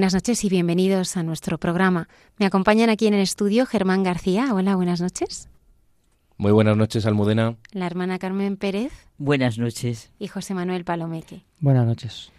[0.00, 2.08] Buenas noches y bienvenidos a nuestro programa.
[2.38, 4.54] Me acompañan aquí en el estudio Germán García.
[4.54, 5.50] Hola, buenas noches.
[6.38, 7.58] Muy buenas noches, Almudena.
[7.72, 8.92] La hermana Carmen Pérez.
[9.18, 10.10] Buenas noches.
[10.18, 11.44] Y José Manuel Palomeque.
[11.60, 12.32] Buenas noches.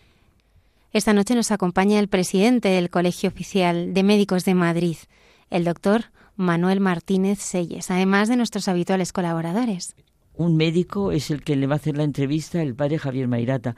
[0.92, 4.98] Esta noche nos acompaña el presidente del Colegio Oficial de Médicos de Madrid,
[5.52, 9.94] el doctor Manuel Martínez Selles, además de nuestros habituales colaboradores.
[10.34, 13.76] Un médico es el que le va a hacer la entrevista, el padre Javier Mairata.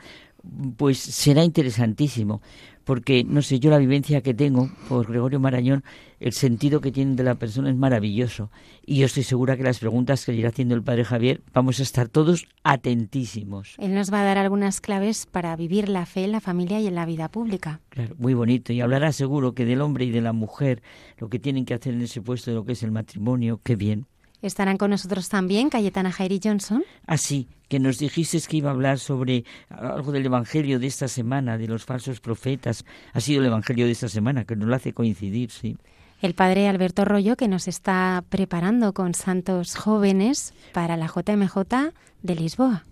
[0.78, 2.42] Pues será interesantísimo
[2.84, 5.84] porque, no sé, yo la vivencia que tengo por Gregorio Marañón,
[6.20, 8.52] el sentido que tiene de la persona es maravilloso.
[8.86, 11.80] Y yo estoy segura que las preguntas que le irá haciendo el padre Javier, vamos
[11.80, 13.76] a estar todos atentísimos.
[13.78, 16.88] Él nos va a dar algunas claves para vivir la fe en la familia y
[16.88, 17.80] en la vida pública.
[17.90, 18.74] Claro, muy bonito.
[18.74, 20.82] Y hablará seguro que del hombre y de la mujer,
[21.18, 23.76] lo que tienen que hacer en ese puesto de lo que es el matrimonio, qué
[23.76, 24.08] bien.
[24.44, 26.84] Estarán con nosotros también Cayetana Jairi Johnson.
[27.08, 31.08] Así, ah, que nos dijiste que iba a hablar sobre algo del Evangelio de esta
[31.08, 32.84] semana, de los falsos profetas.
[33.14, 35.78] Ha sido el Evangelio de esta semana, que nos lo hace coincidir, sí.
[36.22, 42.36] El padre Alberto Rollo, que nos está preparando con santos jóvenes para la JMJ de
[42.36, 42.84] Lisboa.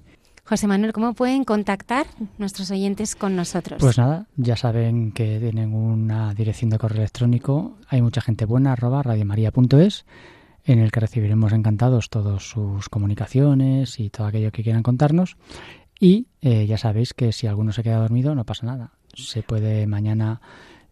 [0.45, 2.07] José Manuel, ¿cómo pueden contactar
[2.37, 3.79] nuestros oyentes con nosotros?
[3.81, 7.77] Pues nada, ya saben que tienen una dirección de correo electrónico.
[7.89, 10.05] Hay mucha gente buena, arroba radiomaria.es
[10.65, 15.37] en el que recibiremos encantados todas sus comunicaciones y todo aquello que quieran contarnos.
[15.99, 18.91] Y eh, ya sabéis que si alguno se queda dormido no pasa nada.
[19.13, 20.41] Se puede mañana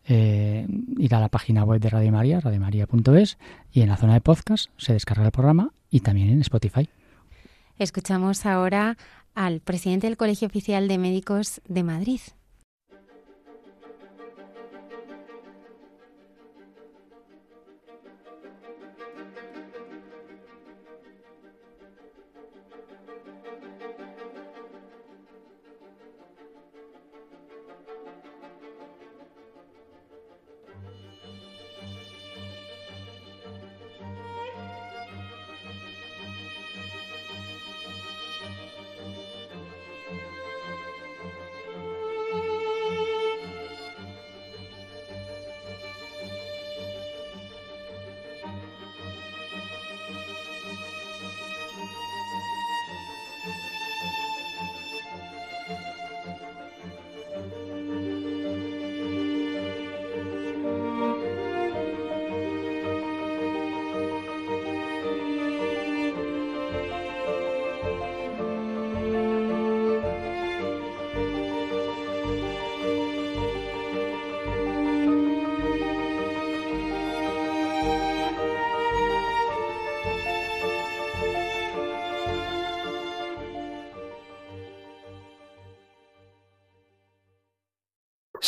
[0.06, 3.38] eh, ir a la página web de Radio María, radiomaria.es,
[3.72, 6.90] y en la zona de podcast se descarga el programa y también en Spotify.
[7.78, 8.98] Escuchamos ahora
[9.36, 12.20] al presidente del Colegio Oficial de Médicos de Madrid,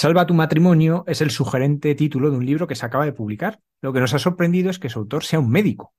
[0.02, 3.60] Salva tu matrimonio es el sugerente título de un libro que se acaba de publicar.
[3.82, 5.94] Lo que nos ha sorprendido es que su autor sea un médico.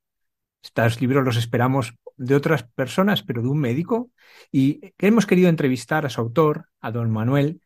[0.61, 4.11] Estos libros los esperamos de otras personas, pero de un médico.
[4.51, 7.61] Y hemos querido entrevistar a su autor, a don Manuel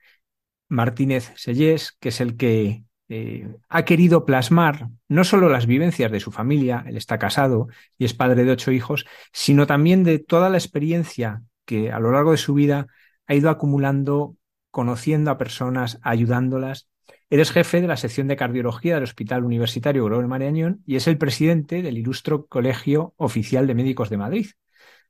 [0.67, 6.19] Martínez Sellés, que es el que eh, ha querido plasmar no solo las vivencias de
[6.19, 7.67] su familia, él está casado
[7.97, 12.11] y es padre de ocho hijos, sino también de toda la experiencia que a lo
[12.11, 12.85] largo de su vida
[13.25, 14.35] ha ido acumulando
[14.77, 16.87] conociendo a personas, ayudándolas.
[17.31, 21.17] Eres jefe de la sección de cardiología del Hospital Universitario Gregorio Marañón y es el
[21.17, 24.45] presidente del Ilustro Colegio Oficial de Médicos de Madrid.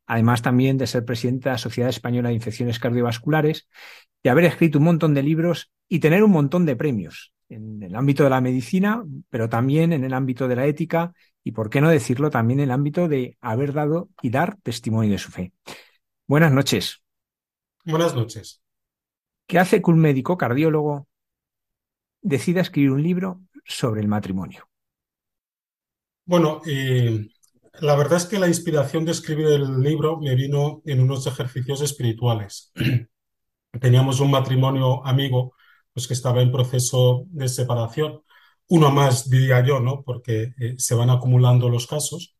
[0.05, 3.67] Además también de ser presidente de la Sociedad Española de Infecciones Cardiovasculares
[4.23, 7.93] y haber escrito un montón de libros y tener un montón de premios en el
[7.93, 11.11] ámbito de la medicina, pero también en el ámbito de la ética
[11.43, 15.11] y, por qué no decirlo, también en el ámbito de haber dado y dar testimonio
[15.11, 15.51] de su fe.
[16.25, 17.03] Buenas noches.
[17.83, 18.61] Buenas noches.
[19.47, 21.07] ¿Qué hace que un médico cardiólogo
[22.21, 24.67] decida escribir un libro sobre el matrimonio?
[26.25, 27.29] Bueno, eh,
[27.79, 31.81] la verdad es que la inspiración de escribir el libro me vino en unos ejercicios
[31.81, 32.73] espirituales.
[33.79, 35.53] Teníamos un matrimonio amigo
[35.93, 38.21] pues, que estaba en proceso de separación.
[38.67, 40.03] Uno más, diría yo, ¿no?
[40.03, 42.35] Porque eh, se van acumulando los casos.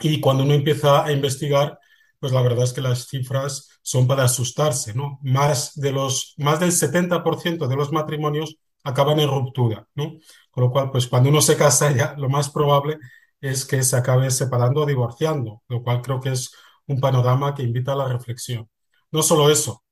[0.00, 1.78] Y cuando uno empieza a investigar,
[2.20, 5.18] pues la verdad es que las cifras son para asustarse, ¿no?
[5.22, 10.18] Más, de los, más del 70% de los matrimonios acaban en ruptura, ¿no?
[10.50, 12.98] Con lo cual, pues cuando uno se casa ya, lo más probable
[13.40, 16.52] es que se acabe separando o divorciando, lo cual creo que es
[16.86, 18.68] un panorama que invita a la reflexión.
[19.10, 19.82] No solo eso,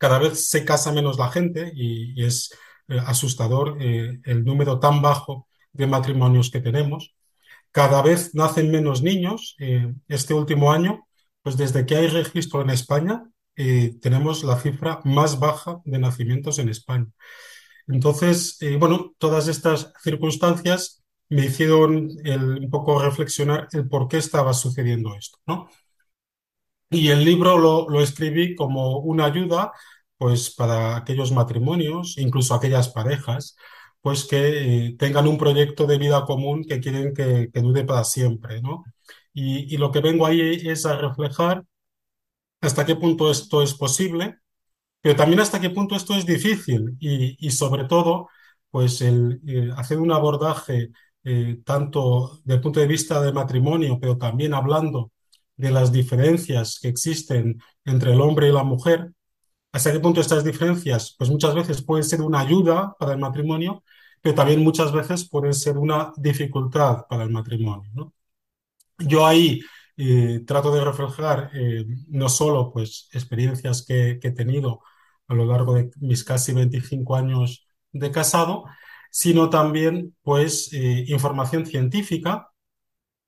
[0.00, 2.54] cada vez se casa menos la gente y, es
[2.88, 7.14] eh, asustador eh, el número tan bajo de matrimonios que tenemos.
[7.70, 9.56] Cada vez nacen menos niños.
[9.58, 11.06] Eh, este último año,
[11.42, 13.24] pues desde que hay registro en España,
[14.00, 17.08] tenemos la cifra más baja de nacimientos en España.
[17.86, 25.14] Entonces, bueno, todas estas circunstancias me hicieron un poco reflexionar el por qué estaba sucediendo
[25.16, 25.68] esto, ¿no?
[26.90, 29.72] Y el libro lo, escribí como una ayuda
[30.18, 33.56] pues para aquellos matrimonios, incluso aquellas parejas,
[34.02, 38.04] pues que eh, tengan un proyecto de vida común que quieren que, que dure para
[38.04, 38.84] siempre, ¿no?
[39.32, 41.64] Y, lo que vengo ahí es a reflejar
[42.60, 44.36] hasta qué punto esto es posible,
[45.00, 48.28] pero también hasta qué punto esto es difícil y, sobre todo,
[48.70, 50.90] pues el, eh, hacer un abordaje
[51.24, 55.12] eh, tanto desde el punto de vista del matrimonio, pero también hablando
[55.56, 59.12] de las diferencias que existen entre el hombre y la mujer,
[59.72, 63.84] hasta qué punto estas diferencias, pues muchas veces pueden ser una ayuda para el matrimonio,
[64.20, 68.12] pero también muchas veces pueden ser una dificultad para el matrimonio.
[69.00, 69.60] Yo ahí
[69.96, 74.80] eh, trato de reflejar eh, no solo pues, experiencias que, he tenido
[75.28, 78.64] a lo largo de mis casi 25 años de casado,
[79.10, 82.50] sino también pues, eh, información científica,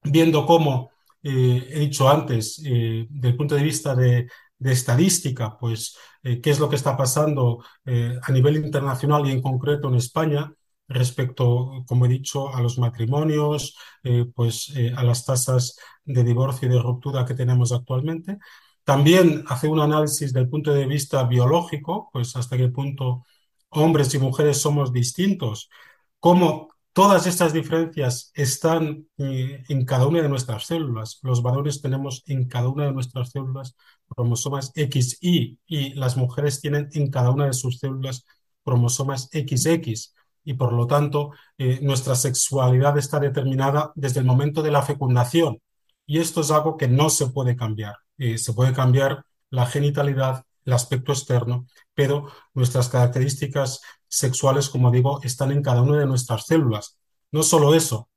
[0.02, 0.90] viendo cómo,
[1.24, 4.28] he dicho antes, del punto de vista de,
[4.58, 9.88] de estadística, pues qué es lo que está pasando a nivel internacional y en concreto
[9.88, 10.52] en España
[10.94, 16.72] respecto, como he dicho, a los matrimonios, eh, pues a las tasas de divorcio y
[16.72, 18.38] de ruptura que tenemos actualmente.
[18.84, 23.24] También hace un análisis del punto de vista biológico, pues hasta qué punto
[23.70, 25.70] hombres y mujeres somos distintos,
[26.18, 31.20] cómo Todas estas diferencias están eh, en cada una de nuestras células.
[31.22, 33.76] Los varones tenemos en cada una de nuestras células
[34.08, 38.26] cromosomas XY y las mujeres tienen en cada una de sus células
[38.62, 40.14] cromosomas XX.
[40.44, 45.60] Y por lo tanto, eh, nuestra sexualidad está determinada desde el momento de la fecundación.
[46.06, 47.96] Y esto es algo que no se puede cambiar.
[48.18, 55.20] Eh, se puede cambiar la genitalidad, el aspecto externo, pero nuestras características sexuales, como digo,
[55.22, 56.98] están en cada una de nuestras células.
[57.30, 58.08] No solo eso,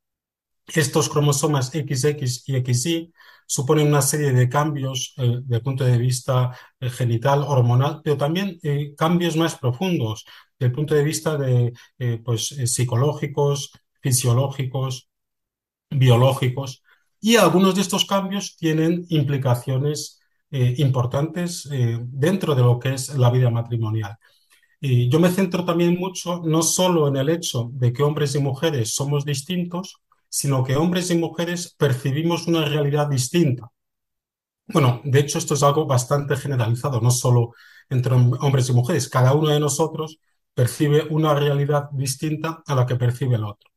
[0.67, 3.13] estos cromosomas XX y XY
[3.48, 8.17] suponen una serie de cambios eh, desde el punto de vista eh, genital, hormonal, pero
[8.17, 10.25] también eh, cambios más profundos
[10.57, 11.74] desde el punto de vista de,
[12.24, 15.10] pues, psicológicos, fisiológicos,
[15.89, 16.84] biológicos.
[17.22, 21.67] Y algunos de estos cambios tienen implicaciones importantes
[22.07, 24.17] dentro de lo que es la vida matrimonial.
[24.79, 28.39] Y yo me centro también mucho no solo en el hecho de que hombres y
[28.39, 29.98] mujeres somos distintos,
[30.36, 33.72] sino que hombres y mujeres percibimos una realidad distinta.
[34.68, 37.54] Bueno, de hecho esto es algo bastante generalizado, no solo
[37.89, 39.08] entre hombres y mujeres.
[39.08, 40.20] Cada uno de nosotros
[40.54, 43.70] percibe una realidad distinta a la que percibe el otro.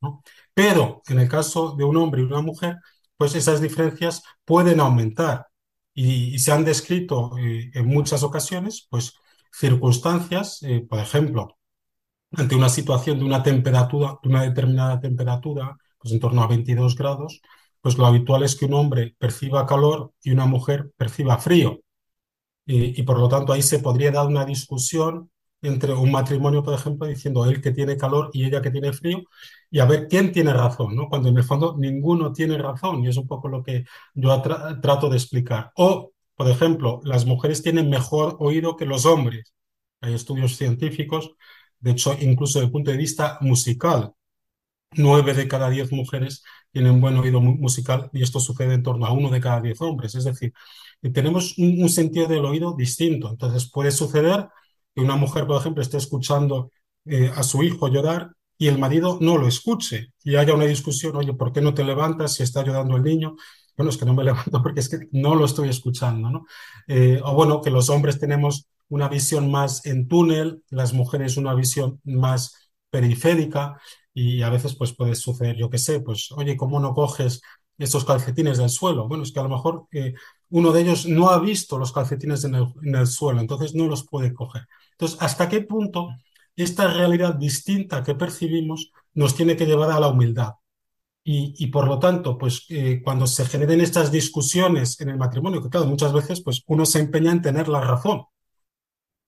[0.53, 2.79] Pero en el caso de un hombre y una mujer,
[3.17, 5.47] pues esas diferencias pueden aumentar
[5.95, 9.15] y, se han descrito eh, en muchas ocasiones, pues
[9.53, 11.57] circunstancias, eh, por ejemplo,
[12.33, 16.97] ante una situación de una temperatura, de una determinada temperatura, pues en torno a 22
[16.97, 17.41] grados,
[17.81, 21.81] pues lo habitual es que un hombre perciba calor y una mujer perciba frío.
[22.67, 25.31] Y, por lo tanto ahí se podría dar una discusión
[25.63, 29.23] entre un matrimonio, por ejemplo, diciendo él que tiene calor y ella que tiene frío,
[29.71, 31.09] y a ver quién tiene razón, ¿no?
[31.09, 34.43] Cuando en el fondo ninguno tiene razón, y es un poco lo que yo
[34.83, 35.73] trato de explicar.
[35.77, 39.53] O por ejemplo, las mujeres tienen mejor oído que los hombres.
[40.01, 41.33] Hay estudios científicos,
[41.81, 44.13] de hecho, incluso desde el punto de vista musical.
[44.97, 46.43] Nueve de cada diez mujeres
[46.73, 50.15] tienen buen oído musical y esto sucede en torno a uno de cada diez hombres.
[50.15, 50.53] Es decir,
[51.13, 53.29] tenemos un, sentido del oído distinto.
[53.31, 54.49] Entonces puede suceder
[54.95, 56.73] que una mujer, por ejemplo, esté escuchando
[57.05, 61.17] eh, a su hijo llorar y el marido no lo escuche y haya una discusión,
[61.17, 63.37] oye, ¿por qué no te levantas si está ayudando el niño?
[63.77, 66.47] Bueno, es que no me levanto porque es que no lo estoy escuchando, ¿no?
[66.89, 71.55] Eh, o bueno, que los hombres tenemos una visión más en túnel, las mujeres una
[71.55, 73.79] visión más periférica
[74.19, 77.41] y a veces pues puede suceder, yo qué sé, pues oye, ¿cómo no coges
[77.79, 79.07] estos calcetines del suelo?
[79.07, 80.15] Bueno, es que a lo mejor eh,
[80.51, 82.57] uno de ellos no ha visto los calcetines en
[82.95, 84.67] el, suelo, entonces no los puede coger.
[84.93, 86.09] Entonces, ¿hasta qué punto
[86.57, 90.55] esta realidad distinta que percibimos nos tiene que llevar a la humildad?
[91.31, 95.69] Y, por lo tanto, pues eh, cuando se generen estas discusiones en el matrimonio, que
[95.69, 98.25] claro, muchas veces pues uno se empeña en tener la razón,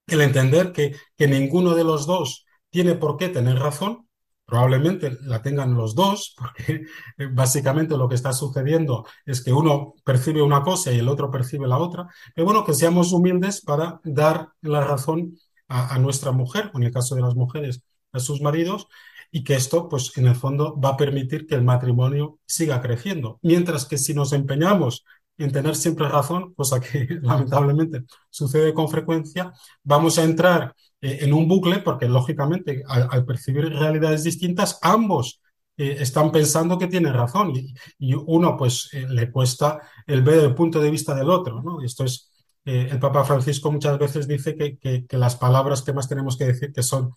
[0.07, 4.07] el entender que, que ninguno de los dos tiene por qué tener razón,
[4.45, 6.85] probablemente la tengan los dos, porque
[7.17, 11.31] eh, básicamente lo que está sucediendo es que uno percibe una cosa y el otro
[11.31, 16.69] percibe la otra, pero bueno, que seamos humildes para dar la razón a, nuestra mujer,
[16.73, 17.81] o en el caso de las mujeres,
[18.11, 18.87] a sus maridos,
[19.31, 23.39] y que esto, pues en el fondo, va a permitir que el matrimonio siga creciendo.
[23.41, 25.05] Mientras que si nos empeñamos
[25.37, 31.33] en tener siempre razón, cosa que lamentablemente sucede con frecuencia, vamos a entrar eh, en
[31.33, 35.41] un bucle porque lógicamente al, al percibir realidades distintas, ambos
[35.81, 40.43] eh, están pensando que tienen razón y, y uno pues eh, le cuesta el ver
[40.43, 41.81] el punto de vista del otro, ¿no?
[41.81, 42.29] Esto es,
[42.65, 46.37] eh, el Papa Francisco muchas veces dice que, que, que, las palabras que más tenemos
[46.37, 47.15] que decir que son,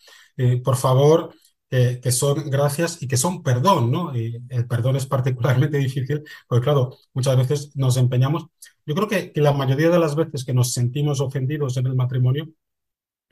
[0.65, 1.35] por favor,
[1.69, 4.17] que, que, son gracias y que son perdón, ¿no?
[4.17, 8.47] Y el perdón es particularmente difícil, porque claro, muchas veces nos empeñamos.
[8.87, 11.97] Yo creo que, que, la mayoría de las veces que nos sentimos ofendidos en el
[11.97, 12.49] matrimonio,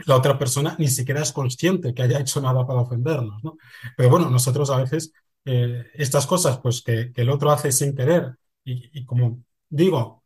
[0.06, 3.56] la otra persona ni siquiera es consciente que haya hecho nada para ofendernos, ¿no?
[3.96, 5.12] Pero bueno, nosotros a veces
[5.44, 10.22] eh, estas cosas, pues que, que, el otro hace sin querer, y, y como digo,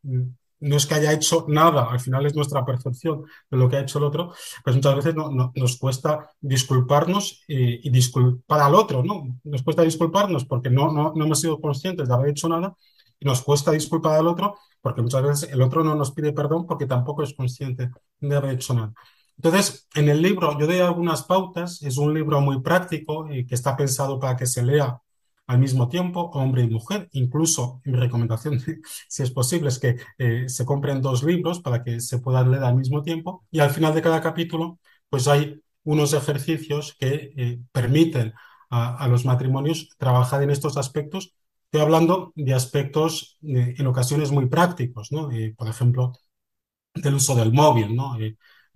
[0.59, 3.81] no es que haya hecho nada, al final es nuestra percepción de lo que ha
[3.81, 4.33] hecho el otro,
[4.63, 9.39] pues muchas veces no, no, nos cuesta disculparnos y, y, disculpar al otro, ¿no?
[9.43, 12.75] Nos cuesta disculparnos porque no, no, no hemos sido conscientes de haber hecho nada
[13.19, 16.65] y nos cuesta disculpar al otro porque muchas veces el otro no nos pide perdón
[16.65, 18.93] porque tampoco es consciente de haber hecho nada.
[19.37, 23.55] Entonces, en el libro yo doy algunas pautas, es un libro muy práctico y que
[23.55, 24.99] está pensado para que se lea
[25.47, 27.07] al mismo tiempo, hombre y mujer.
[27.13, 28.59] Incluso mi recomendación,
[29.07, 32.63] si es posible, es que eh, se compren dos libros para que se puedan leer
[32.63, 33.45] al mismo tiempo.
[33.51, 34.79] Y al final de cada capítulo,
[35.09, 38.33] pues hay unos ejercicios que eh, permiten
[38.69, 41.33] a, a, los matrimonios trabajar en estos aspectos.
[41.65, 45.29] Estoy hablando de aspectos eh, en ocasiones muy prácticos, ¿no?
[45.55, 46.13] por ejemplo,
[46.93, 48.17] del uso del móvil, ¿no?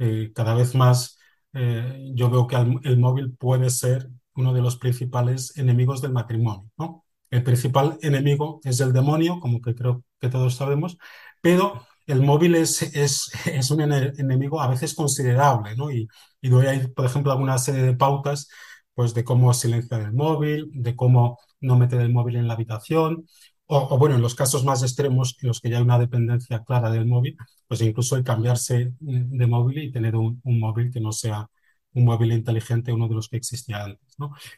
[0.04, 1.20] Eh, cada vez más
[1.54, 6.72] eh, yo veo que el, móvil puede ser uno de los principales enemigos del matrimonio,
[6.76, 7.06] ¿no?
[7.30, 10.98] El principal enemigo es el demonio, como que creo que todos sabemos,
[11.40, 15.92] pero el móvil es, es, es un enemigo a veces considerable, ¿no?
[15.92, 16.08] Y,
[16.42, 18.50] y doy ahí, por ejemplo, alguna serie de pautas,
[18.96, 23.28] pues de cómo silenciar el móvil, de cómo no meter el móvil en la habitación,
[23.74, 26.92] o, bueno, en los casos más extremos, en los que ya hay una dependencia clara
[26.92, 27.38] del móvil,
[27.68, 31.48] pues incluso el cambiarse de móvil y tener un, móvil que no sea
[31.94, 34.18] un móvil inteligente, uno de los que existía antes.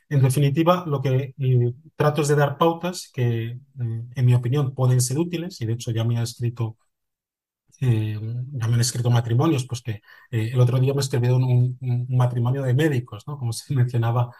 [0.10, 4.74] En definitiva, lo que eh, trato es de dar pautas que, eh, en mi opinión,
[4.74, 6.77] pueden ser útiles, y de hecho ya me ha escrito,
[7.82, 8.20] eh,
[8.51, 10.01] ya me han escrito matrimonios, pues que
[10.32, 13.38] el otro día me escribieron un matrimonio de médicos, ¿no?
[13.38, 14.32] como se mencionaba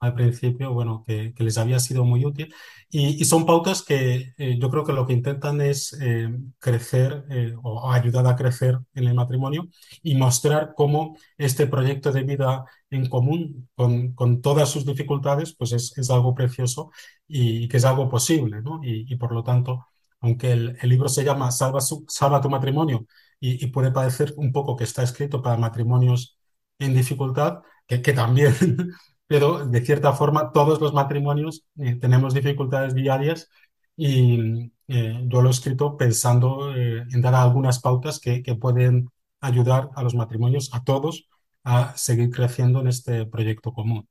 [0.00, 2.54] al principio, bueno, que, que, les había sido muy útil.
[2.90, 6.28] Y, y son pautas que eh, yo creo que lo que intentan es eh,
[6.58, 9.68] crecer eh, o ayudar a crecer en el matrimonio
[10.02, 15.72] y mostrar cómo este proyecto de vida en común, con, con todas sus dificultades, pues
[15.72, 16.90] es, es, algo precioso
[17.26, 18.80] y, que es algo posible, ¿no?
[18.82, 19.86] Y, y por lo tanto,
[20.20, 23.06] aunque el, el, libro se llama Salva, su, Salva tu matrimonio
[23.40, 26.38] y, y, puede parecer un poco que está escrito para matrimonios
[26.78, 28.54] en dificultad, que, que también
[29.28, 33.50] pero de cierta forma todos los matrimonios eh, tenemos dificultades diarias
[33.96, 39.10] y eh, yo lo he escrito pensando eh, en dar algunas pautas que, que, pueden
[39.40, 41.28] ayudar a los matrimonios, a todos,
[41.62, 44.08] a seguir creciendo en este proyecto común.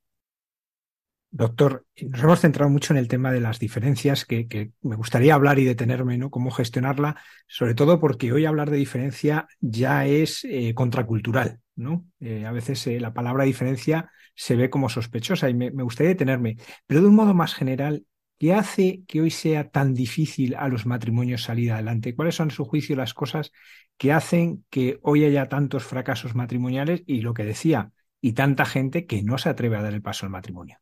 [1.32, 5.34] Doctor, nos hemos centrado mucho en el tema de las diferencias, que, que me gustaría
[5.34, 6.30] hablar y detenerme, ¿no?
[6.30, 12.06] Cómo gestionarla, sobre todo porque hoy hablar de diferencia ya es contracultural, ¿no?
[12.20, 16.58] Eh, a veces eh, la palabra diferencia se ve como sospechosa y me, gustaría detenerme.
[16.86, 18.06] Pero de un modo más general,
[18.38, 22.16] ¿qué hace que hoy sea tan difícil a los matrimonios salir adelante?
[22.16, 23.52] ¿Cuáles son, a su juicio, las cosas
[23.98, 29.06] que hacen que hoy haya tantos fracasos matrimoniales y lo que decía, y tanta gente
[29.06, 30.80] que no se atreve a dar el paso al matrimonio?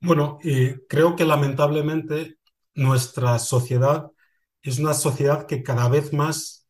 [0.00, 2.36] Bueno, eh, creo que lamentablemente
[2.74, 4.10] nuestra sociedad
[4.60, 6.66] es una sociedad que cada vez más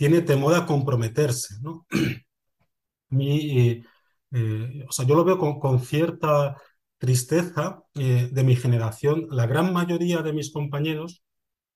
[0.00, 1.86] tiene temor a comprometerse, ¿no?
[3.10, 3.84] Mi, eh,
[4.32, 6.56] eh, o sea, yo lo veo con, cierta
[6.96, 9.26] tristeza eh, de mi generación.
[9.30, 11.22] La gran mayoría de mis compañeros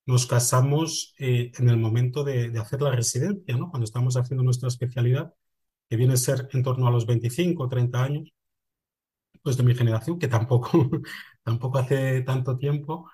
[0.06, 3.70] nos casamos eh, en el momento de, hacer la residencia, ¿no?
[3.70, 5.34] Cuando estamos haciendo nuestra especialidad,
[5.90, 8.32] que viene a ser en torno a los 25 o 30 años,
[9.42, 10.70] pues de mi generación, que tampoco,
[11.42, 13.10] tampoco hace tanto tiempo,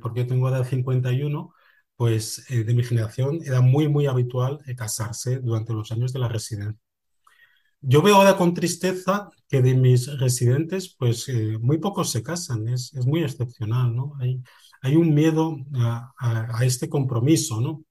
[0.00, 1.52] porque yo tengo edad 51,
[1.96, 6.84] pues de mi generación era muy, muy habitual casarse durante los años de la residencia.
[7.86, 12.66] Yo veo ahora con tristeza que de mis residentes, pues eh, muy pocos se casan,
[12.68, 14.14] es, es, muy excepcional, ¿no?
[14.20, 14.42] Hay,
[14.80, 17.84] hay un miedo a, a, este compromiso, ¿no?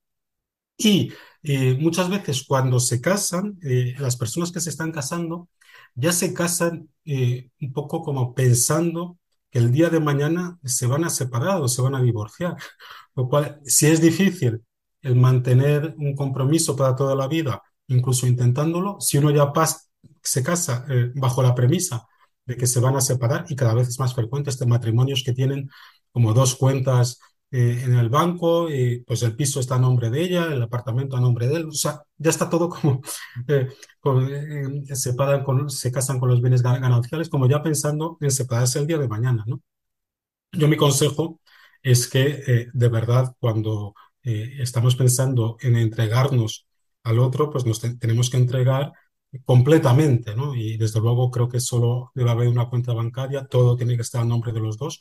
[0.78, 5.50] Y eh, muchas veces cuando se casan, eh, las personas que se están casando
[5.96, 9.20] ya se casan un poco como pensando
[9.54, 12.58] que el día de mañana se van a separar o se van a divorciar,
[13.16, 14.64] lo cual, si es difícil
[15.04, 19.82] el mantener un compromiso para toda la vida, incluso intentándolo, si uno ya pasa,
[20.24, 22.08] se casa eh, bajo la premisa
[22.46, 25.34] de que se van a separar y cada vez es más frecuente este matrimonios que
[25.34, 25.70] tienen
[26.12, 27.20] como dos cuentas
[27.56, 31.16] eh, en el banco, y pues el piso está a nombre de ella, el apartamento
[31.16, 33.00] a nombre de él, o sea, ya está todo como,
[33.48, 33.68] eh,
[34.96, 38.98] se, con, se casan con los bienes gananciales, como ya pensando en separarse el día
[38.98, 39.62] de mañana, ¿no?
[40.52, 41.40] Yo mi consejo
[41.84, 43.94] es que de verdad cuando
[44.24, 46.68] estamos pensando en entregarnos
[47.04, 48.94] al otro, pues nos tenemos que entregar
[49.46, 50.56] completamente, ¿no?
[50.56, 54.22] Y desde luego creo que solo debe haber una cuenta bancaria, todo tiene que estar
[54.22, 55.00] a nombre de los dos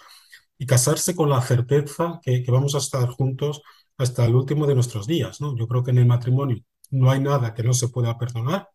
[0.58, 3.62] y casarse con la certeza que, vamos a estar juntos
[3.98, 5.56] hasta el último de nuestros días, ¿no?
[5.56, 8.68] Yo creo que en el matrimonio no hay nada que no se pueda perdonar.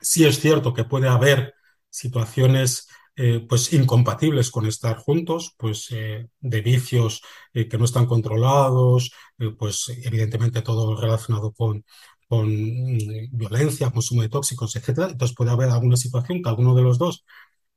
[0.00, 1.54] Sí es cierto que puede haber
[1.88, 7.20] situaciones eh, pues incompatibles con estar juntos, pues eh, de vicios
[7.52, 9.12] eh, que no están controlados,
[9.58, 11.84] pues evidentemente todo relacionado con,
[12.26, 15.08] con mm, violencia, consumo de tóxicos, etcétera.
[15.10, 17.24] Entonces puede haber alguna situación que alguno de los dos,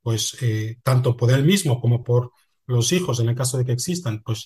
[0.01, 0.37] pues
[0.83, 2.31] tanto por él mismo como por
[2.67, 4.45] los hijos, en el caso de que existan, pues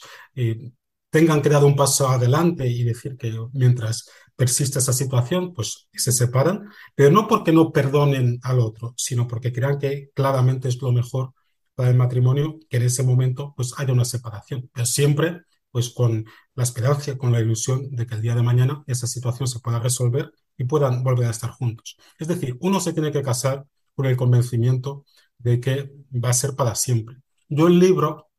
[1.10, 6.12] tengan que dar un paso adelante y decir que mientras persiste esa situación, pues se
[6.12, 10.92] separan, pero no porque no perdonen al otro, sino porque crean que claramente es lo
[10.92, 11.34] mejor
[11.76, 16.26] para el matrimonio que en ese momento pues haya una separación, pero siempre pues con
[16.56, 19.80] la esperanza, con la ilusión de que el día de mañana esa situación se pueda
[19.80, 21.98] resolver y puedan volver a estar juntos.
[22.18, 25.06] Es decir, uno se tiene que casar con el convencimiento
[25.38, 27.18] de que va a ser para siempre.
[27.50, 28.30] Yo el libro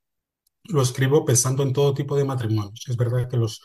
[0.65, 2.85] lo escribo pensando en todo tipo de matrimonios.
[2.89, 3.61] Es verdad que los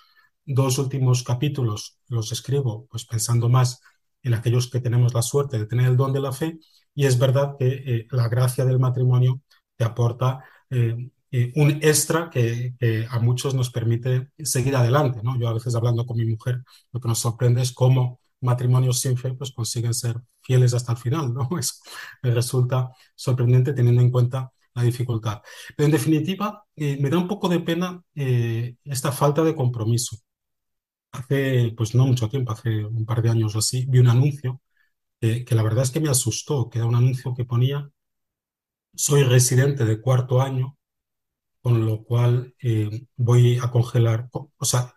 [0.46, 3.82] dos últimos capítulos los escribo pues pensando más
[4.24, 6.60] en aquellos que tenemos la suerte de tener el don de la fe
[6.96, 9.42] y es verdad que eh, la gracia del matrimonio
[9.76, 12.76] te aporta eh, eh, un extra que,
[13.10, 15.20] a muchos nos permite seguir adelante.
[15.24, 15.40] ¿no?
[15.40, 19.18] Yo a veces hablando con mi mujer lo que nos sorprende es cómo matrimonios sin
[19.18, 21.34] fe pues consiguen ser fieles hasta el final.
[21.34, 21.50] ¿no?
[21.60, 21.76] Eso
[22.24, 25.42] me resulta sorprendente teniendo en cuenta la dificultad.
[25.76, 30.18] Pero en definitiva, me da un poco de pena esta falta de compromiso
[31.12, 34.62] hace, pues no mucho tiempo, hace un par de años o así, vi un anuncio
[35.20, 37.90] que, la verdad es que me asustó, que era un anuncio que ponía,
[38.96, 40.78] soy residente de cuarto año,
[41.62, 44.94] con lo cual eh, voy a congelar, o sea,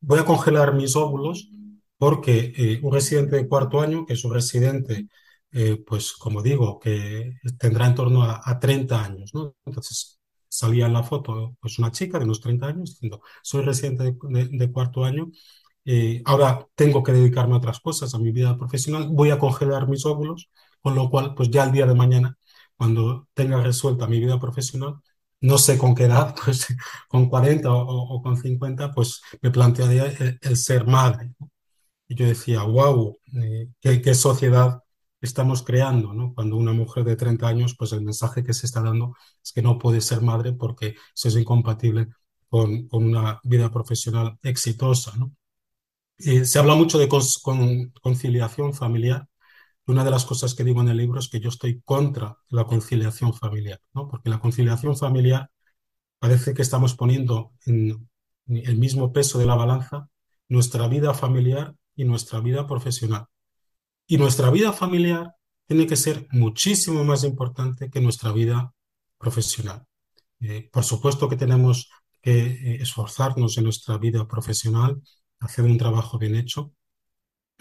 [0.00, 1.50] voy a congelar mis óvulos
[1.98, 5.08] porque eh, un residente de cuarto año, que es un residente,
[5.52, 9.54] eh, pues como digo, que tendrá en torno a, a 30 años, ¿no?
[9.64, 14.16] Entonces, salía en la foto pues una chica de unos 30 años diciendo, soy residente
[14.22, 15.30] de, cuarto año,
[15.84, 19.88] eh, ahora tengo que dedicarme a otras cosas, a mi vida profesional, voy a congelar
[19.88, 20.50] mis óvulos,
[20.82, 22.36] con lo cual, pues ya el día de mañana,
[22.76, 24.96] cuando tenga resuelta mi vida profesional,
[25.40, 26.66] no sé con qué edad, pues
[27.08, 30.06] con 40 o, con 50, pues me plantearía
[30.40, 31.32] el, ser madre.
[32.08, 34.82] Y yo decía, wow, eh, qué, qué sociedad
[35.20, 36.34] estamos creando, ¿no?
[36.34, 39.62] Cuando una mujer de 30 años, pues el mensaje que se está dando es que
[39.62, 42.08] no puede ser madre porque eso es incompatible
[42.48, 45.32] con, con una vida profesional exitosa, ¿no?
[46.18, 49.28] Y se habla mucho de con, conciliación familiar.
[49.86, 52.64] Una de las cosas que digo en el libro es que yo estoy contra la
[52.64, 54.08] conciliación familiar, ¿no?
[54.08, 55.50] Porque la conciliación familiar
[56.18, 58.08] parece que estamos poniendo en
[58.48, 60.08] el mismo peso de la balanza
[60.48, 63.26] nuestra vida familiar y nuestra vida profesional.
[64.08, 65.34] Y nuestra vida familiar
[65.66, 68.72] tiene que ser muchísimo más importante que nuestra vida
[69.18, 69.84] profesional.
[70.40, 71.90] Eh, por supuesto que tenemos
[72.22, 75.02] que eh, esforzarnos en nuestra vida profesional,
[75.40, 76.72] hacer un trabajo bien hecho,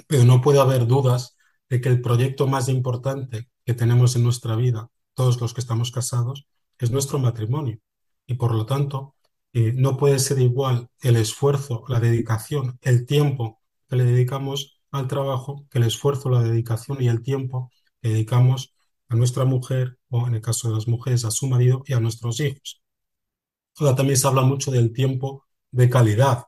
[0.07, 1.36] pero no puede haber dudas
[1.69, 5.91] de que el proyecto más importante que tenemos en nuestra vida, todos los que estamos
[5.91, 6.47] casados,
[6.79, 7.79] es nuestro matrimonio.
[8.25, 9.15] Y por lo tanto,
[9.51, 15.08] eh, no puede ser igual el esfuerzo, la dedicación, el tiempo que le dedicamos al
[15.08, 17.71] trabajo que el esfuerzo, la dedicación y el tiempo
[18.02, 18.73] que dedicamos
[19.10, 22.00] a nuestra mujer o en el caso de las mujeres a su marido y a
[22.00, 22.82] nuestros hijos.
[23.78, 26.45] Ahora también se habla mucho del tiempo de calidad.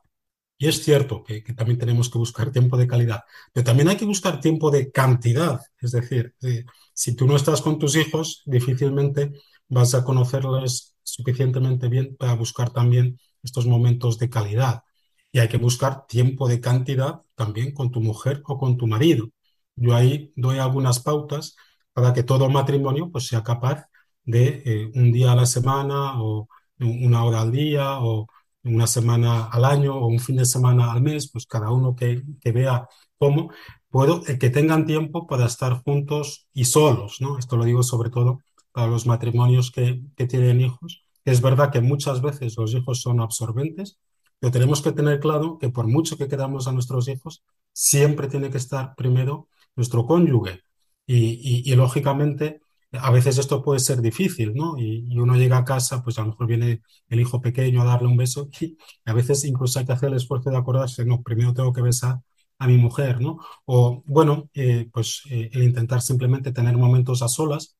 [0.58, 3.22] Y es cierto que, también tenemos que buscar tiempo de calidad,
[3.52, 5.60] pero también hay que buscar tiempo de cantidad.
[5.80, 9.32] Es decir, eh, si tú no estás con tus hijos, difícilmente
[9.68, 14.82] vas a conocerles suficientemente bien para buscar también estos momentos de calidad.
[15.32, 19.28] Y hay que buscar tiempo de cantidad también con tu mujer o con tu marido.
[19.76, 21.56] Yo ahí doy algunas pautas
[21.92, 23.86] para que todo matrimonio pues, sea capaz
[24.24, 28.26] de eh, un día a la semana o una hora al día o
[28.64, 32.22] una semana al año o un fin de semana al mes, pues cada uno que,
[32.40, 32.88] que vea
[33.18, 33.50] cómo,
[33.88, 37.38] puedo, eh, que tengan tiempo para estar juntos y solos, ¿no?
[37.38, 38.40] Esto lo digo sobre todo
[38.72, 41.04] para los matrimonios que, que tienen hijos.
[41.24, 43.98] Es verdad que muchas veces los hijos son absorbentes,
[44.40, 48.50] pero tenemos que tener claro que por mucho que queramos a nuestros hijos, siempre tiene
[48.50, 50.62] que estar primero nuestro cónyuge.
[51.06, 52.60] Y, y, lógicamente,
[52.92, 54.78] a veces esto puede ser difícil, ¿no?
[54.78, 58.08] Y, uno llega a casa, pues a lo mejor viene el hijo pequeño a darle
[58.08, 61.54] un beso y a veces incluso hay que hacer el esfuerzo de acordarse, no, primero
[61.54, 62.20] tengo que besar
[62.58, 63.38] a mi mujer, ¿no?
[63.64, 67.76] O bueno, eh, pues eh, el intentar simplemente tener momentos a solas,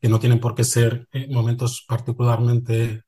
[0.00, 3.02] que no tienen por qué ser eh, momentos particularmente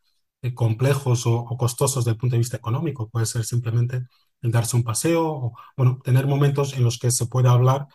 [0.54, 4.02] complejos o, costosos desde el punto de vista económico, puede ser simplemente
[4.42, 7.86] el darse un paseo, o bueno, tener momentos en los que se pueda hablar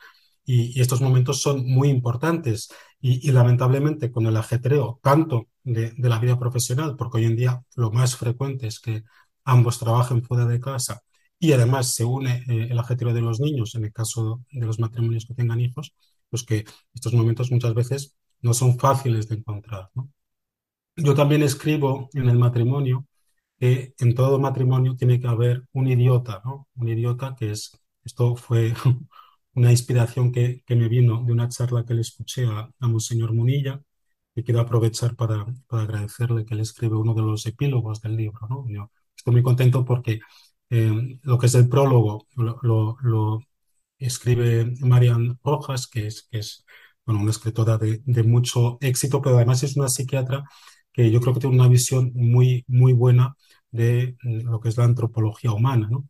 [0.46, 2.70] y, estos momentos son muy importantes.
[3.02, 7.92] Y, lamentablemente con el ajetreo tanto de, la vida profesional, porque hoy en día lo
[7.92, 9.04] más frecuente es que
[9.44, 11.02] ambos trabajen fuera de casa
[11.40, 14.80] y además se une eh, el ajetreo de los niños en el caso de los
[14.80, 15.94] matrimonios que tengan hijos,
[16.30, 19.90] pues que estos momentos muchas veces no son fáciles de encontrar.
[20.98, 23.06] Yo también escribo en el matrimonio
[23.60, 26.68] que en todo matrimonio tiene que haber un idiota, ¿no?
[26.76, 28.74] Un idiota que es, esto fue
[29.54, 33.34] una inspiración que, que, me vino de una charla que le escuché a, a Monseñor
[33.34, 33.82] Munilla,
[34.38, 38.48] y quiero aprovechar para, para, agradecerle que le escribe uno de los epílogos del libro.
[38.50, 38.66] ¿no?
[38.70, 40.20] Yo estoy muy contento porque
[40.70, 43.40] eh, lo que es el prólogo lo, lo, lo
[43.98, 46.66] escribe Marian Rojas, que es, que es
[47.06, 50.44] bueno, una escritora de, de, mucho éxito, pero además es una psiquiatra
[50.98, 53.38] que yo creo que tiene una visión muy, muy buena
[53.72, 55.88] de lo que es la antropología humana.
[55.92, 56.10] ¿no?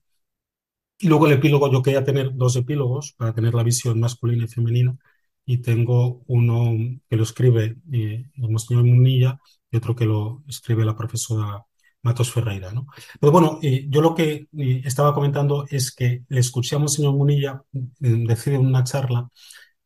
[1.00, 4.48] Y luego el epílogo, yo quería tener dos epílogos para tener la visión masculina y
[4.48, 4.98] femenina,
[5.46, 6.74] y tengo uno
[7.10, 9.40] que lo escribe eh, el Monseñor Munilla
[9.72, 11.66] y otro que lo escribe la profesora
[12.04, 12.72] Matos Ferreira.
[12.72, 12.88] ¿no?
[13.20, 17.14] Pero bueno, eh, yo lo que eh, estaba comentando es que le escuché a Monseñor
[17.16, 19.30] Munilla eh, decir en una charla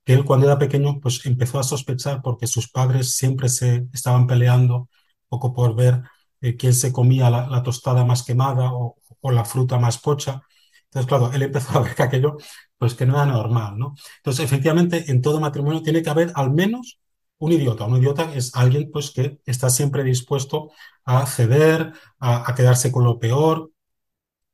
[0.04, 4.28] que él cuando era pequeño pues empezó a sospechar porque sus padres siempre se estaban
[4.28, 4.90] peleando
[5.30, 6.02] poco por ver
[6.42, 10.42] eh, quién se comía la, la tostada más quemada o, o, la fruta más pocha
[10.92, 12.38] entonces, claro, él empezó a ver que aquello,
[12.78, 13.96] pues que no era normal, ¿no?
[14.18, 17.00] Entonces, efectivamente, en todo matrimonio tiene que haber al menos
[17.38, 17.86] un idiota.
[17.86, 20.72] Un idiota es alguien, pues, que está siempre dispuesto
[21.06, 23.72] a ceder, a, quedarse con lo peor,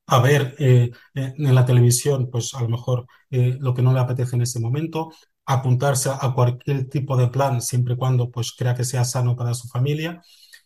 [0.07, 3.93] a ver eh, eh, en la televisión, pues, a lo mejor eh, lo que no
[3.93, 5.12] le apetece en ese momento,
[5.47, 9.53] apuntarse a cualquier tipo de plan, siempre y cuando, pues, crea que sea sano para
[9.53, 10.21] su familia.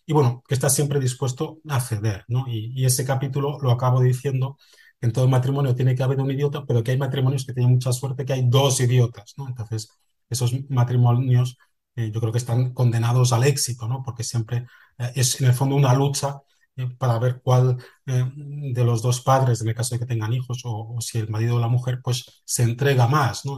[0.05, 2.45] Y bueno, que está siempre dispuesto a ceder, ¿no?
[2.47, 4.57] Y, ese capítulo lo acabo diciendo
[4.99, 7.91] en todo matrimonio tiene que haber un idiota, pero que hay matrimonios que tienen mucha
[7.93, 9.47] suerte que hay dos idiotas, ¿no?
[9.47, 9.89] Entonces,
[10.29, 11.57] esos matrimonios
[11.95, 14.01] eh, yo creo que están condenados al éxito, ¿no?
[14.03, 14.65] Porque siempre
[14.97, 16.41] eh, es en el fondo una lucha
[16.75, 20.61] eh, para ver cuál de los dos padres, en el caso de que tengan hijos,
[20.65, 23.57] o, si el marido o la mujer, pues se entrega más, ¿no?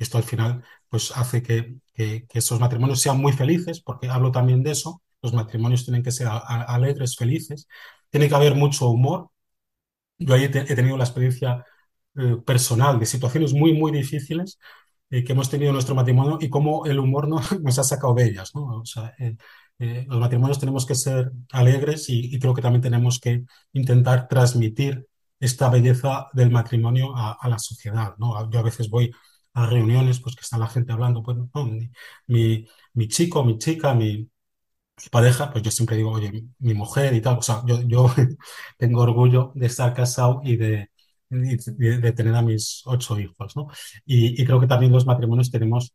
[0.00, 4.62] Esto al final, pues hace que, que, esos matrimonios sean muy felices, porque hablo también
[4.62, 7.68] de eso, los matrimonios tienen que ser alegres, felices,
[8.10, 9.30] tiene que haber mucho humor,
[10.18, 11.64] yo ahí he, tenido la experiencia
[12.16, 14.58] eh, personal de situaciones muy, muy difíciles
[15.10, 18.14] eh, que hemos tenido en nuestro matrimonio y cómo el humor no, nos ha sacado
[18.14, 18.52] de ellas.
[19.78, 25.06] eh, los matrimonios tenemos que ser alegres y, creo que también tenemos que intentar transmitir
[25.38, 28.14] esta belleza del matrimonio a, a la sociedad.
[28.18, 28.50] ¿no?
[28.50, 29.10] Yo a veces voy
[29.54, 31.90] a reuniones pues que está la gente hablando, pues, no, mi,
[32.26, 34.30] mi, mi chico, mi chica, mi,
[35.10, 38.06] pareja, pues yo siempre digo, oye, mi mujer y tal, o sea, yo, yo
[38.78, 40.90] tengo orgullo de estar casado y de,
[41.30, 43.68] de, tener a mis ocho hijos, ¿no?
[44.04, 45.94] Y, creo que también los matrimonios tenemos,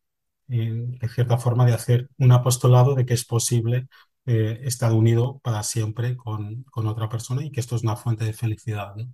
[0.49, 3.87] eh, de cierta forma, de hacer un apostolado de que es posible
[4.25, 8.25] eh, estar unido para siempre con, con, otra persona y que esto es una fuente
[8.25, 9.13] de felicidad, ¿no?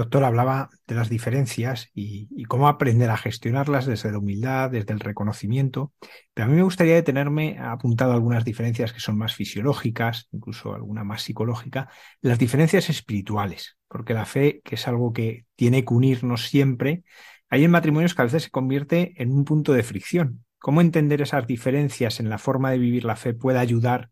[0.00, 5.00] Doctor, hablaba de las diferencias y, cómo aprender a gestionarlas desde la humildad, desde el
[5.00, 5.92] reconocimiento,
[6.32, 11.04] pero a mí me gustaría detenerme, apuntado algunas diferencias que son más fisiológicas, incluso alguna
[11.04, 11.90] más psicológica,
[12.22, 17.04] las diferencias espirituales, porque la fe, que es algo que tiene que unirnos siempre,
[17.50, 21.20] hay en matrimonios que a veces se convierte en un punto de fricción, ¿Cómo entender
[21.20, 24.10] esas diferencias en la forma de vivir la fe puede ayudar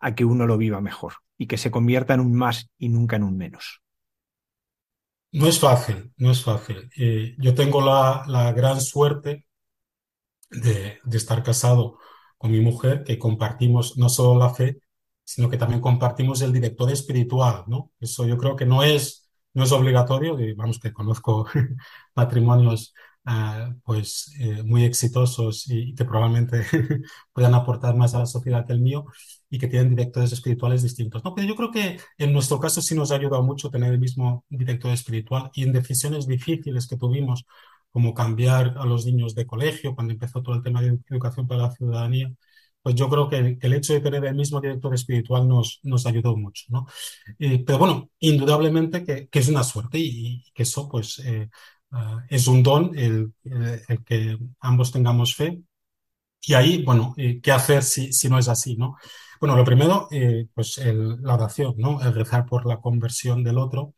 [0.00, 3.16] a que uno lo viva mejor y que se convierta en un más y nunca
[3.16, 3.82] en un menos?
[5.40, 6.90] No es fácil, no es fácil.
[6.96, 9.46] Eh, yo tengo la, la gran suerte
[10.50, 11.98] de, de, estar casado
[12.38, 14.80] con mi mujer, que compartimos no solo la fe,
[15.24, 17.92] sino que también compartimos el director espiritual, ¿no?
[18.00, 21.46] Eso yo creo que no es, no es obligatorio, vamos, que conozco
[22.14, 22.94] matrimonios
[23.26, 26.62] uh, pues eh, muy exitosos y, y que probablemente
[27.32, 29.06] puedan aportar más a la sociedad que el mío
[29.50, 31.22] y que tienen directores espirituales distintos.
[31.24, 33.98] No, pero yo creo que en nuestro caso sí nos ha ayudado mucho tener el
[34.00, 37.44] mismo director espiritual y en decisiones difíciles que tuvimos,
[37.90, 41.62] como cambiar a los niños de colegio, cuando empezó todo el tema de educación para
[41.62, 42.30] la ciudadanía,
[42.82, 46.36] pues yo creo que el hecho de tener el mismo director espiritual nos, nos ayudó
[46.36, 46.86] mucho, ¿no?
[47.38, 51.48] Eh, pero bueno, indudablemente que, que, es una suerte y, y que eso pues eh,
[51.92, 55.62] uh, es un don el, el, que ambos tengamos fe.
[56.42, 58.96] Y ahí, bueno, eh, ¿qué hacer si, si no es así, no?
[59.40, 62.00] Bueno, lo primero, eh, pues la oración, ¿no?
[62.02, 63.94] El rezar por la conversión del otro.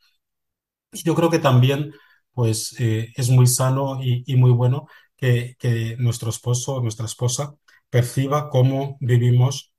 [0.92, 1.92] Yo creo que también,
[2.33, 7.55] pues, eh, es muy sano y, muy bueno que, que, nuestro esposo o nuestra esposa
[7.90, 9.72] perciba cómo vivimos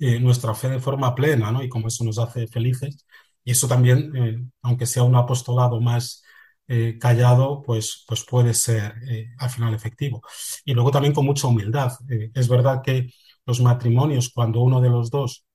[0.00, 1.62] eh, nuestra fe de forma plena, ¿no?
[1.62, 3.04] Y cómo eso nos hace felices.
[3.44, 6.22] Y eso también, eh, aunque sea un apostolado más
[6.68, 8.94] eh, callado, pues, pues puede ser
[9.38, 10.22] al final efectivo.
[10.64, 11.92] Y luego también con mucha humildad.
[12.34, 13.10] es verdad que
[13.46, 15.46] los matrimonios, cuando uno de los dos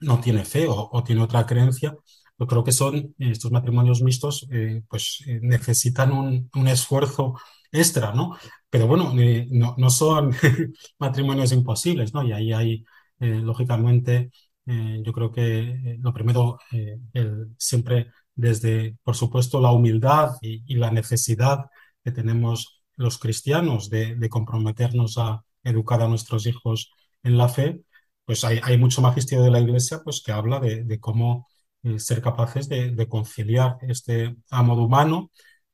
[0.00, 1.94] no tiene fe o, o tiene otra creencia,
[2.38, 7.34] yo creo que son estos matrimonios mixtos, eh, pues eh, necesitan un, un, esfuerzo
[7.72, 8.36] extra, ¿no?
[8.68, 10.32] Pero bueno, eh, no, no, son
[10.98, 12.22] matrimonios imposibles, ¿no?
[12.22, 12.84] Y ahí hay,
[13.18, 14.30] lógicamente,
[14.66, 16.58] yo creo que lo primero,
[17.12, 21.66] el, siempre desde, por supuesto, la humildad y, la necesidad
[22.04, 27.82] que tenemos los cristianos de, comprometernos a educar a nuestros hijos en la fe,
[28.24, 31.48] pues hay, hay mucho magisterio de la Iglesia pues, que habla de, cómo
[31.82, 35.30] eh, ser capaces de, conciliar este amor humano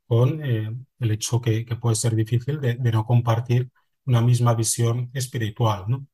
[0.07, 0.71] con eh,
[1.01, 3.71] el hecho que, puede ser difícil de, de, no compartir
[4.05, 5.85] una misma visión espiritual.
[5.89, 6.07] ¿no?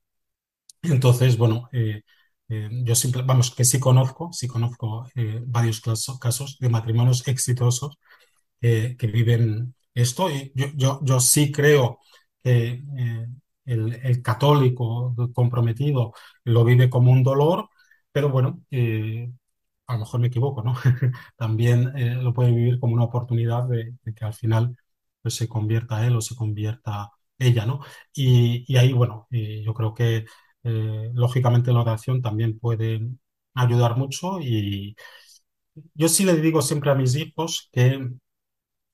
[0.82, 2.02] Entonces, bueno, eh,
[2.48, 5.06] yo simple, vamos, que sí conozco, sí conozco
[5.46, 7.98] varios casos, casos de matrimonios exitosos
[8.61, 12.00] que viven esto y yo, yo, yo sí creo
[12.42, 12.82] que
[13.68, 16.12] el, católico comprometido
[16.44, 17.68] lo vive como un dolor,
[18.12, 19.30] pero bueno, eh,
[19.87, 20.74] a lo mejor me equivoco, ¿no?
[21.37, 24.76] También eh, lo puede vivir como una oportunidad de, de, que al final
[25.22, 27.80] pues, se convierta él o se convierta ella, ¿no?
[28.14, 30.24] Y, y ahí, bueno, eh, yo creo que
[30.64, 33.01] eh, lógicamente la oración también puede
[33.55, 34.97] ayudar mucho y
[35.94, 38.09] yo sí le digo siempre a mis hijos que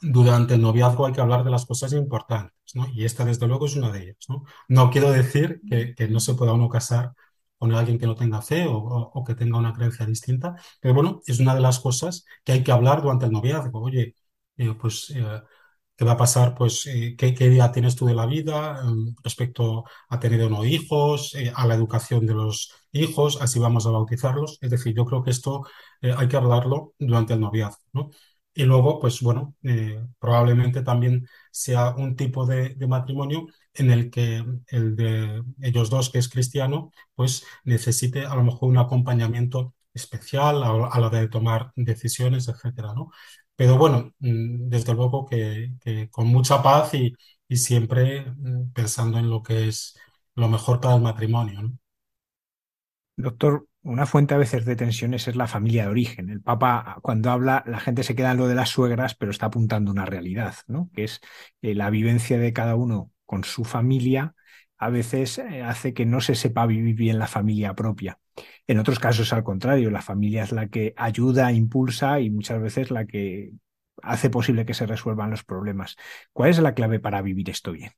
[0.00, 2.54] durante el noviazgo hay que hablar de las cosas importantes.
[2.92, 4.44] Y esta, desde luego, es una de ellas, ¿no?
[4.68, 7.12] No quiero decir que, no se pueda uno casar
[7.58, 11.40] con alguien que no tenga fe o, que tenga una creencia distinta, pero bueno, es
[11.40, 13.80] una de las cosas que hay que hablar durante el noviazgo.
[13.80, 14.14] Oye,
[14.56, 15.42] eh, pues, eh,
[15.96, 16.54] ¿qué va a pasar?
[16.54, 18.82] Pues, eh, ¿qué, ¿qué, idea tienes tú de la vida
[19.22, 23.86] respecto a tener o no hijos, eh, a la educación de los hijos, así vamos
[23.86, 24.58] a bautizarlos?
[24.60, 25.66] Es decir, yo creo que esto
[26.00, 28.10] eh, hay que hablarlo durante el noviazgo, ¿no?
[28.56, 29.56] Y luego, pues bueno,
[30.20, 36.18] probablemente también sea un tipo de, matrimonio en el que el de ellos dos, que
[36.18, 41.72] es cristiano, pues necesite a lo mejor un acompañamiento especial a, a la de tomar
[41.74, 43.10] decisiones, etcétera, ¿no?
[43.56, 47.14] Pero bueno, mm, desde luego que, con mucha paz y,
[47.56, 49.96] siempre mm, pensando en lo que es
[50.34, 51.72] lo mejor para el matrimonio.
[53.16, 56.30] Doctor, una fuente a veces de tensiones es la familia de origen.
[56.30, 59.46] El Papa, cuando habla, la gente se queda en lo de las suegras, pero está
[59.46, 60.90] apuntando una realidad, ¿no?
[60.92, 61.20] Que es
[61.62, 64.34] eh, la vivencia de cada uno con su familia,
[64.78, 68.18] a veces eh, hace que no se sepa vivir bien la familia propia.
[68.66, 72.90] En otros casos, al contrario, la familia es la que ayuda, impulsa y muchas veces
[72.90, 73.52] la que
[74.02, 75.96] hace posible que se resuelvan los problemas.
[76.32, 77.92] ¿Cuál es la clave para vivir esto bien?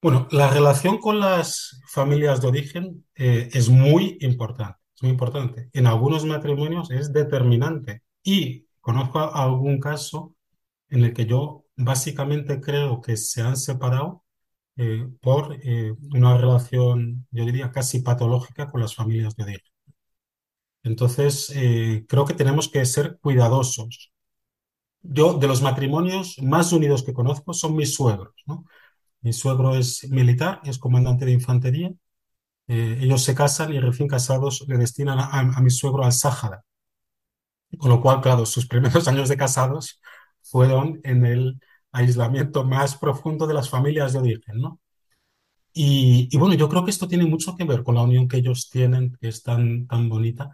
[0.00, 5.70] Bueno, la relación con las familias de origen eh, es muy importante, es muy importante.
[5.72, 10.36] En algunos matrimonios es determinante y conozco algún caso
[10.88, 14.24] en el que yo básicamente creo que se han separado
[14.78, 19.72] eh, por eh, una relación, yo diría, casi patológica con las familias de origen.
[20.84, 24.12] Entonces, eh, creo que tenemos que ser cuidadosos.
[25.02, 28.34] Yo, de los matrimonios más unidos que conozco, son mis suegros.
[29.20, 31.92] Mi suegro es militar, es comandante de infantería.
[32.68, 36.64] Ellos se casan y recién casados le destinan a, a, mi suegro al Sáhara.
[37.78, 40.00] Con lo cual, claro, sus primeros años de casados
[40.42, 41.60] fueron en el
[41.98, 44.80] aislamiento más profundo de las familias de origen, ¿no?
[45.72, 48.68] Y, bueno, yo creo que esto tiene mucho que ver con la unión que ellos
[48.70, 50.50] tienen, que es tan, tan bonita.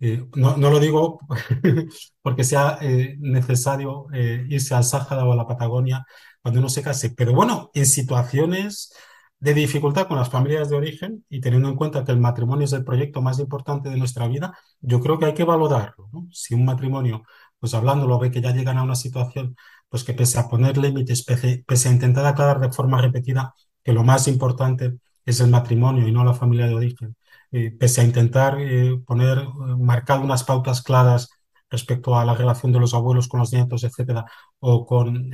[0.00, 1.20] Eh, no, no, lo digo
[2.22, 6.04] porque sea eh, necesario eh, irse al Sáhara o a la Patagonia
[6.42, 8.92] cuando uno se case, pero bueno, en situaciones
[9.38, 12.72] de dificultad con las familias de origen y teniendo en cuenta que el matrimonio es
[12.72, 16.08] el proyecto más importante de nuestra vida, yo creo que hay que valorarlo.
[16.30, 17.24] Si un matrimonio,
[17.58, 19.56] pues hablándolo, ve que ya llegan a una situación,
[19.92, 24.02] pues que pese a poner límites, pese, a intentar aclarar de forma repetida que lo
[24.04, 27.16] más importante es el matrimonio y no la familia de origen,
[27.52, 29.46] eh, pese a intentar eh, poner, eh,
[29.78, 31.30] marcar unas pautas claras
[31.70, 34.24] respecto a la relación de los abuelos con los nietos, etcétera,
[34.60, 35.30] o con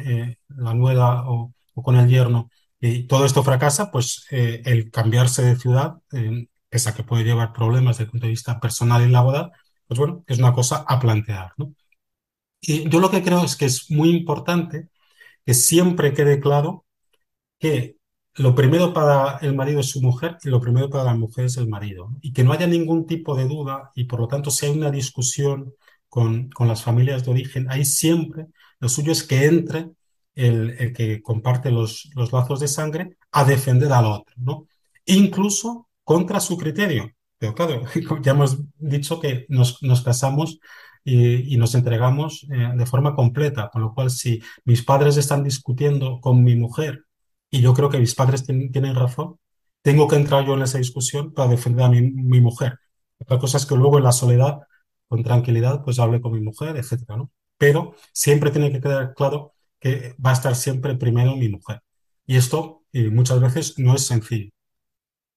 [0.48, 2.48] la nuera o, o con el yerno,
[2.80, 7.24] y todo esto fracasa, pues eh, el cambiarse de ciudad, eh, pese a que puede
[7.24, 9.50] llevar problemas desde el punto de vista personal y laboral,
[9.86, 11.52] pues bueno, es una cosa a plantear.
[11.56, 11.74] ¿no?
[12.60, 14.88] Y yo lo que creo es que es muy importante
[15.44, 16.84] que siempre quede claro
[17.58, 17.96] que
[18.36, 21.56] lo primero para el marido es su mujer y lo primero para la mujer es
[21.56, 22.10] el marido.
[22.20, 24.90] Y que no haya ningún tipo de duda y por lo tanto si hay una
[24.90, 25.74] discusión
[26.08, 28.46] con, con las familias de origen, ahí siempre
[28.80, 29.90] lo suyo es que entre
[30.34, 34.68] el, que comparte los, los, lazos de sangre a defender al otro, ¿no?
[35.04, 37.10] Incluso contra su criterio.
[37.38, 37.82] Pero claro,
[38.22, 40.60] ya hemos dicho que nos, nos casamos
[41.08, 45.42] y, y, nos entregamos eh, de forma completa, con lo cual si mis padres están
[45.42, 47.04] discutiendo con mi mujer
[47.50, 49.38] y yo creo que mis padres tienen razón,
[49.82, 52.78] tengo que entrar yo en esa discusión para defender a mi, mi mujer.
[53.18, 54.58] Otra cosa es que luego en la soledad,
[55.08, 57.30] con tranquilidad, pues hable con mi mujer, etcétera, ¿no?
[57.56, 61.82] Pero siempre tiene que quedar claro que va a estar siempre primero mi mujer.
[62.26, 64.50] Y esto eh, muchas veces no es sencillo.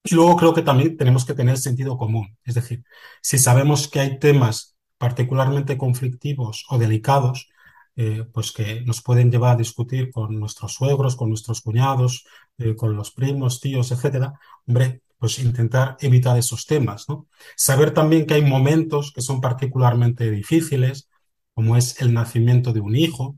[0.04, 2.36] Y luego creo que también tenemos que tener sentido común.
[2.44, 2.84] Es decir,
[3.22, 4.71] si sabemos que hay temas
[5.02, 7.48] particularmente conflictivos o delicados,
[7.96, 12.24] eh, pues que nos pueden llevar a discutir con nuestros suegros, con nuestros cuñados,
[12.58, 14.34] eh, con los primos, tíos, etcétera,
[14.64, 17.26] hombre, pues intentar evitar esos temas, ¿no?
[17.56, 21.08] Saber también que hay momentos que son particularmente difíciles,
[21.52, 23.36] como es el nacimiento de un hijo,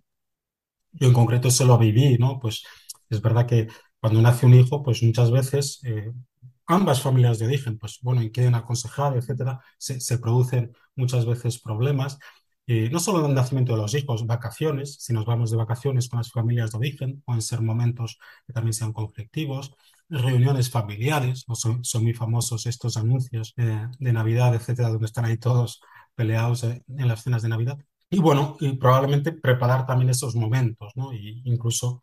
[0.93, 2.39] yo en concreto eso lo viví, ¿no?
[2.41, 2.63] Pues
[3.09, 3.69] es verdad que
[4.01, 6.13] cuando nace un hijo, pues muchas veces eh,
[6.67, 12.19] ambas familias de origen, pues bueno, y quieren aconsejar, etcétera, se, producen muchas veces problemas.
[12.67, 16.09] Y no solo en el nacimiento de los hijos, vacaciones, si nos vamos de vacaciones
[16.09, 19.75] con las familias de origen, pueden ser momentos que también sean conflictivos,
[20.09, 21.55] reuniones familiares, ¿no?
[21.55, 25.81] son, son, muy famosos estos anuncios eh, de Navidad, etcétera, donde están ahí todos
[26.15, 27.79] peleados eh, en las cenas de Navidad.
[28.11, 31.13] Y bueno, y probablemente preparar también esos momentos, ¿no?
[31.13, 32.03] Y incluso,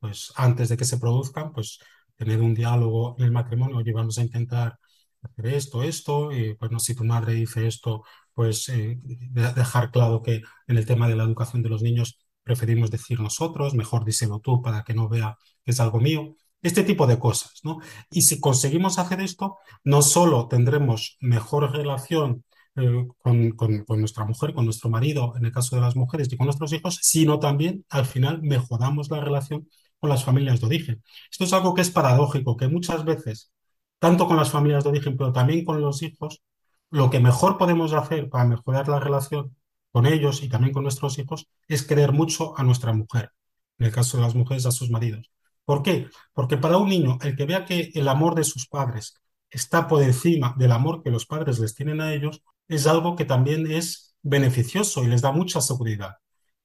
[0.00, 1.78] pues antes de que se produzcan, pues
[2.22, 4.78] tener un diálogo en el matrimonio, oye, vamos a intentar
[5.22, 8.04] hacer esto, esto, y pues no, si tu madre dice esto,
[8.34, 12.90] pues eh, dejar claro que en el tema de la educación de los niños preferimos
[12.90, 16.36] decir nosotros, mejor díselo tú para que no vea que es algo mío.
[16.62, 17.78] Este tipo de cosas, ¿no?
[18.10, 22.44] Y si conseguimos hacer esto, no solo tendremos mejor relación
[22.76, 26.36] eh, con, con, nuestra mujer, con nuestro marido, en el caso de las mujeres, y
[26.36, 29.68] con nuestros hijos, sino también al final mejoramos la relación
[30.02, 31.02] con las familias de origen.
[31.30, 33.52] Esto es algo que es paradójico, que muchas veces,
[34.00, 36.42] tanto con las familias de origen, pero también con los hijos,
[36.90, 39.56] lo que mejor podemos hacer para mejorar la relación
[39.92, 43.30] con ellos y también con nuestros hijos es querer mucho a nuestra mujer,
[43.78, 45.30] en el caso de las mujeres a sus maridos.
[45.64, 46.08] ¿Por qué?
[46.32, 49.14] Porque para un niño, el que vea que el amor de sus padres
[49.50, 53.24] está por encima del amor que los padres les tienen a ellos, es algo que
[53.24, 56.16] también es beneficioso y les da mucha seguridad.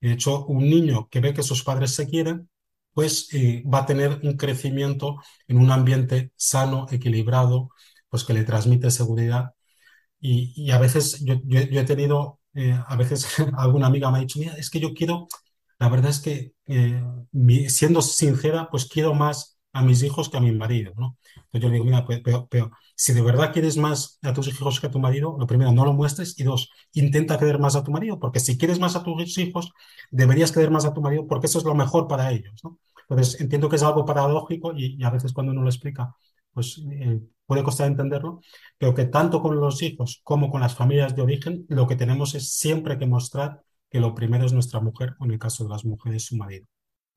[0.02, 2.50] De hecho, un niño que ve que sus padres se quieren,
[2.97, 7.69] pues eh, va a tener un crecimiento en un ambiente sano, equilibrado,
[8.10, 9.54] pues que le transmite seguridad.
[10.19, 13.27] Y, a veces yo, he tenido, eh, a veces
[13.58, 15.27] alguna amiga me ha dicho, mira, es que yo quiero,
[15.79, 17.04] la verdad es que eh,
[17.69, 21.17] siendo sincera, pues quiero más a mis hijos que a mi marido, ¿no?
[21.36, 24.48] Entonces yo le digo, mira, pero, pero, pero si de verdad quieres más a tus
[24.48, 27.75] hijos que a tu marido, lo primero, no lo muestres y dos, intenta querer más
[27.75, 29.71] a tu marido, porque si quieres más a tus hijos,
[30.12, 32.62] deberías querer más a tu marido porque eso es lo mejor para ellos.
[33.10, 36.15] Entonces, entiendo que es algo paradójico y, y a veces cuando uno lo explica,
[36.54, 38.42] pues eh, puede costar entenderlo,
[38.78, 42.36] pero que tanto con los hijos como con las familias de origen, lo que tenemos
[42.36, 45.69] es siempre que mostrar que lo primero es nuestra mujer, o en el caso de
[45.69, 46.65] las mujeres, su marido.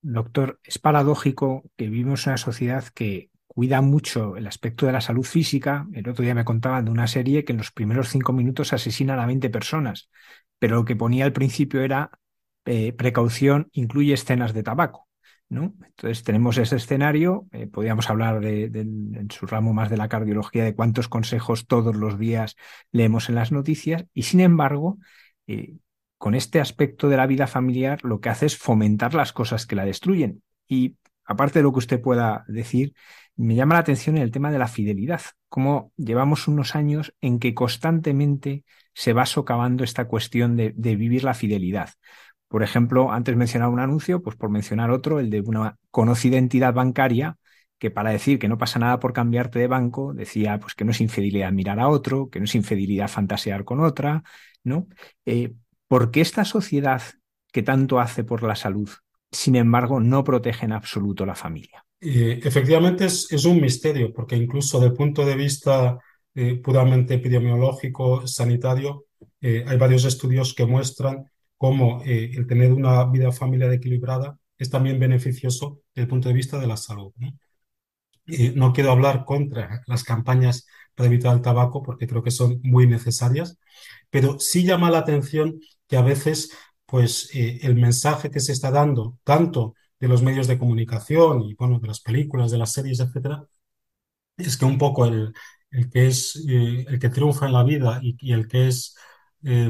[0.03, 5.25] Doctor, es paradójico que vivimos una sociedad que cuida mucho el aspecto de la salud
[5.25, 5.87] física.
[5.93, 9.19] El otro día me contaban de una serie que en los primeros cinco minutos asesinan
[9.19, 10.09] a 20 personas,
[10.59, 12.11] pero lo que ponía al principio era
[12.65, 15.09] eh, precaución, incluye escenas de tabaco.
[15.51, 15.75] ¿no?
[15.85, 20.09] Entonces tenemos ese escenario, eh, podríamos hablar de, de, en su ramo más de la
[20.09, 22.57] cardiología, de cuántos consejos todos los días
[22.93, 24.99] leemos en las noticias, y sin embargo,
[25.49, 25.75] eh,
[26.21, 29.75] con este aspecto de la vida familiar lo que hace es fomentar las cosas que
[29.75, 30.43] la destruyen.
[30.69, 32.93] Y aparte de lo que usted pueda decir,
[33.37, 37.55] me llama la atención el tema de la fidelidad, cómo llevamos unos años en que
[37.55, 41.89] constantemente se va socavando esta cuestión de, vivir la fidelidad.
[42.49, 46.75] Por ejemplo, antes mencionaba un anuncio, pues por mencionar otro, el de una conocida entidad
[46.75, 47.39] bancaria
[47.79, 50.91] que para decir que no pasa nada por cambiarte de banco, decía pues que no
[50.91, 54.23] es infidelidad mirar a otro, que no es infidelidad fantasear con otra,
[54.65, 54.87] ¿no?
[55.25, 55.55] Eh,
[55.91, 57.03] ¿Por qué esta sociedad
[57.51, 58.89] que tanto hace por la salud,
[59.33, 61.85] sin embargo, no protege en absoluto la familia?
[62.01, 65.99] Efectivamente es, un misterio, porque incluso desde el punto de vista
[66.33, 69.07] eh, puramente epidemiológico, sanitario,
[69.41, 74.71] eh, hay varios estudios que muestran cómo eh, el tener una vida familiar equilibrada es
[74.71, 77.13] también beneficioso desde el punto de vista de la salud.
[78.55, 82.87] no quiero hablar contra las campañas para evitar el tabaco porque creo que son muy
[82.87, 83.59] necesarias,
[84.09, 85.59] pero sí llama la atención
[85.91, 86.53] que a veces
[86.87, 91.55] pues eh, el mensaje que se está dando tanto de los medios de comunicación y
[91.55, 93.45] bueno de las películas, de las series, etcétera,
[94.37, 95.33] es que un poco el,
[95.71, 98.97] el que es eh, el que triunfa en la vida y, el que es
[99.45, 99.69] eh,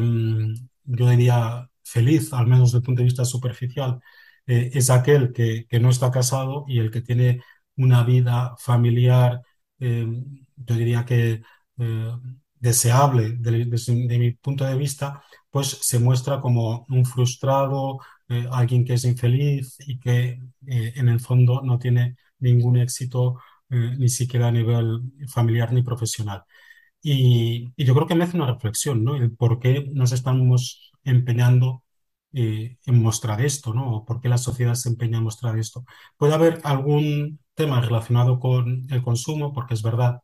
[0.84, 4.00] yo diría feliz, al menos desde el punto de vista superficial,
[4.46, 7.42] eh, es aquel que, que, no está casado y el que tiene
[7.76, 9.42] una vida familiar,
[9.78, 10.06] eh,
[10.56, 11.42] yo diría que
[12.58, 17.98] deseable desde, de mi punto de vista, pues se muestra como un frustrado,
[18.28, 23.40] eh, alguien que es infeliz y que eh, en el fondo no tiene ningún éxito
[23.70, 26.44] eh, ni siquiera a nivel familiar ni profesional.
[27.02, 29.16] Y, yo creo que me hace una reflexión, ¿no?
[29.16, 31.84] El por qué nos estamos empeñando
[32.32, 34.04] en mostrar esto, ¿no?
[34.06, 35.84] ¿Por qué la sociedad se empeña en mostrar esto?
[36.16, 40.20] Puede haber algún tema relacionado con el consumo, porque es verdad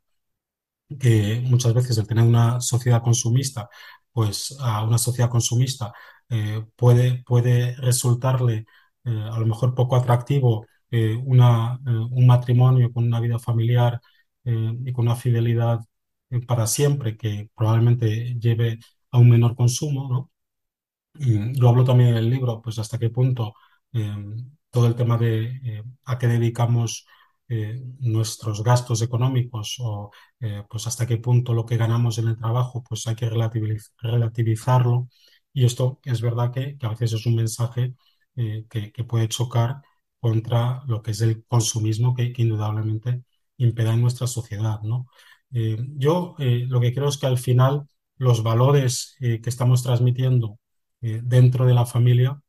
[1.00, 3.68] que muchas veces el tener una sociedad consumista,
[4.16, 5.92] pues a una sociedad consumista
[6.30, 8.64] eh, puede, puede resultarle
[9.04, 14.00] eh, a lo mejor poco atractivo eh, una, un matrimonio con una vida familiar
[14.44, 15.80] y con una fidelidad
[16.46, 18.78] para siempre que probablemente lleve
[19.10, 20.30] a un menor consumo, ¿no?
[21.18, 23.54] Y lo hablo también en el libro, pues hasta qué punto
[24.70, 27.06] todo el tema de a qué dedicamos
[27.48, 32.36] eh, nuestros gastos económicos o eh, pues hasta qué punto lo que ganamos en el
[32.36, 35.08] trabajo pues hay que relativiz relativizarlo
[35.52, 37.94] y esto es verdad que, a veces es un mensaje
[38.34, 39.80] eh, que, puede chocar
[40.18, 43.22] contra lo que es el consumismo que, que indudablemente
[43.58, 45.06] impera en nuestra sociedad ¿no?
[45.50, 47.86] Yo lo que creo es que al final
[48.18, 50.58] los valores que estamos transmitiendo
[51.00, 52.40] dentro de la familia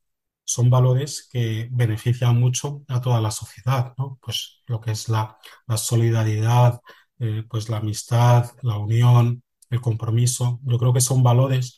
[0.48, 4.18] son valores que benefician mucho a toda la sociedad, ¿no?
[4.22, 5.38] Pues lo que es la,
[5.76, 6.80] solidaridad,
[7.20, 10.60] eh, pues la amistad, la unión, el compromiso.
[10.64, 11.78] Yo creo que son valores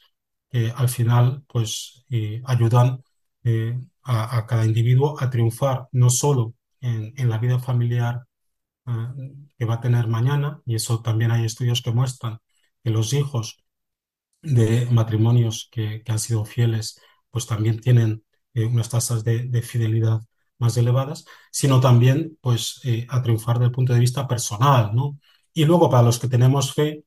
[0.51, 3.03] que al final pues eh, ayudan
[3.43, 8.25] eh, a, cada individuo a triunfar no solo en, la vida familiar
[9.57, 12.39] que va a tener mañana, y eso también hay estudios que muestran
[12.83, 13.57] que los hijos
[14.41, 16.99] de matrimonios que, que han sido fieles
[17.29, 18.23] pues también tienen
[18.53, 20.21] eh, unas tasas de, de, fidelidad
[20.57, 25.19] más elevadas, sino también pues eh, a triunfar desde el punto de vista personal, ¿no?
[25.53, 27.03] Y luego para los que tenemos fe,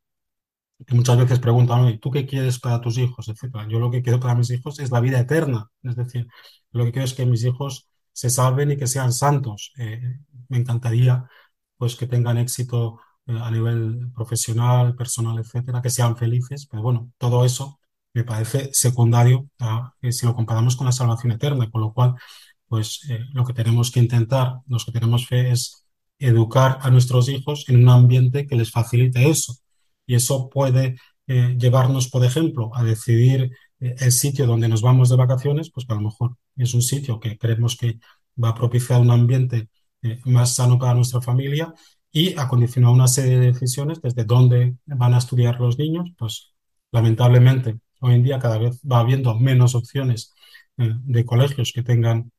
[0.86, 3.28] que muchas veces preguntan, ¿tú qué quieres para tus hijos?
[3.28, 3.66] etcétera.
[3.68, 6.26] Yo lo que quiero para mis hijos es la vida eterna, es decir,
[6.72, 9.72] lo que quiero es que mis hijos se salven y que sean santos.
[9.78, 10.01] Eh,
[10.49, 11.28] me encantaría
[11.76, 17.12] pues que tengan éxito eh, a nivel profesional, personal, etcétera, que sean felices, pero bueno,
[17.18, 17.80] todo eso
[18.14, 19.48] me parece secundario
[20.10, 22.14] si lo comparamos con la salvación eterna, con lo cual,
[22.68, 25.86] pues eh, lo que tenemos que intentar, los que tenemos fe, es
[26.18, 29.56] educar a nuestros hijos en un ambiente que les facilite eso.
[30.06, 30.96] Y eso puede
[31.26, 35.86] eh, llevarnos, por ejemplo, a decidir eh, el sitio donde nos vamos de vacaciones, pues
[35.88, 37.98] a lo mejor es un sitio que creemos que
[38.42, 39.68] va a propiciar un ambiente
[40.02, 41.74] eh, más sano para nuestra familia
[42.10, 46.52] y a condicionar una serie de decisiones desde dónde van a estudiar los niños, pues
[46.92, 50.34] lamentablemente hoy en día cada vez va habiendo menos opciones
[50.78, 52.32] eh, de colegios que tengan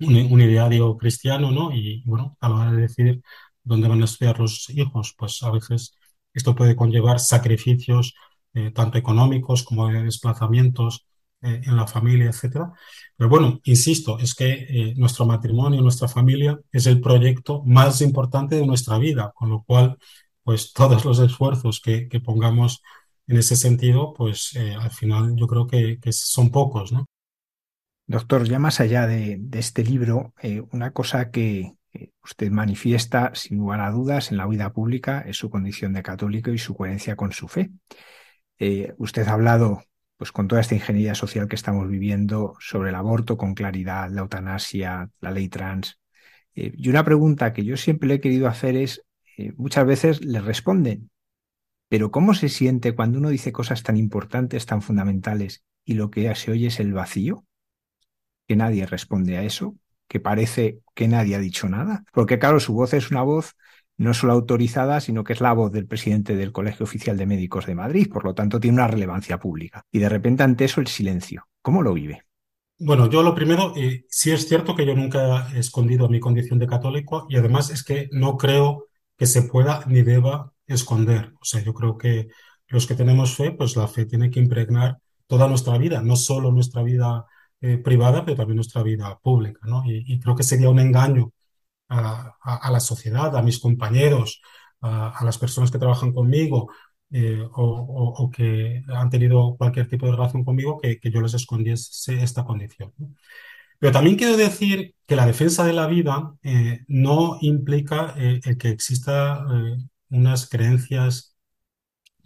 [0.00, 1.72] un, un, ideario cristiano, ¿no?
[1.72, 3.22] Y bueno, a la hora de decidir
[3.62, 5.96] dónde van a estudiar los hijos, pues a veces
[6.32, 8.14] esto puede conllevar sacrificios
[8.54, 11.06] eh, tanto económicos como de desplazamientos
[11.42, 12.72] eh, en la familia, etcétera.
[13.16, 18.66] Pero bueno, insisto, es que nuestro matrimonio, nuestra familia es el proyecto más importante de
[18.66, 19.98] nuestra vida, con lo cual,
[20.44, 22.82] pues todos los esfuerzos que pongamos
[23.26, 27.06] en ese sentido, pues eh, al final yo creo que, son pocos, ¿no?
[28.06, 31.72] Doctor, ya más allá de, este libro, eh, una cosa que
[32.22, 36.50] usted manifiesta sin lugar a dudas en la vida pública es su condición de católico
[36.50, 37.70] y su coherencia con su fe.
[38.58, 39.82] Eh, usted ha hablado,
[40.16, 44.20] pues con toda esta ingeniería social que estamos viviendo, sobre el aborto con claridad, la
[44.22, 45.98] eutanasia, la ley trans.
[46.54, 49.02] Y una pregunta que yo siempre le he querido hacer es,
[49.56, 51.10] muchas veces le responden,
[51.88, 56.34] pero ¿cómo se siente cuando uno dice cosas tan importantes, tan fundamentales, y lo que
[56.34, 57.44] se oye es el vacío?
[58.46, 59.76] Que nadie responde a eso,
[60.08, 62.04] que parece que nadie ha dicho nada.
[62.12, 63.56] Porque claro, su voz es una voz
[63.96, 67.66] no solo autorizada, sino que es la voz del presidente del Colegio Oficial de Médicos
[67.66, 69.84] de Madrid, por lo tanto tiene una relevancia pública.
[69.92, 71.46] Y de repente ante eso el silencio.
[71.62, 72.24] ¿Cómo lo vive?
[72.78, 73.72] Bueno, yo lo primero,
[74.08, 77.84] sí es cierto que yo nunca he escondido mi condición de católico y además es
[77.84, 81.32] que no creo que se pueda ni deba esconder.
[81.40, 82.28] O sea, yo creo que
[82.68, 86.50] los que tenemos fe, pues la fe tiene que impregnar toda nuestra vida, no solo
[86.52, 87.26] nuestra vida
[87.60, 89.82] eh, privada, pero también nuestra vida pública, ¿no?
[89.86, 91.32] Y, creo que sería un engaño
[91.88, 94.40] a, la sociedad, a mis compañeros,
[94.80, 96.70] a, las personas que trabajan conmigo
[97.10, 102.44] eh, o, que han tenido cualquier tipo de relación conmigo que, yo les escondiese esta
[102.44, 102.92] condición.
[103.78, 108.70] Pero también quiero decir que la defensa de la vida eh, no implica el que
[108.70, 109.44] exista
[110.14, 111.36] unas creencias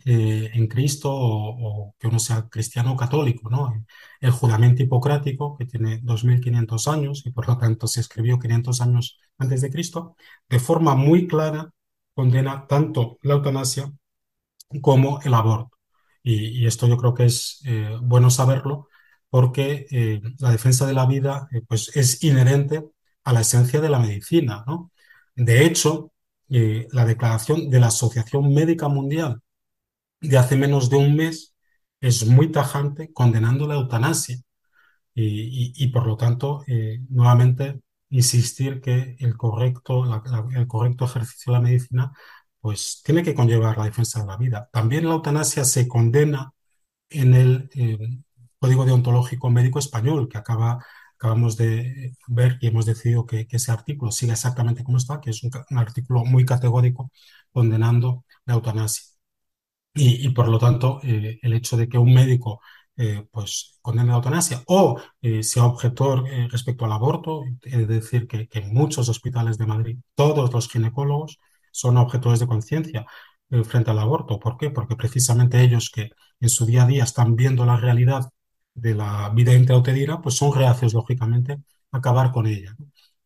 [0.05, 3.85] eh, en Cristo o, que uno sea cristiano o católico, ¿no?
[4.21, 9.19] El juramento hipocrático, que tiene 2.500 años y por lo tanto se escribió 500 años
[9.39, 10.17] antes de Cristo,
[10.49, 11.71] de forma muy clara
[12.15, 13.93] condena tanto la eutanasia
[14.83, 15.77] como el aborto.
[16.23, 18.89] Y, esto yo creo que es eh, bueno saberlo
[19.31, 22.85] porque eh, la defensa de la vida pues es inherente
[23.25, 24.93] a la esencia de la medicina, ¿no?
[25.37, 26.13] De hecho,
[26.49, 29.41] la declaración de la Asociación Médica Mundial
[30.21, 31.55] de hace menos de un mes
[32.01, 34.39] es muy tajante condenando la eutanasia
[35.15, 37.81] y, por lo tanto, eh, nuevamente,
[38.11, 40.05] insistir que el correcto,
[40.55, 42.13] el correcto ejercicio de la medicina
[42.61, 44.69] pues tiene que conllevar la defensa de la vida.
[44.73, 46.53] También la eutanasia se condena
[47.11, 47.99] en el eh,
[48.59, 50.85] Código Deontológico Médico Español, que acaba,
[51.19, 55.43] acabamos de ver y hemos decidido que, ese artículo siga exactamente como está, que es
[55.43, 57.11] un artículo muy categórico
[57.53, 59.05] condenando la eutanasia.
[59.95, 62.61] Y, por lo tanto, eh, el hecho de que un médico
[62.97, 68.49] eh, pues condene la eutanasia o eh, sea objetor respecto al aborto, es decir, que,
[68.53, 71.39] en muchos hospitales de Madrid todos los ginecólogos
[71.73, 73.07] son objetores de conciencia
[73.65, 74.39] frente al aborto.
[74.39, 74.71] ¿Por qué?
[74.71, 76.11] Porque precisamente ellos que
[76.41, 78.31] en su día a día están viendo la realidad
[78.81, 81.53] de la vida intrauterina, pues son reacios, lógicamente,
[81.93, 82.77] a acabar con ella.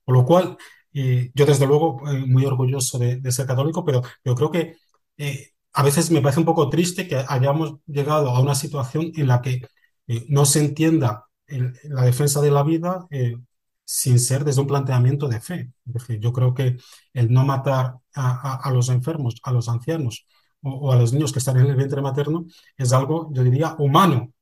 [0.05, 0.57] Por lo cual,
[0.93, 4.77] yo desde luego muy orgulloso de, ser católico, pero yo creo que
[5.73, 9.41] a veces me parece un poco triste que hayamos llegado a una situación en la
[9.41, 9.63] que
[10.07, 13.37] eh, no se entienda la defensa de la vida eh,
[13.85, 15.73] sin ser desde un planteamiento de fe.
[16.21, 16.79] Yo creo que
[17.13, 20.27] el no matar a, los enfermos, a los ancianos
[20.63, 22.47] o, a los niños que están en el vientre materno
[22.77, 24.33] es algo, yo diría, humano,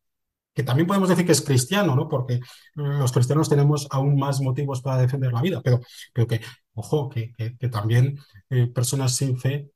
[0.61, 2.07] que también podemos decir que es cristiano, ¿no?
[2.07, 2.39] Porque
[2.75, 5.81] los cristianos tenemos aún más motivos para defender la vida, pero,
[6.13, 6.41] pero que,
[6.75, 7.33] ojo, que,
[7.71, 8.19] también
[8.51, 9.71] eh, personas sin fe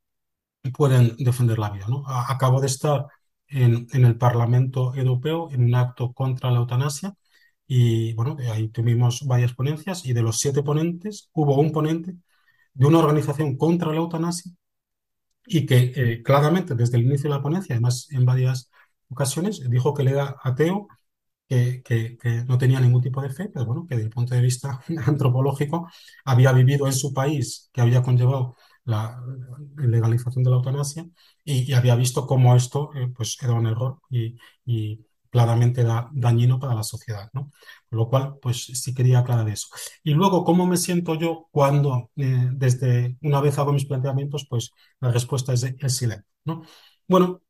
[0.76, 1.87] pueden defender la vida.
[1.89, 2.05] ¿no?
[2.07, 3.07] Acabo de estar
[3.49, 7.14] en, el Parlamento Europeo en un acto contra la eutanasia
[7.66, 12.14] y bueno, ahí tuvimos varias ponencias y de los siete ponentes hubo un ponente
[12.74, 14.53] de una organización contra la eutanasia
[15.47, 18.70] y que eh, claramente desde el inicio de la ponencia, además en varias
[19.09, 20.89] ocasiones, dijo que le era ateo,
[21.49, 24.41] que, que, no tenía ningún tipo de fe, pero bueno, que desde el punto de
[24.41, 25.89] vista antropológico
[26.25, 29.23] había vivido en su país, que había conllevado la
[29.77, 31.07] legalización de la eutanasia
[31.45, 34.37] y, había visto cómo esto eh, pues era un error y,
[35.31, 37.51] claramente dañino para la sociedad, ¿no?
[37.91, 39.67] Con lo cual, pues sí quería aclarar eso.
[40.05, 44.71] Y luego, ¿cómo me siento yo cuando eh, desde una vez hago mis planteamientos, pues
[45.01, 46.63] la respuesta es el silencio, ¿no?
[47.09, 47.43] Bueno,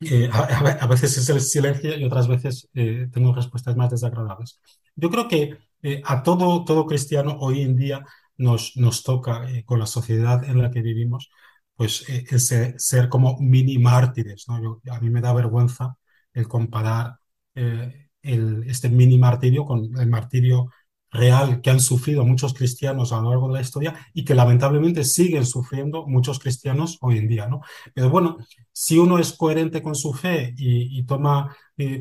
[0.00, 4.60] eh, a, veces es el silencio y otras veces tengo respuestas más desagradables.
[4.96, 5.58] Yo creo que
[6.04, 8.04] a todo, todo cristiano hoy en día
[8.40, 11.30] nos, nos toca eh, con la sociedad en la que vivimos,
[11.76, 14.46] pues eh, ese, ser como mini mártires.
[14.48, 14.80] ¿no?
[14.90, 15.96] a mí me da vergüenza
[16.32, 17.18] el comparar
[17.54, 20.70] eh, el, este mini martirio con el martirio
[21.10, 25.04] real que han sufrido muchos cristianos a lo largo de la historia y que lamentablemente
[25.04, 27.60] siguen sufriendo muchos cristianos hoy en día, ¿no?
[27.94, 28.38] Pero bueno,
[28.72, 31.56] si uno es coherente con su fe y, toma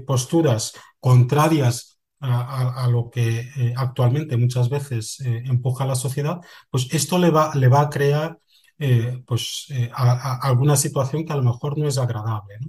[0.05, 6.39] posturas contrarias a, lo que eh, actualmente muchas veces eh, empuja la sociedad,
[6.69, 8.37] pues esto le va, le va a crear
[8.77, 12.59] eh, pues, alguna situación que a lo mejor no es agradable.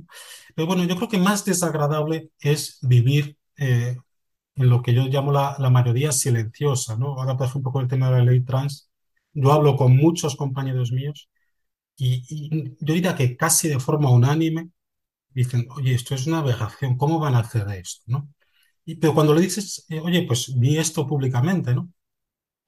[0.55, 3.37] Pero bueno, yo creo que más desagradable es vivir
[4.57, 6.97] en lo que yo llamo la, mayoría silenciosa.
[6.97, 7.19] ¿no?
[7.19, 8.91] Ahora, por ejemplo, con el tema de la ley trans,
[9.33, 11.31] yo hablo con muchos compañeros míos
[11.97, 14.71] y, y yo diría que casi de forma unánime
[15.31, 18.05] dicen, oye, esto es una aberración, ¿cómo van a hacer esto?
[18.07, 18.29] ¿no?
[19.01, 21.93] pero cuando le dices, eh, oye, pues vi esto públicamente, ¿no?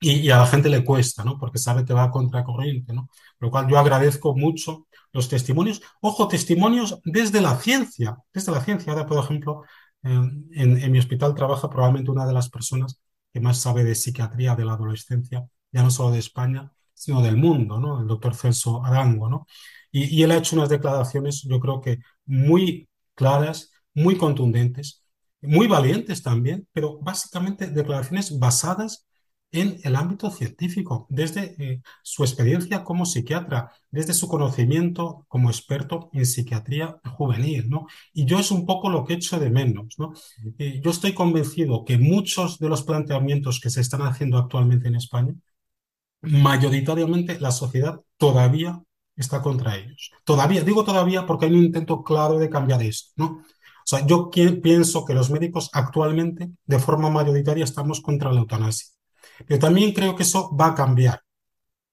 [0.02, 1.38] y, a la gente le cuesta, ¿no?
[1.38, 3.08] Porque sabe que va a contracorriente, ¿no?
[3.38, 5.80] Lo cual yo agradezco mucho los testimonios.
[6.00, 8.92] Ojo, testimonios desde la ciencia, desde la ciencia.
[8.92, 9.62] Ahora, por ejemplo,
[10.02, 13.00] en, en, mi hospital trabaja probablemente una de las personas
[13.32, 17.36] que más sabe de psiquiatría de la adolescencia, ya no solo de España, sino del
[17.36, 18.00] mundo, ¿no?
[18.00, 19.46] El doctor Celso Arango, ¿no?
[19.90, 25.04] Y, y él ha hecho unas declaraciones, yo creo que muy claras, muy contundentes,
[25.40, 29.06] muy valientes también, pero básicamente declaraciones basadas
[29.52, 36.08] en el ámbito científico, desde eh, su experiencia como psiquiatra, desde su conocimiento como experto
[36.12, 37.70] en psiquiatría juvenil.
[38.14, 40.14] Y yo es un poco lo que echo de menos, ¿no?
[40.58, 44.96] Eh, yo estoy convencido que muchos de los planteamientos que se están haciendo actualmente en
[44.96, 45.34] España,
[46.22, 48.82] mayoritariamente la sociedad todavía
[49.16, 50.10] está contra ellos.
[50.24, 53.26] Todavía, digo todavía porque hay un intento claro de cambiar esto, ¿no?
[53.84, 58.92] O sea, yo pienso que los médicos actualmente, de forma mayoritaria, estamos contra la eutanasia.
[59.46, 61.22] Pero también creo que eso va a cambiar.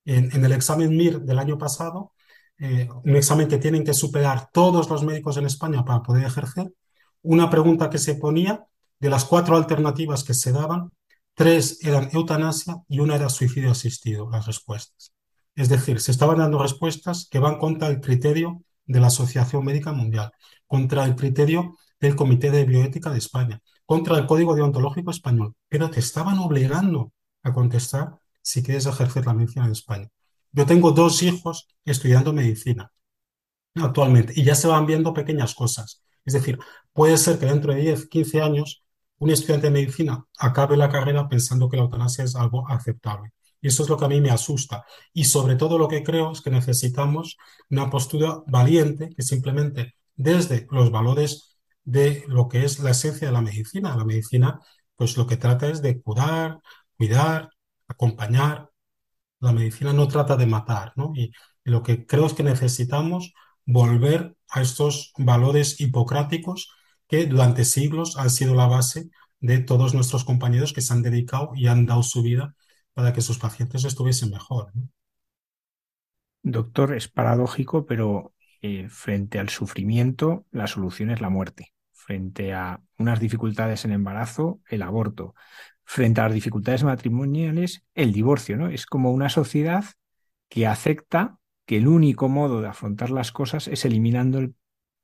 [0.06, 2.14] En, el examen MIR del año pasado,
[2.58, 6.74] eh, un examen que tienen que superar todos los médicos en España para poder ejercer,
[7.22, 8.66] una pregunta que se ponía,
[9.00, 10.92] de las cuatro alternativas que se daban,
[11.34, 15.14] tres eran eutanasia y una era suicidio asistido, las respuestas.
[15.56, 19.94] Es decir, se estaban dando respuestas que van contra el criterio de la Asociación Médica
[19.94, 20.32] Mundial,
[20.68, 25.90] contra el criterio del Comité de Bioética de España, contra el Código Deontológico Español, pero
[25.90, 27.12] te estaban obligando
[27.44, 30.10] a contestar si quieres ejercer la medicina en España.
[30.52, 32.92] Yo tengo dos hijos estudiando medicina
[33.76, 36.04] actualmente y ya se van viendo pequeñas cosas.
[36.26, 36.60] Es decir,
[36.94, 38.84] puede ser que dentro de 10, 15 años
[39.20, 43.32] un estudiante de medicina acabe la carrera pensando que la eutanasia es algo aceptable.
[43.62, 44.86] Y eso es lo que a mí me asusta.
[45.14, 47.38] Y sobre todo lo que creo es que necesitamos
[47.70, 53.34] una postura valiente que simplemente desde los valores de lo que es la esencia de
[53.34, 53.96] la medicina.
[53.96, 54.60] La medicina,
[54.96, 56.60] pues lo que trata es de curar,
[57.00, 57.50] cuidar,
[57.88, 58.70] acompañar.
[59.40, 61.14] La medicina no trata de matar, ¿no?
[61.16, 61.32] Y,
[61.64, 63.34] lo que creo es que necesitamos
[63.66, 66.72] volver a estos valores hipocráticos
[67.08, 71.52] que durante siglos han sido la base de todos nuestros compañeros que se han dedicado
[71.54, 72.56] y han dado su vida
[72.94, 74.72] para que sus pacientes estuviesen mejor.
[76.42, 81.74] Doctor, es paradójico, pero eh, frente al sufrimiento, la solución es la muerte.
[81.92, 85.36] Frente a unas dificultades en embarazo, el aborto
[85.90, 88.68] frente a las dificultades matrimoniales, el divorcio, ¿no?
[88.70, 89.86] Es como una sociedad
[90.48, 94.52] que acepta que el único modo de afrontar las cosas es eliminando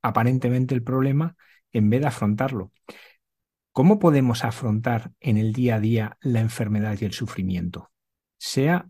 [0.04, 1.36] aparentemente el problema
[1.72, 2.72] en vez de afrontarlo.
[3.72, 7.92] ¿Cómo podemos afrontar en el día a día la enfermedad y el sufrimiento?
[8.38, 8.88] Sea,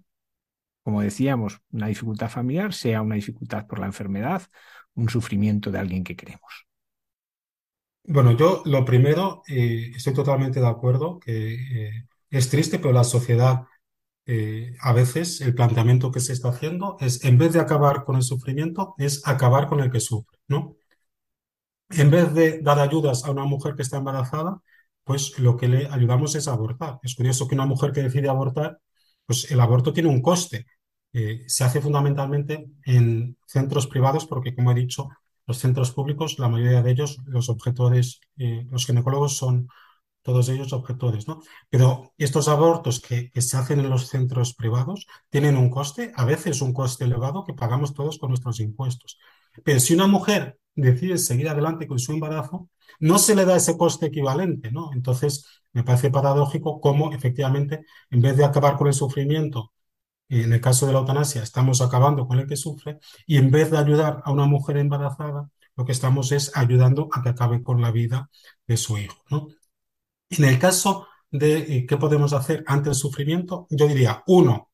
[0.84, 4.42] como decíamos, una dificultad familiar, sea una dificultad por la enfermedad,
[4.96, 6.68] un sufrimiento de alguien que queremos.
[8.08, 11.56] Bueno, yo lo primero, eh, estoy totalmente de acuerdo que
[11.90, 13.64] eh, es triste, pero la sociedad,
[14.26, 18.16] eh, a veces el planteamiento que se está haciendo es, en vez de acabar con
[18.18, 20.78] el sufrimiento, es acabar con el que sufre, ¿no?
[21.90, 24.62] En vez de dar ayudas a una mujer que está embarazada,
[25.04, 27.00] pues lo que le ayudamos es abortar.
[27.04, 28.80] Es curioso que una mujer que decide abortar,
[29.26, 30.66] pues el aborto tiene un coste.
[31.48, 35.10] se hace fundamentalmente en centros privados porque, como he dicho,
[35.48, 39.68] los centros públicos, la mayoría de ellos, los objetores, eh, los ginecólogos son
[40.26, 41.42] todos ellos objetores, ¿no?
[41.70, 46.62] Pero estos abortos que, se hacen en los centros privados tienen un coste, a veces
[46.64, 49.20] un coste elevado que pagamos todos con nuestros impuestos.
[49.64, 52.70] Pero si una mujer decide seguir adelante con su embarazo,
[53.00, 54.92] no se le da ese coste equivalente, ¿no?
[54.94, 59.74] Entonces, me parece paradójico cómo efectivamente, en vez de acabar con el sufrimiento
[60.30, 63.72] en el caso de la eutanasia estamos acabando con el que sufre y en vez
[63.72, 67.82] de ayudar a una mujer embarazada, lo que estamos es ayudando a que acabe con
[67.82, 68.30] la vida
[68.68, 69.18] de su hijo.
[69.30, 69.48] ¿no?
[70.30, 74.72] En el caso de eh, qué podemos hacer ante el sufrimiento, yo diría, uno,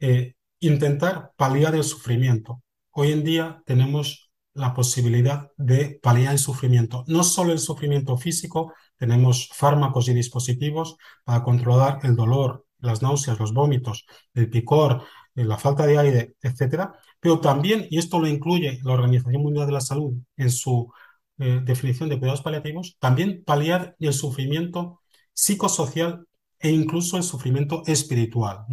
[0.00, 2.62] eh, intentar paliar el sufrimiento.
[2.92, 8.72] Hoy en día tenemos la posibilidad de paliar el sufrimiento, no solo el sufrimiento físico,
[8.96, 15.02] tenemos fármacos y dispositivos para controlar el dolor, las náuseas, los vómitos, el picor,
[15.34, 19.66] eh, la falta de aire, etcétera, pero también, y esto lo incluye la Organización Mundial
[19.66, 20.92] de la Salud en su
[21.38, 25.00] eh, definición de cuidados paliativos, también paliar el sufrimiento
[25.32, 26.26] psicosocial
[26.58, 28.66] e incluso el sufrimiento espiritual.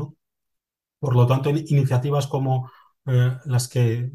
[1.00, 2.70] Por lo tanto, iniciativas como
[3.06, 4.12] eh, las que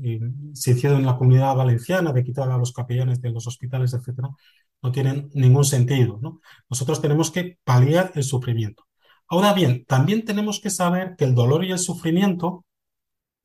[0.52, 4.28] se hicieron en la comunidad valenciana de quitar a los capellanes de los hospitales, etcétera,
[4.82, 6.18] no tienen ningún sentido.
[6.20, 6.40] ¿no?
[6.68, 8.84] Nosotros tenemos que paliar el sufrimiento.
[9.28, 12.64] Ahora bien, también tenemos que saber que el dolor y el sufrimiento,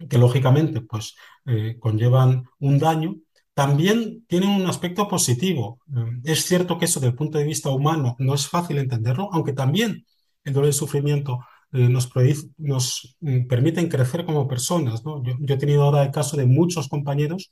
[0.09, 1.15] que lógicamente pues,
[1.45, 3.15] eh, conllevan un daño,
[3.53, 5.79] también tienen un aspecto positivo.
[5.95, 9.29] Eh, es cierto que eso desde el punto de vista humano no es fácil entenderlo,
[9.31, 10.05] aunque también
[10.43, 11.39] el dolor y el sufrimiento
[11.73, 15.01] eh, nos, mm, permiten crecer como personas.
[15.03, 17.51] Yo, he tenido ahora el caso de muchos compañeros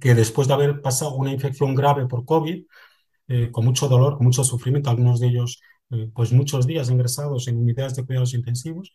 [0.00, 2.64] que después de haber pasado una infección grave por COVID,
[3.52, 5.60] con mucho dolor, con mucho sufrimiento, algunos de ellos
[6.14, 8.92] pues muchos días ingresados en unidades de cuidados intensivos,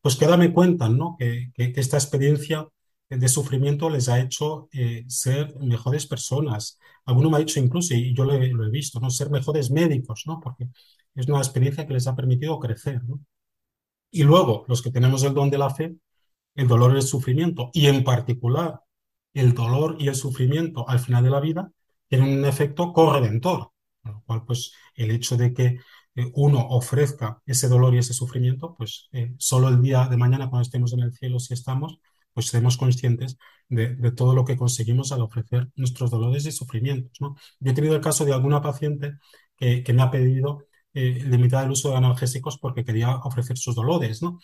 [0.00, 1.16] pues que me cuentan ¿no?
[1.18, 2.68] que, que, esta experiencia
[3.08, 4.68] de sufrimiento les ha hecho
[5.06, 6.78] ser mejores personas.
[7.04, 9.10] Alguno me ha dicho incluso, y yo lo he, lo he, visto, ¿no?
[9.10, 10.40] ser mejores médicos, ¿no?
[10.40, 10.68] porque
[11.14, 13.02] es una experiencia que les ha permitido crecer.
[13.04, 13.20] ¿no?
[14.10, 15.96] Y luego, los que tenemos el don de la fe,
[16.54, 18.80] el dolor y el sufrimiento, y en particular
[19.34, 21.72] el dolor y el sufrimiento al final de la vida,
[22.08, 23.70] tienen un efecto corredentor,
[24.02, 25.78] con lo cual, pues, el hecho de que
[26.14, 30.48] eh, uno ofrezca ese dolor y ese sufrimiento, pues, eh, solo el día de mañana,
[30.50, 31.98] cuando estemos en el cielo, si estamos,
[32.32, 33.36] pues seremos conscientes
[33.68, 37.36] de, todo lo que conseguimos al ofrecer nuestros dolores y sufrimientos, ¿no?
[37.60, 39.14] Yo he tenido el caso de alguna paciente
[39.56, 44.22] que, me ha pedido eh, limitar el uso de analgésicos porque quería ofrecer sus dolores,
[44.22, 44.38] ¿no?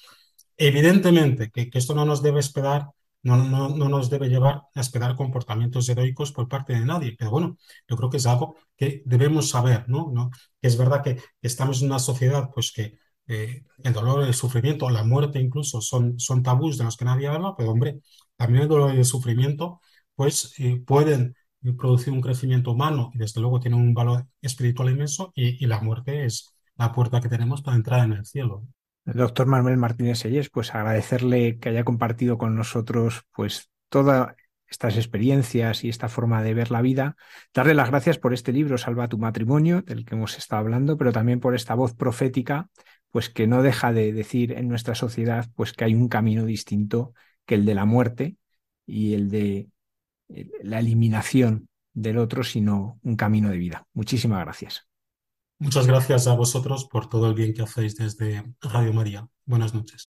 [0.56, 2.88] Evidentemente que, esto no nos debe esperar,
[3.36, 7.30] no, no, no, nos debe llevar a esperar comportamientos heroicos por parte de nadie, pero
[7.30, 7.56] bueno,
[7.88, 10.10] yo creo que es algo que debemos saber, ¿no?
[10.12, 10.30] ¿No?
[10.62, 15.04] Es verdad que estamos en una sociedad pues que eh, el dolor, el sufrimiento, la
[15.04, 18.00] muerte incluso son, son tabús de los que nadie habla, pero hombre,
[18.36, 19.80] también el dolor y el sufrimiento
[20.14, 21.34] pues eh, pueden
[21.76, 26.24] producir un crecimiento humano y desde luego tiene un valor espiritual inmenso y, la muerte
[26.24, 28.64] es la puerta que tenemos para entrar en el cielo.
[29.14, 34.34] Doctor Manuel Martínez Sellés, pues agradecerle que haya compartido con nosotros pues todas
[34.66, 37.16] estas experiencias y esta forma de ver la vida,
[37.54, 41.10] darle las gracias por este libro Salva tu matrimonio, del que hemos estado hablando, pero
[41.10, 42.68] también por esta voz profética,
[43.10, 47.14] pues que no deja de decir en nuestra sociedad pues que hay un camino distinto
[47.46, 48.36] que el de la muerte
[48.84, 49.68] y el de
[50.62, 53.86] la eliminación del otro, sino un camino de vida.
[53.94, 54.87] Muchísimas gracias.
[55.60, 59.28] Muchas gracias a vosotros por todo el bien que hacéis desde Radio María.
[59.44, 60.08] Buenas noches.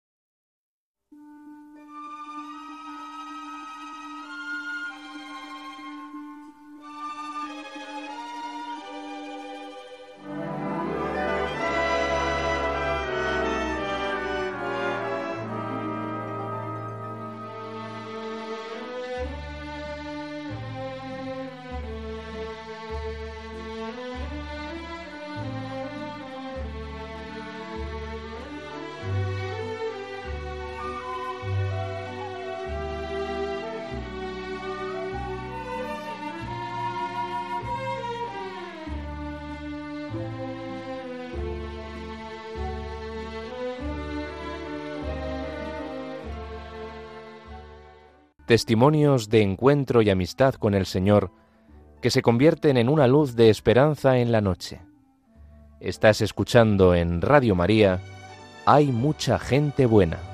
[48.51, 51.30] Testimonios de encuentro y amistad con el Señor
[52.03, 54.80] que se convierten en una luz de esperanza en la noche.
[55.78, 58.01] Estás escuchando en Radio María,
[58.66, 60.30] Hay mucha gente buena.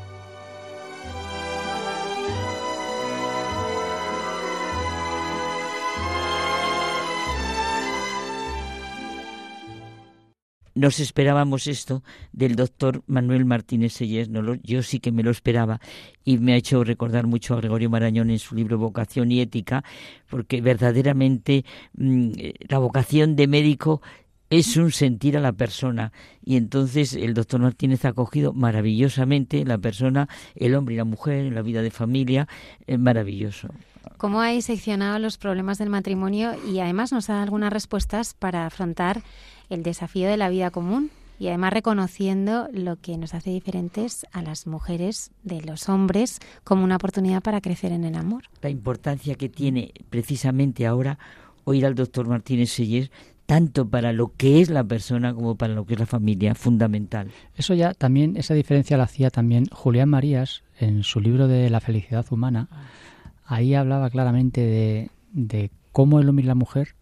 [10.76, 15.80] Nos esperábamos esto del doctor Manuel Martínez Sellés, no yo sí que me lo esperaba
[16.22, 19.82] y me ha hecho recordar mucho a Gregorio Marañón en su libro Vocación y Ética,
[20.28, 21.64] porque verdaderamente
[21.94, 22.30] mm,
[22.68, 24.02] la vocación de médico
[24.50, 26.12] es un sentir a la persona
[26.44, 31.52] y entonces el doctor Martínez ha cogido maravillosamente la persona, el hombre y la mujer
[31.52, 32.48] la vida de familia,
[32.86, 33.68] es maravilloso.
[34.18, 39.22] ¿Cómo ha seccionado los problemas del matrimonio y además nos da algunas respuestas para afrontar
[39.70, 44.42] el desafío de la vida común y además reconociendo lo que nos hace diferentes a
[44.42, 48.44] las mujeres de los hombres como una oportunidad para crecer en el amor.
[48.62, 51.18] La importancia que tiene precisamente ahora
[51.64, 53.10] oír al doctor Martínez Seller
[53.44, 57.30] tanto para lo que es la persona como para lo que es la familia, fundamental.
[57.54, 61.80] Eso ya también, esa diferencia la hacía también Julián Marías en su libro de La
[61.80, 62.68] felicidad humana.
[63.44, 66.96] Ahí hablaba claramente de, de cómo el hombre y la mujer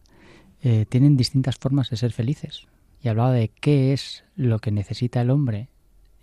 [0.64, 2.66] eh, tienen distintas formas de ser felices.
[3.02, 5.68] Y hablaba de qué es lo que necesita el hombre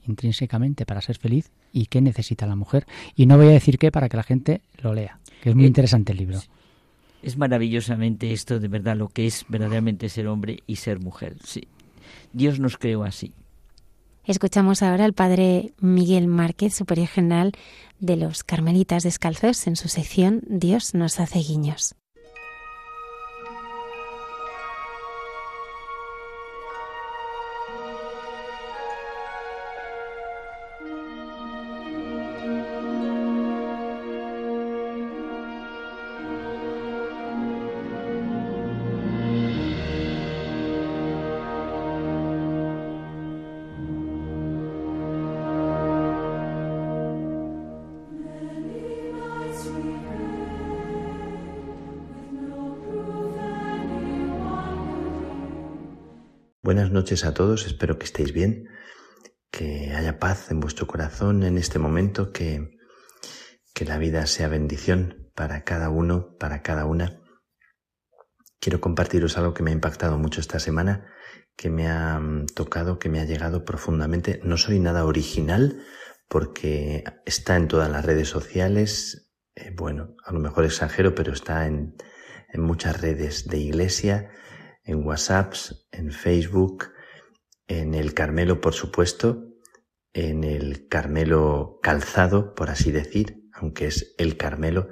[0.08, 2.88] intrínsecamente para ser feliz y qué necesita la mujer.
[3.16, 5.66] Y no voy a decir qué para que la gente lo lea, que es muy
[5.66, 6.40] eh, interesante el libro.
[7.22, 11.36] Es maravillosamente esto de verdad lo que es verdaderamente ser hombre y ser mujer.
[11.44, 11.68] Sí.
[12.34, 13.34] Dios nos creó así.
[14.26, 17.52] Escuchamos ahora al padre Miguel Márquez, superior general
[18.00, 21.96] de los Carmelitas Descalzos, en su sección Dios nos hace guiños.
[56.92, 58.68] Noches a todos, espero que estéis bien,
[59.50, 62.78] que haya paz en vuestro corazón en este momento, que,
[63.74, 67.22] que la vida sea bendición para cada uno, para cada una.
[68.60, 71.08] Quiero compartiros algo que me ha impactado mucho esta semana,
[71.56, 74.42] que me ha mm, tocado, que me ha llegado profundamente.
[74.44, 75.82] No soy nada original
[76.28, 79.32] porque está en todas las redes sociales.
[79.56, 81.96] Eh, bueno, a lo mejor exagero, pero está en,
[82.50, 84.30] en muchas redes de iglesia
[84.84, 86.92] en WhatsApps, en Facebook,
[87.68, 89.48] en el Carmelo, por supuesto,
[90.14, 94.90] en el Carmelo calzado, por así decir, aunque es el Carmelo.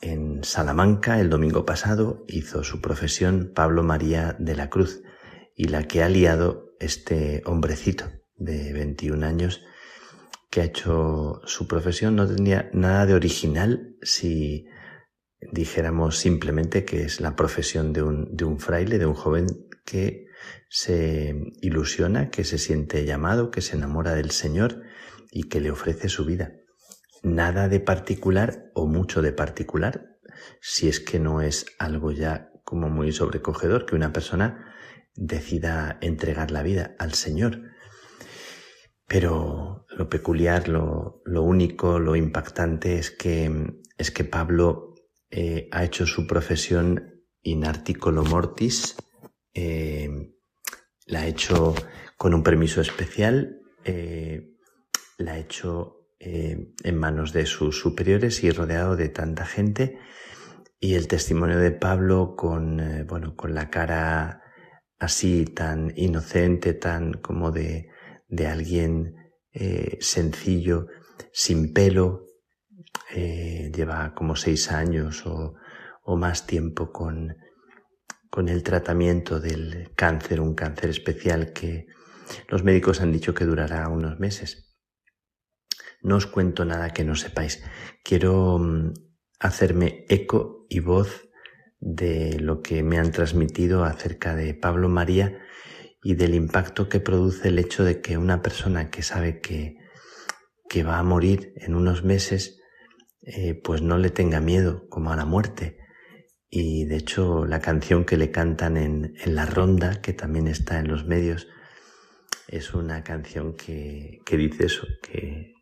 [0.00, 5.02] En Salamanca, el domingo pasado, hizo su profesión Pablo María de la Cruz
[5.54, 9.62] y la que ha liado este hombrecito de 21 años
[10.50, 14.66] que ha hecho su profesión no tenía nada de original si
[15.40, 19.46] dijéramos simplemente que es la profesión de un, de un fraile, de un joven
[19.84, 20.26] que
[20.68, 24.82] se ilusiona, que se siente llamado, que se enamora del Señor
[25.30, 26.52] y que le ofrece su vida.
[27.22, 30.18] Nada de particular o mucho de particular,
[30.60, 34.74] si es que no es algo ya como muy sobrecogedor que una persona
[35.14, 37.62] decida entregar la vida al Señor.
[39.06, 44.85] Pero lo peculiar, lo, lo único, lo impactante es que, es que Pablo
[45.30, 48.96] eh, ha hecho su profesión in articolo mortis,
[49.52, 50.08] eh,
[51.06, 51.74] la ha hecho
[52.16, 54.54] con un permiso especial, eh,
[55.18, 59.98] la ha hecho en manos de sus superiores y rodeado de tanta gente.
[60.80, 64.42] Y el testimonio de Pablo con, bueno, con la cara
[64.98, 67.90] así tan inocente, tan como de,
[68.28, 69.14] de alguien
[70.00, 70.86] sencillo,
[71.32, 72.25] sin pelo,
[73.14, 75.54] eh, lleva como seis años o,
[76.16, 77.36] más tiempo con,
[78.30, 81.86] con el tratamiento del cáncer, un cáncer especial que
[82.48, 84.76] los médicos han dicho que durará unos meses.
[86.02, 87.64] No os cuento nada que no sepáis.
[88.04, 88.94] Quiero mm,
[89.40, 91.28] hacerme eco y voz
[91.80, 95.38] de lo que me han transmitido acerca de Pablo María
[96.02, 99.76] y del impacto que produce el hecho de que una persona que sabe que,
[100.68, 102.55] que va a morir en unos meses
[103.26, 105.78] eh, pues no le tenga miedo como a la muerte.
[106.48, 110.78] Y de hecho la canción que le cantan en, en la ronda, que también está
[110.78, 111.48] en los medios,
[112.46, 115.52] es una canción que, que dice eso, que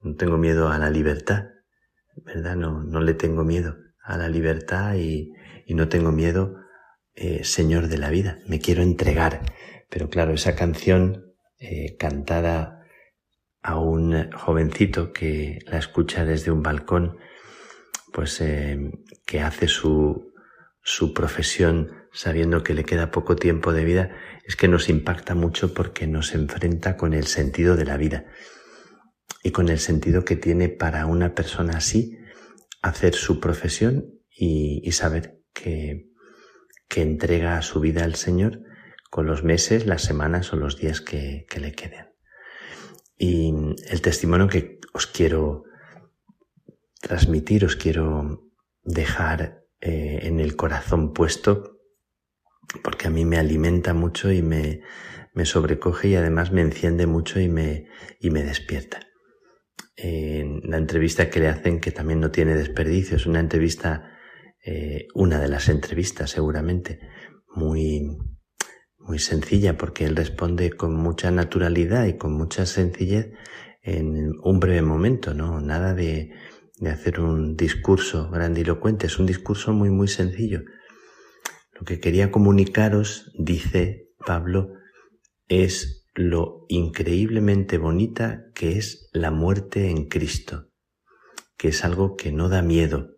[0.00, 1.44] no tengo miedo a la libertad,
[2.16, 2.56] ¿verdad?
[2.56, 5.32] No, no le tengo miedo a la libertad y,
[5.64, 6.56] y no tengo miedo,
[7.14, 9.42] eh, Señor de la vida, me quiero entregar.
[9.88, 12.75] Pero claro, esa canción eh, cantada
[13.66, 17.18] a un jovencito que la escucha desde un balcón,
[18.12, 18.92] pues eh,
[19.26, 20.32] que hace su,
[20.82, 25.74] su profesión sabiendo que le queda poco tiempo de vida, es que nos impacta mucho
[25.74, 28.26] porque nos enfrenta con el sentido de la vida
[29.42, 32.16] y con el sentido que tiene para una persona así
[32.82, 36.08] hacer su profesión y, saber que,
[36.88, 38.60] que entrega su vida al Señor
[39.10, 42.15] con los meses, las semanas o los días que, que le queden.
[43.18, 43.52] Y
[43.88, 45.64] el testimonio que os quiero
[47.00, 48.50] transmitir, os quiero
[48.82, 51.78] dejar eh, en el corazón puesto,
[52.82, 54.82] porque a mí me alimenta mucho y me,
[55.32, 57.88] me sobrecoge y además me enciende mucho y me,
[58.20, 59.00] y me despierta.
[59.96, 64.16] En la entrevista que le hacen, que también no tiene desperdicio, es una entrevista,
[64.64, 67.00] eh, una de las entrevistas seguramente,
[67.54, 68.18] muy,
[69.06, 73.32] muy sencilla porque él responde con mucha naturalidad y con mucha sencillez
[73.82, 75.60] en un breve momento, ¿no?
[75.60, 76.32] Nada de,
[76.78, 80.62] de hacer un discurso grandilocuente, es un discurso muy, muy sencillo.
[81.72, 84.72] Lo que quería comunicaros, dice Pablo,
[85.48, 90.70] es lo increíblemente bonita que es la muerte en Cristo,
[91.56, 93.10] que es algo que no da miedo,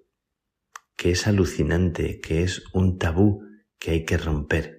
[0.97, 3.43] que es alucinante, que es un tabú
[3.79, 4.78] que hay que romper.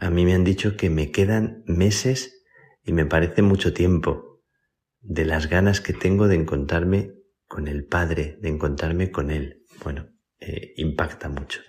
[0.00, 2.44] A mí me han dicho que me quedan meses
[2.84, 4.44] y me parece mucho tiempo
[5.00, 7.14] de las ganas que tengo de encontrarme
[7.48, 9.64] con el Padre, de encontrarme con Él.
[9.82, 11.62] Bueno, eh, impacta mucho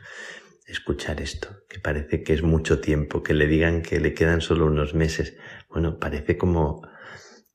[0.68, 4.68] escuchar esto, que parece que es mucho tiempo, que le digan que le quedan solo
[4.68, 5.36] unos meses.
[5.68, 6.88] Bueno, parece como,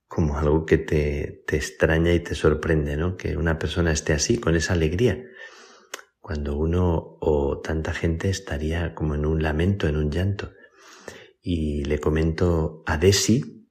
[0.09, 3.17] como algo que te, te extraña y te sorprende, ¿no?
[3.17, 5.23] Que una persona esté así, con esa alegría
[6.19, 10.53] cuando uno o tanta gente estaría como en un lamento, en un llanto
[11.47, 13.69] y le comento a Desi,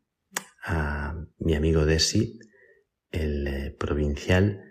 [0.63, 2.38] a mi amigo Desi,
[3.09, 4.61] el eh, provincial,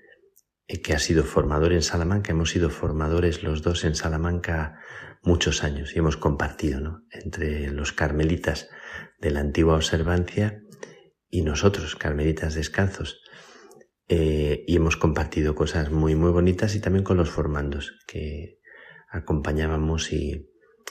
[0.68, 4.78] eh, que ha sido formador en Salamanca, hemos sido formadores los dos en Salamanca
[5.24, 7.04] muchos años y hemos compartido, ¿no?
[7.10, 8.70] Entre los carmelitas
[9.18, 10.62] de la antigua observancia
[11.28, 13.20] y nosotros, carmelitas descalzos.
[14.06, 18.60] Eh, y hemos compartido cosas muy, muy bonitas y también con los formandos que
[19.10, 20.48] acompañábamos y,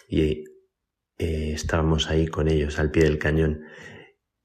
[0.10, 0.44] y
[1.22, 3.62] eh, estábamos ahí con ellos al pie del cañón.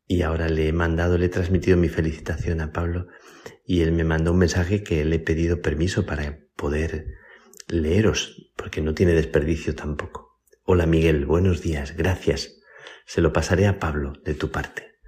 [0.06, 3.08] Y ahora le he mandado, le he transmitido mi felicitación a Pablo
[3.64, 7.06] y él me mandó un mensaje que le he pedido permiso para poder
[7.66, 10.38] leeros, porque no tiene desperdicio tampoco.
[10.64, 12.60] Hola Miguel, buenos días, gracias.
[13.06, 14.98] Se lo pasaré a Pablo de tu parte.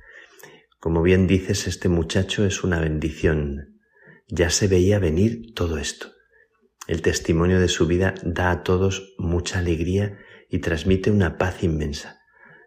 [0.81, 3.79] Como bien dices, este muchacho es una bendición.
[4.27, 6.13] Ya se veía venir todo esto.
[6.87, 10.19] El testimonio de su vida da a todos mucha alegría
[10.49, 12.21] y transmite una paz inmensa.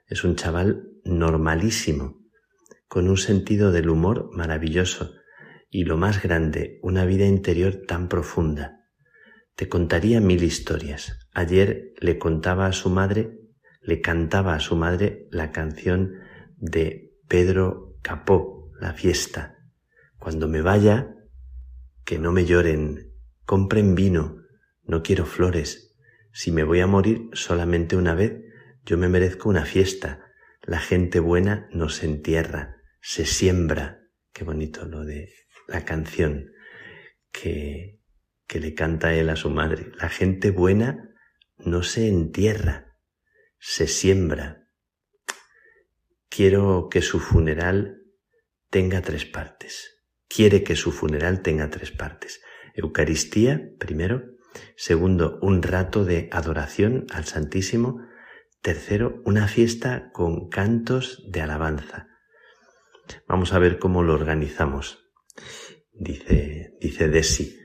[0.08, 2.20] Es un chaval normalísimo,
[2.88, 5.14] con un sentido del humor maravilloso
[5.70, 8.82] y lo más grande, una vida interior tan profunda.
[9.56, 11.18] Te contaría mil historias.
[11.34, 13.40] Ayer le contaba a su madre,
[13.82, 16.16] le cantaba a su madre la canción
[16.58, 19.56] de Pedro Capó, la fiesta.
[20.20, 21.16] Cuando me vaya,
[22.04, 23.14] que no me lloren,
[23.46, 24.42] compren vino,
[24.84, 25.91] no quiero flores.
[26.34, 28.42] Si me voy a morir solamente una vez,
[28.86, 30.32] yo me merezco una fiesta.
[30.62, 34.02] La gente buena no se entierra, se siembra.
[34.34, 35.34] Qué bonito lo de
[35.68, 36.52] la canción
[37.32, 38.02] que
[38.52, 39.94] que le canta él a su madre.
[39.98, 41.16] La gente buena
[41.60, 42.98] no se entierra,
[43.60, 44.68] se siembra.
[46.28, 48.02] Quiero que su funeral
[48.70, 50.04] tenga tres partes.
[50.28, 52.42] Quiere que su funeral tenga tres partes.
[52.74, 54.22] Eucaristía, primero.
[54.76, 58.02] Segundo, un rato de adoración al Santísimo.
[58.62, 62.08] Tercero, una fiesta con cantos de alabanza.
[63.28, 65.06] Vamos a ver cómo lo organizamos.
[65.94, 67.62] Dice, dice Desi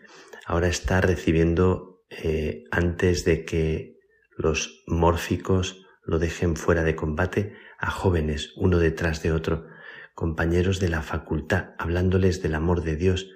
[0.47, 3.99] ahora está recibiendo eh, antes de que
[4.39, 9.67] los mórficos lo dejen fuera de combate a jóvenes, uno detrás de otro,
[10.15, 13.29] compañeros de la facultad, hablándoles del amor de Dios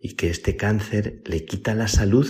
[0.00, 2.28] y que este cáncer le quita la salud,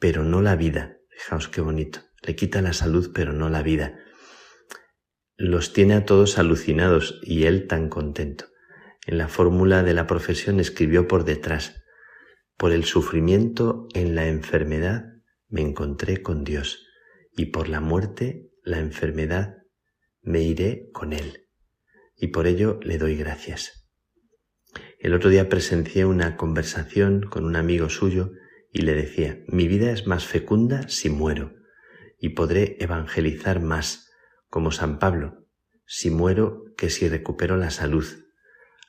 [0.00, 0.96] pero no la vida.
[1.10, 2.00] Fijaos qué bonito.
[2.22, 4.00] Le quita la salud, pero no la vida.
[5.36, 8.46] Los tiene a todos alucinados y él tan contento.
[9.06, 11.82] En la fórmula de la profesión escribió por detrás,
[12.56, 15.04] por el sufrimiento en la enfermedad
[15.48, 16.86] me encontré con Dios
[17.36, 19.56] y por la muerte, la enfermedad,
[20.22, 21.48] me iré con Él.
[22.14, 23.88] Y por ello le doy gracias.
[24.98, 28.32] El otro día presencié una conversación con un amigo suyo
[28.72, 31.54] y le decía, mi vida es más fecunda si muero
[32.18, 34.10] y podré evangelizar más,
[34.48, 35.46] como San Pablo,
[35.86, 38.06] si muero que si recupero la salud.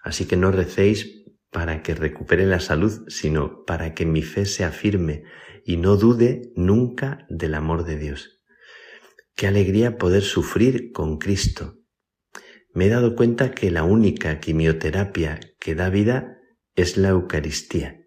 [0.04, 4.72] Así que no recéis para que recupere la salud, sino para que mi fe sea
[4.72, 5.24] firme
[5.66, 8.42] y no dude nunca del amor de Dios.
[9.36, 11.78] Qué alegría poder sufrir con Cristo.
[12.74, 16.38] Me he dado cuenta que la única quimioterapia que da vida
[16.76, 18.01] es la Eucaristía.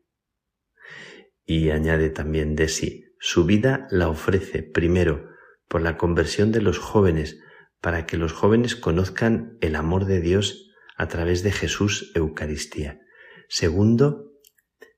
[1.46, 5.28] Y añade también de sí, su vida la ofrece primero
[5.68, 7.38] por la conversión de los jóvenes,
[7.80, 13.00] para que los jóvenes conozcan el amor de Dios a través de Jesús Eucaristía.
[13.48, 14.32] Segundo,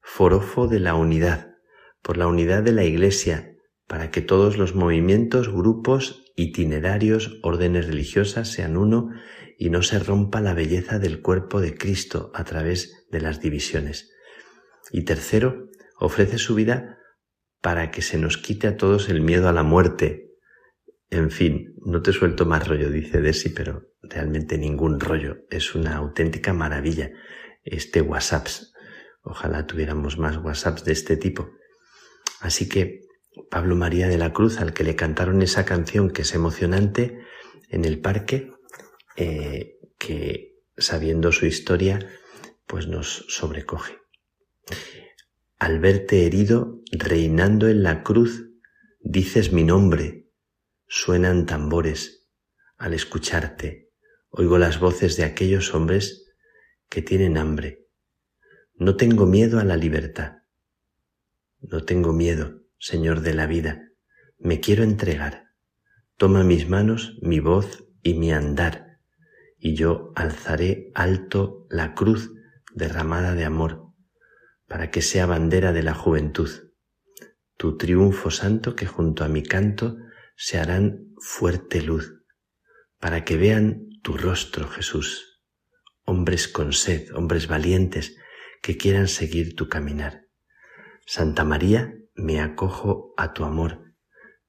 [0.03, 1.55] forofo de la unidad,
[2.03, 8.49] por la unidad de la Iglesia, para que todos los movimientos, grupos, itinerarios, órdenes religiosas
[8.49, 9.11] sean uno
[9.59, 14.12] y no se rompa la belleza del cuerpo de Cristo a través de las divisiones.
[14.92, 16.99] Y tercero, ofrece su vida
[17.61, 20.30] para que se nos quite a todos el miedo a la muerte.
[21.11, 25.38] En fin, no te suelto más rollo, dice Desi, pero realmente ningún rollo.
[25.51, 27.11] Es una auténtica maravilla
[27.64, 28.47] este WhatsApp.
[29.22, 31.51] Ojalá tuviéramos más WhatsApps de este tipo.
[32.40, 33.01] Así que
[33.51, 37.18] Pablo María de la Cruz, al que le cantaron esa canción que es emocionante
[37.68, 38.53] en el parque,
[39.16, 41.99] eh, que sabiendo su historia,
[42.66, 43.99] pues nos sobrecoge.
[45.59, 48.51] Al verte herido, reinando en la cruz,
[49.01, 50.29] dices mi nombre,
[50.87, 52.29] suenan tambores.
[52.77, 53.91] Al escucharte,
[54.29, 56.27] oigo las voces de aquellos hombres
[56.91, 57.87] que tienen hambre.
[58.75, 60.43] No tengo miedo a la libertad.
[61.61, 63.81] No tengo miedo, Señor de la vida.
[64.39, 65.47] Me quiero entregar.
[66.19, 68.99] Toma mis manos, mi voz y mi andar,
[69.59, 72.31] y yo alzaré alto la cruz
[72.75, 73.86] derramada de amor,
[74.67, 76.51] para que sea bandera de la juventud.
[77.57, 79.97] Tu triunfo santo que junto a mi canto
[80.37, 82.23] se harán fuerte luz,
[82.99, 85.37] para que vean tu rostro, Jesús
[86.07, 88.17] hombres con sed, hombres valientes
[88.62, 90.23] que quieran seguir tu caminar.
[91.05, 93.95] Santa María, me acojo a tu amor,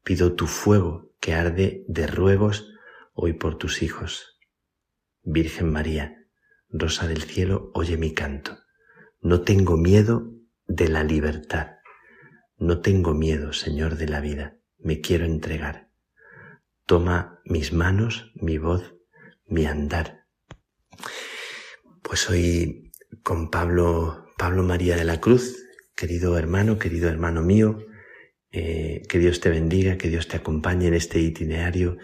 [0.03, 2.71] pido tu fuego que arde de ruegos
[3.13, 4.39] hoy por tus hijos.
[5.23, 6.15] Virgen María,
[6.69, 8.59] Rosa del cielo, oye mi canto.
[9.21, 10.31] No tengo miedo
[10.67, 11.77] de la libertad.
[12.57, 14.57] No tengo miedo, Señor de la vida.
[14.77, 15.89] Me quiero entregar.
[16.85, 18.95] Toma mis manos, mi voz,
[19.45, 20.25] mi andar.
[22.01, 22.91] Pues hoy
[23.23, 25.65] con Pablo, Pablo María de la Cruz,
[25.95, 27.79] querido hermano, querido hermano mío,
[28.51, 31.97] eh, que Dios te bendiga, que Dios te acompañe en este itinerario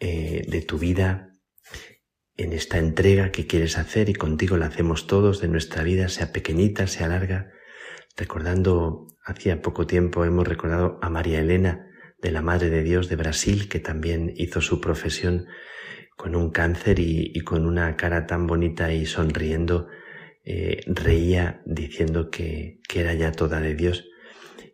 [0.00, 1.31] eh, de tu vida,
[2.42, 6.32] en esta entrega que quieres hacer y contigo la hacemos todos de nuestra vida, sea
[6.32, 7.52] pequeñita, sea larga.
[8.16, 11.86] Recordando, hacía poco tiempo hemos recordado a María Elena
[12.20, 15.46] de la Madre de Dios de Brasil, que también hizo su profesión
[16.16, 19.88] con un cáncer y, con una cara tan bonita y sonriendo,
[20.44, 24.08] eh, reía diciendo que, que era ya toda de Dios.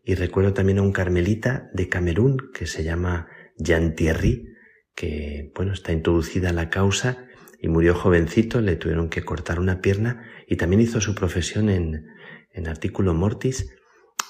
[0.04, 4.48] Y recuerdo también a un carmelita de Camerún que se llama Jean Thierry,
[4.94, 7.27] que, bueno, está introducida la causa
[7.60, 12.06] y murió jovencito, le tuvieron que cortar una pierna y también hizo su profesión en,
[12.52, 13.74] en artículo mortis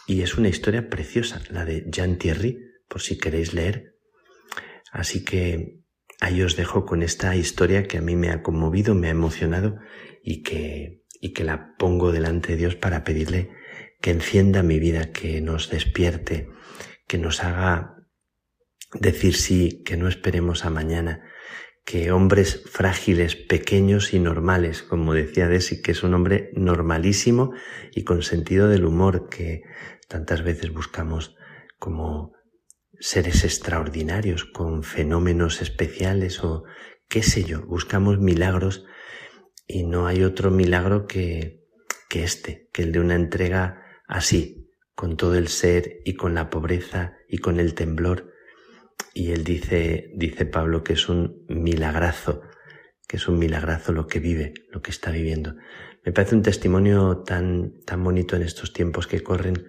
[0.07, 2.59] y es una historia preciosa, la de Jean Thierry,
[2.89, 3.95] por si queréis leer.
[4.91, 5.81] Así que
[6.21, 9.79] ahí os dejo con esta historia que a mí me ha conmovido, me ha emocionado
[10.23, 13.51] y que, y que la pongo delante de Dios para pedirle
[14.01, 16.49] que encienda mi vida, que nos despierte,
[17.07, 17.97] que nos haga
[18.95, 21.23] decir sí, que no esperemos a mañana,
[21.89, 27.55] que hombres frágiles, pequeños y normales, como decía Desi, que es un hombre normalísimo
[27.95, 29.63] y con sentido del humor que
[30.07, 31.35] tantas veces buscamos
[31.79, 32.35] como
[33.01, 36.65] seres extraordinarios, con fenómenos especiales o
[37.09, 38.85] qué sé yo, buscamos milagros
[39.67, 41.65] y no hay otro milagro que,
[42.11, 46.51] que este, que el de una entrega así, con todo el ser y con la
[46.51, 48.35] pobreza y con el temblor.
[49.15, 52.43] Y él dice, dice Pablo que es un milagrazo,
[53.07, 55.57] que es un milagrazo lo que vive, lo que está viviendo.
[56.05, 59.67] Me parece un testimonio tan, tan bonito en estos tiempos que corren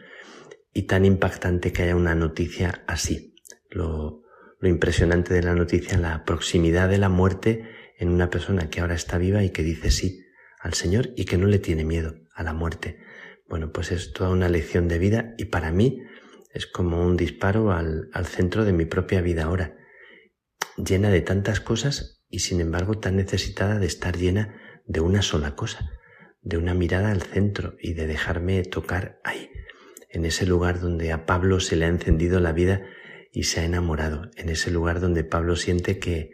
[0.73, 3.35] y tan impactante que haya una noticia así.
[3.69, 4.23] Lo,
[4.59, 7.67] lo impresionante de la noticia, la proximidad de la muerte
[7.97, 10.25] en una persona que ahora está viva y que dice sí
[10.59, 12.99] al Señor y que no le tiene miedo a la muerte.
[13.47, 16.01] Bueno, pues es toda una lección de vida y para mí
[16.49, 19.77] es como un disparo al, al centro de mi propia vida ahora,
[20.77, 25.55] llena de tantas cosas y sin embargo tan necesitada de estar llena de una sola
[25.55, 25.89] cosa,
[26.41, 29.49] de una mirada al centro y de dejarme tocar ahí,
[30.09, 32.83] en ese lugar donde a Pablo se le ha encendido la vida
[33.31, 36.31] y se ha enamorado, en ese lugar donde Pablo siente que,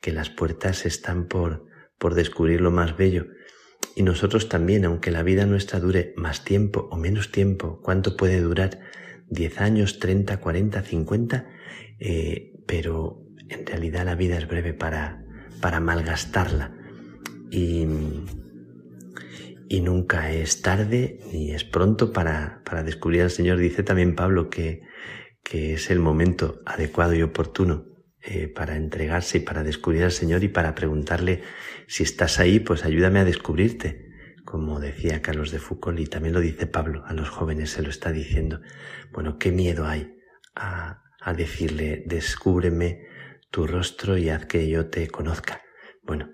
[0.00, 1.66] que las puertas están por,
[1.98, 3.26] por descubrir lo más bello
[3.98, 8.40] y nosotros también, aunque la vida nuestra dure más tiempo o menos tiempo, ¿cuánto puede
[8.40, 8.78] durar?
[9.30, 11.46] ¿10 años, 30, 40, 50?
[12.66, 15.24] pero en realidad la vida es breve para,
[15.60, 16.74] para malgastarla.
[17.50, 17.86] Y,
[19.68, 23.58] y nunca es tarde ni es pronto para, para descubrir al Señor.
[23.58, 24.82] Dice también Pablo que,
[25.42, 27.86] que es el momento adecuado y oportuno
[28.22, 31.42] eh, para entregarse y para descubrir al Señor y para preguntarle
[31.86, 34.07] si estás ahí, pues ayúdame a descubrirte,
[34.48, 37.90] como decía Carlos de Foucault y también lo dice Pablo, a los jóvenes se lo
[37.90, 38.62] está diciendo.
[39.12, 40.16] Bueno, qué miedo hay
[40.54, 43.06] a, a decirle, descúbreme
[43.50, 45.60] tu rostro y haz que yo te conozca.
[46.02, 46.30] Bueno,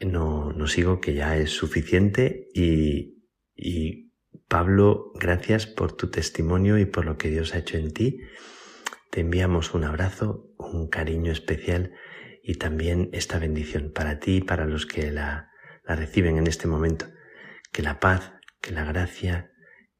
[0.00, 3.24] no, no sigo que ya es suficiente y,
[3.56, 4.12] y
[4.46, 8.20] Pablo, gracias por tu testimonio y por lo que Dios ha hecho en ti.
[9.10, 11.94] Te enviamos un abrazo, un cariño especial
[12.42, 15.48] y también esta bendición para ti y para los que la,
[15.88, 17.06] la reciben en este momento.
[17.72, 19.50] Que la paz, que la gracia,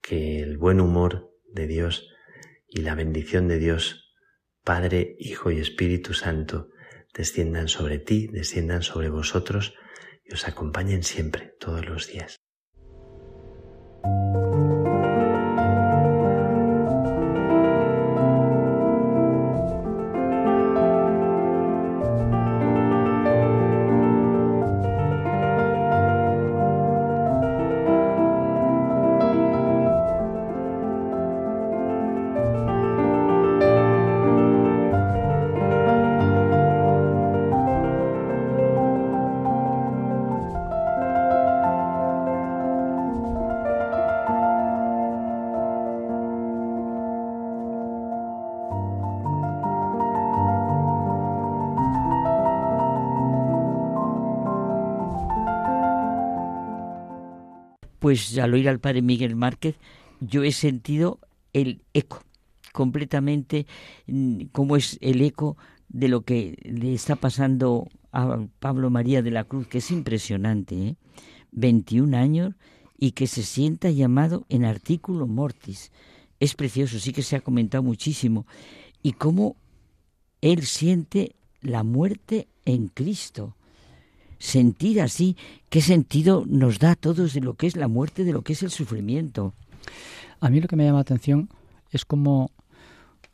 [0.01, 2.09] que el buen humor de Dios
[2.69, 4.15] y la bendición de Dios,
[4.63, 6.69] Padre, Hijo y Espíritu Santo,
[7.15, 9.75] desciendan sobre ti, desciendan sobre vosotros
[10.25, 12.37] y os acompañen siempre, todos los días.
[58.09, 59.75] Pues al oír al padre Miguel Márquez,
[60.19, 61.19] yo he sentido
[61.53, 62.23] el eco,
[62.73, 63.67] completamente
[64.07, 65.59] mm, cómo es el eco
[65.91, 70.75] de lo que le está pasando a Pablo María de la Cruz, que es impresionante,
[70.75, 70.97] ¿eh?
[71.53, 72.55] 21 años
[72.97, 75.93] y que se sienta llamado en artículo mortis.
[76.41, 78.47] Es precioso, sí que se ha comentado muchísimo.
[79.03, 79.55] Y cómo
[80.41, 83.55] él siente la muerte en Cristo.
[84.39, 85.37] Sentir así,
[85.69, 88.53] ¿qué sentido nos da a todos de lo que es la muerte, de lo que
[88.53, 89.53] es el sufrimiento?
[90.41, 91.49] A mí lo que me llama la atención
[91.91, 92.51] es cómo,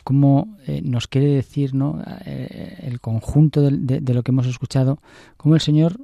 [0.03, 2.03] cómo eh, nos quiere decir ¿no?
[2.25, 4.99] Eh, el conjunto de, lo que hemos escuchado,
[5.37, 6.01] cómo el Señor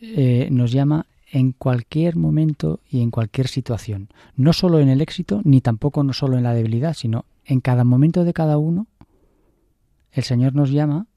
[0.00, 4.08] eh, nos llama en cualquier momento y en cualquier situación.
[4.36, 7.82] No solo en el éxito, ni tampoco no solo en la debilidad, sino en cada
[7.82, 8.86] momento de cada uno,
[10.12, 11.08] el Señor nos llama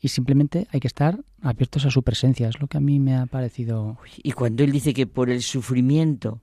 [0.00, 2.48] y simplemente hay que estar abiertos a su presencia.
[2.48, 3.98] Es lo que a mí me ha parecido.
[4.22, 6.40] Y cuando Él dice que por el sufrimiento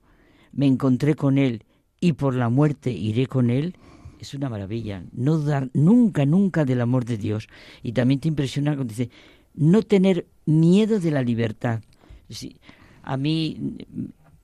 [0.52, 1.64] me encontré con Él
[2.00, 3.76] y por la muerte iré con Él,
[4.20, 5.04] es una maravilla.
[5.12, 7.48] No dar nunca, nunca del amor de Dios.
[7.82, 9.10] Y también te impresiona cuando dice,
[9.54, 11.80] no tener miedo de la libertad.
[12.28, 12.56] Sí,
[13.02, 13.76] a mí,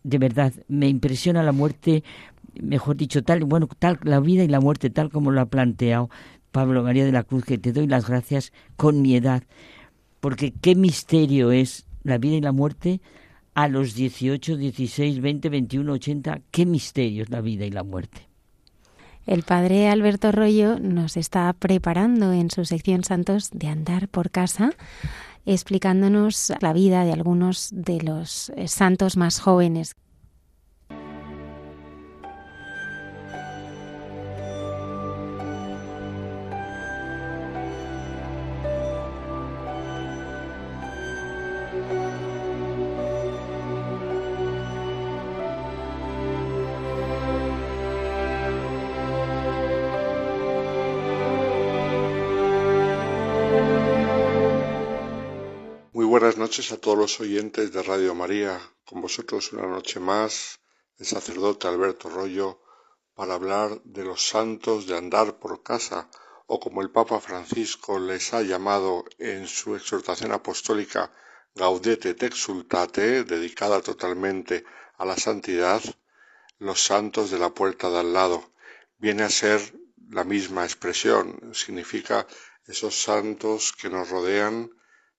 [0.03, 2.03] de verdad, me impresiona la muerte,
[2.61, 6.09] mejor dicho, tal, bueno, tal, la vida y la muerte, tal como lo ha planteado
[6.53, 9.43] Pablo María de la Cruz, que te doy las gracias con mi edad,
[10.21, 13.01] porque qué misterio es la vida y la muerte
[13.55, 18.29] a los 18, 16, 20, 21, 80, qué misterio es la vida y la muerte.
[19.27, 24.73] El padre Alberto Rollo nos está preparando en su sección Santos de andar por casa
[25.47, 29.95] explicándonos la vida de algunos de los santos más jóvenes.
[56.53, 58.61] Noches a todos los oyentes de Radio María.
[58.85, 60.61] Con vosotros una noche más
[60.99, 62.61] el sacerdote Alberto Rollo
[63.15, 66.11] para hablar de los santos de andar por casa
[66.47, 71.11] o como el Papa Francisco les ha llamado en su exhortación apostólica
[71.55, 74.63] Gaudete te exultate, dedicada totalmente
[74.99, 75.81] a la santidad,
[76.59, 78.53] los santos de la puerta de al lado.
[78.99, 79.59] Viene a ser
[80.11, 82.27] la misma expresión, significa
[82.67, 84.71] esos santos que nos rodean,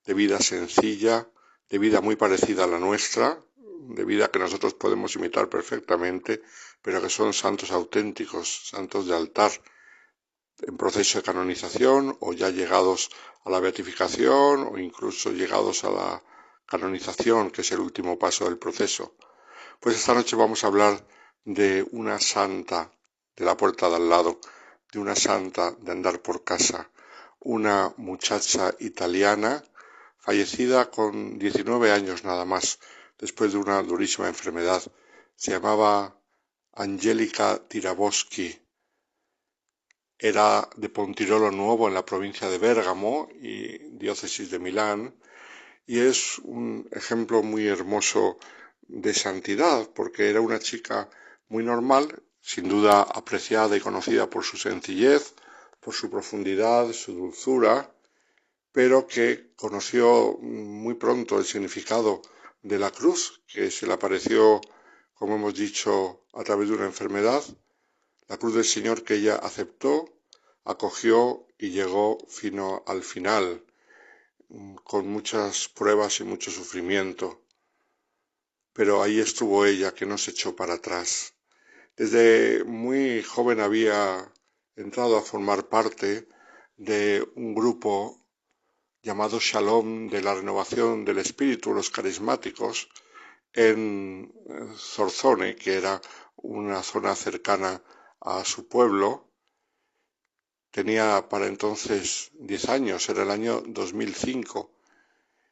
[0.05, 1.27] de vida sencilla,
[1.69, 6.41] de vida muy parecida a la nuestra, de vida que nosotros podemos imitar perfectamente,
[6.81, 9.51] pero que son santos auténticos, santos de altar,
[10.61, 13.09] en proceso de canonización o ya llegados
[13.43, 16.23] a la beatificación o incluso llegados a la
[16.65, 19.15] canonización, que es el último paso del proceso.
[19.79, 21.05] Pues esta noche vamos a hablar
[21.43, 22.91] de una santa
[23.35, 24.39] de la puerta de al lado,
[24.91, 26.89] de una santa de andar por casa,
[27.39, 29.63] una muchacha italiana
[30.23, 32.79] fallecida con 19 años nada más,
[33.19, 34.81] después de una durísima enfermedad.
[35.35, 36.17] Se llamaba
[36.71, 38.57] Angélica Tiraboschi.
[40.17, 45.13] Era de Pontirolo Nuevo en la provincia de Bérgamo y diócesis de Milán,
[45.85, 48.37] y es un ejemplo muy hermoso
[48.87, 51.09] de santidad, porque era una chica
[51.49, 55.33] muy normal, sin duda apreciada y conocida por su sencillez,
[55.81, 57.92] por su profundidad, su dulzura,
[58.73, 62.21] pero que conoció muy pronto el significado
[62.63, 64.59] de la cruz, que se le apareció,
[65.13, 67.43] como hemos dicho, a través de una enfermedad,
[68.27, 70.17] la cruz del Señor que ella aceptó,
[70.65, 73.63] acogió y llegó fino al final,
[74.83, 77.43] con muchas pruebas y mucho sufrimiento.
[78.73, 81.35] Pero ahí estuvo ella, que no se echó para atrás.
[81.95, 84.31] Desde muy joven había
[84.75, 86.27] entrado a formar parte
[86.75, 88.22] de un grupo
[89.03, 92.89] llamado Shalom de la renovación del espíritu, los carismáticos,
[93.51, 94.33] en
[94.77, 96.01] Zorzone, que era
[96.37, 97.83] una zona cercana
[98.21, 99.29] a su pueblo.
[100.71, 104.71] Tenía para entonces 10 años, era el año 2005.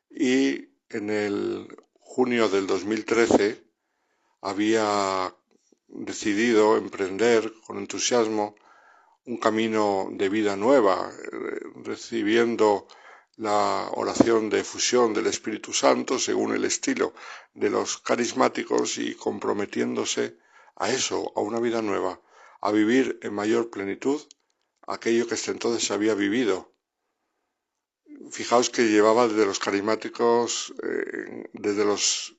[0.10, 1.68] Y en el
[2.00, 3.64] junio del 2013
[4.40, 5.36] había
[5.88, 8.56] decidido emprender con entusiasmo
[9.26, 12.88] un camino de vida nueva, eh, recibiendo
[13.38, 17.14] la oración de fusión del Espíritu Santo según el estilo
[17.54, 20.38] de los carismáticos y comprometiéndose
[20.76, 22.22] a eso, a una vida nueva,
[22.62, 24.22] a vivir en mayor plenitud
[24.88, 26.74] aquello que hasta entonces se había vivido.
[28.30, 32.36] Fijaos que llevaba desde los carismáticos, eh, desde los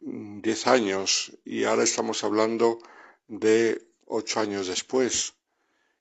[0.00, 2.78] diez años, y ahora estamos hablando
[3.28, 5.34] de ocho años después.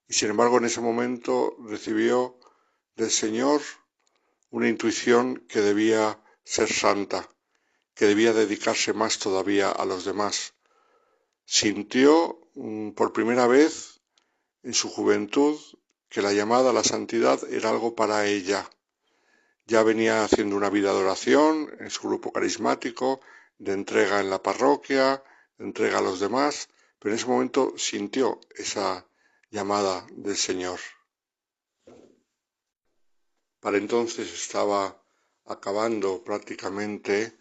[0.07, 2.37] Y sin embargo en ese momento recibió
[2.95, 3.61] del Señor
[4.51, 7.27] una intuición que debía ser santa,
[7.95, 10.53] que debía dedicarse más todavía a los demás.
[11.45, 14.01] Sintió mm, por primera vez
[14.61, 15.59] en su juventud
[16.07, 18.69] que la llamada a la santidad era algo para ella.
[19.65, 23.21] Ya venía haciendo una vida de oración en su grupo carismático,
[23.57, 25.23] de entrega en la parroquia,
[25.57, 29.07] de entrega a los demás, pero en ese momento sintió esa
[29.49, 30.79] llamada del Señor.
[33.63, 35.01] Para entonces estaba
[35.45, 37.37] acabando prácticamente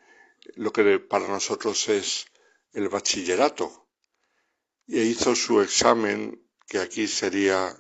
[0.55, 2.27] lo que para nosotros es
[2.73, 3.89] el bachillerato.
[4.87, 7.77] Y hizo su examen, que aquí sería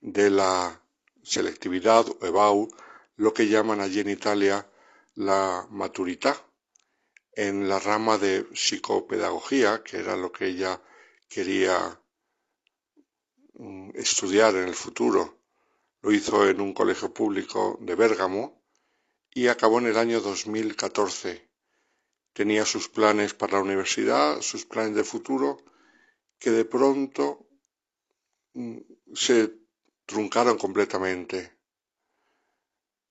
[0.00, 0.80] de la
[1.24, 2.68] selectividad o EBAU,
[3.16, 4.70] lo que llaman allí en Italia
[5.16, 6.32] la maturità,
[7.32, 10.80] en la rama de psicopedagogía, que era lo que ella
[11.28, 12.00] quería
[13.54, 15.43] mm, estudiar en el futuro.
[16.04, 18.62] Lo hizo en un colegio público de Bérgamo
[19.32, 21.48] y acabó en el año 2014
[22.34, 25.56] tenía sus planes para la universidad, sus planes de futuro,
[26.38, 27.48] que de pronto
[28.52, 28.80] mm,
[29.14, 29.54] se
[30.04, 31.56] truncaron completamente.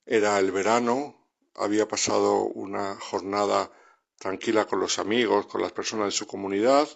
[0.05, 3.71] Era el verano, había pasado una jornada
[4.19, 6.87] tranquila con los amigos, con las personas de su comunidad,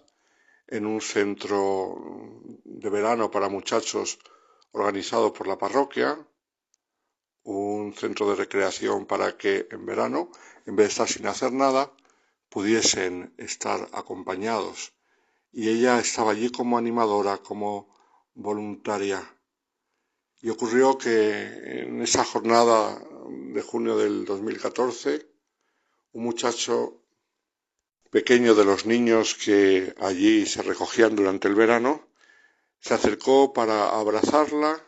[0.68, 1.98] en un centro
[2.66, 4.20] de verano para muchachos
[4.72, 6.18] organizado por la parroquia,
[7.44, 10.32] un centro de recreación para que en verano,
[10.66, 11.94] en vez de estar sin hacer nada,
[12.50, 14.94] pudiesen estar acompañados.
[15.52, 17.96] Y ella estaba allí como animadora, como
[18.34, 19.22] voluntaria.
[20.42, 25.28] Y ocurrió que en esa jornada de junio del 2014,
[26.12, 27.02] un muchacho
[28.10, 32.08] pequeño de los niños que allí se recogían durante el verano,
[32.80, 34.84] se acercó para abrazarla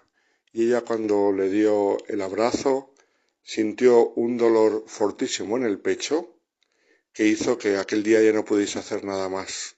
[0.52, 2.94] y ella cuando le dio el abrazo
[3.41, 6.40] sintió un dolor fortísimo en el pecho
[7.14, 9.78] que hizo que aquel día ya no pudiese hacer nada más.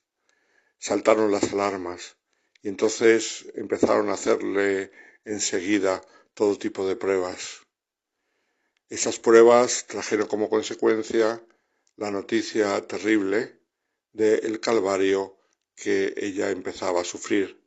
[0.77, 2.17] Saltaron las alarmas
[2.61, 4.91] y entonces empezaron a hacerle
[5.25, 6.01] enseguida
[6.33, 7.61] todo tipo de pruebas.
[8.89, 11.41] Esas pruebas trajeron como consecuencia
[11.95, 13.59] la noticia terrible
[14.11, 15.37] del calvario
[15.75, 17.60] que ella empezaba a sufrir.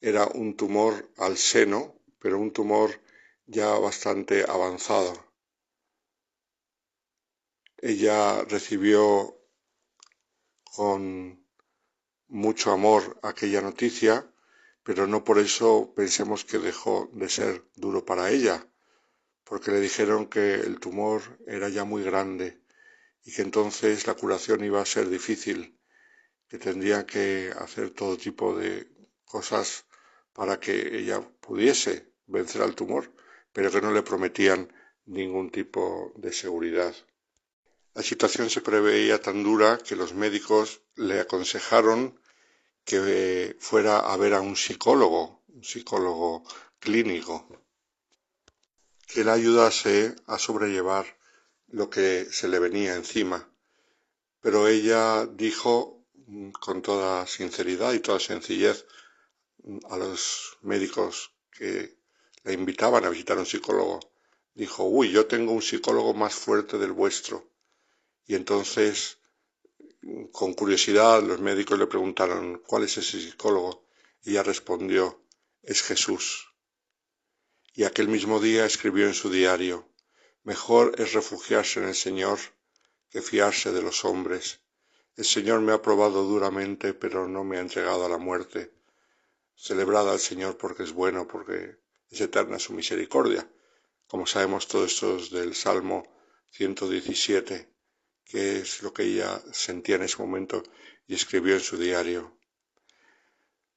[0.00, 3.00] Era un tumor al seno, pero un tumor
[3.46, 5.12] ya bastante avanzado.
[7.78, 9.36] Ella recibió
[10.64, 11.46] con
[12.28, 14.30] mucho amor aquella noticia,
[14.82, 18.68] pero no por eso pensemos que dejó de ser duro para ella,
[19.44, 22.60] porque le dijeron que el tumor era ya muy grande
[23.24, 25.78] y que entonces la curación iba a ser difícil,
[26.48, 28.95] que tendría que hacer todo tipo de
[29.26, 29.84] cosas
[30.32, 33.12] para que ella pudiese vencer al tumor,
[33.52, 34.72] pero que no le prometían
[35.06, 36.94] ningún tipo de seguridad.
[37.94, 42.20] La situación se preveía tan dura que los médicos le aconsejaron
[42.84, 46.44] que fuera a ver a un psicólogo, un psicólogo
[46.78, 47.48] clínico,
[49.06, 51.06] que le ayudase a sobrellevar
[51.68, 53.48] lo que se le venía encima.
[54.40, 56.04] Pero ella dijo
[56.60, 58.84] con toda sinceridad y toda sencillez
[59.88, 61.96] a los médicos que
[62.44, 64.00] le invitaban a visitar a un psicólogo,
[64.54, 67.50] dijo, uy, yo tengo un psicólogo más fuerte del vuestro
[68.26, 69.18] y entonces,
[70.32, 73.86] con curiosidad, los médicos le preguntaron, ¿cuál es ese psicólogo?
[74.24, 75.22] Y ella respondió,
[75.62, 76.48] es Jesús.
[77.72, 79.88] Y aquel mismo día escribió en su diario,
[80.42, 82.38] mejor es refugiarse en el Señor
[83.10, 84.60] que fiarse de los hombres.
[85.14, 88.72] El Señor me ha probado duramente, pero no me ha entregado a la muerte.
[89.56, 91.78] Celebrada al Señor porque es bueno, porque
[92.10, 93.50] es eterna su misericordia.
[94.06, 96.04] Como sabemos todo esto es del Salmo
[96.52, 97.76] 117
[98.26, 100.62] que es lo que ella sentía en ese momento
[101.06, 102.36] y escribió en su diario.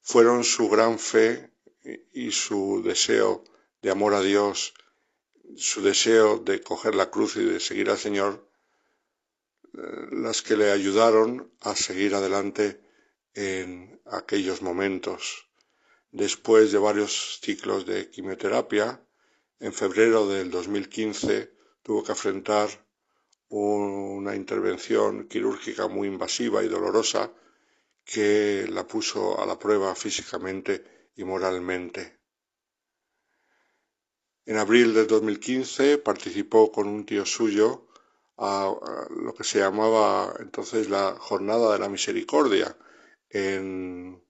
[0.02, 1.52] Fueron su gran fe
[2.14, 3.44] y su deseo
[3.82, 4.74] de amor a Dios,
[5.56, 8.50] su deseo de coger la cruz y de seguir al Señor,
[9.78, 12.82] eh, las que le ayudaron a seguir adelante
[13.36, 15.49] en aquellos momentos.
[16.12, 19.06] Después de varios ciclos de quimioterapia,
[19.60, 21.54] en febrero del 2015
[21.84, 22.70] tuvo que afrontar
[23.50, 27.32] una intervención quirúrgica muy invasiva y dolorosa
[28.04, 32.20] que la puso a la prueba físicamente y moralmente.
[34.46, 37.88] En abril de 2015 participó con un tío suyo
[38.38, 38.74] a,
[39.12, 42.76] lo que se llamaba entonces la Jornada de la Misericordia
[43.30, 44.24] en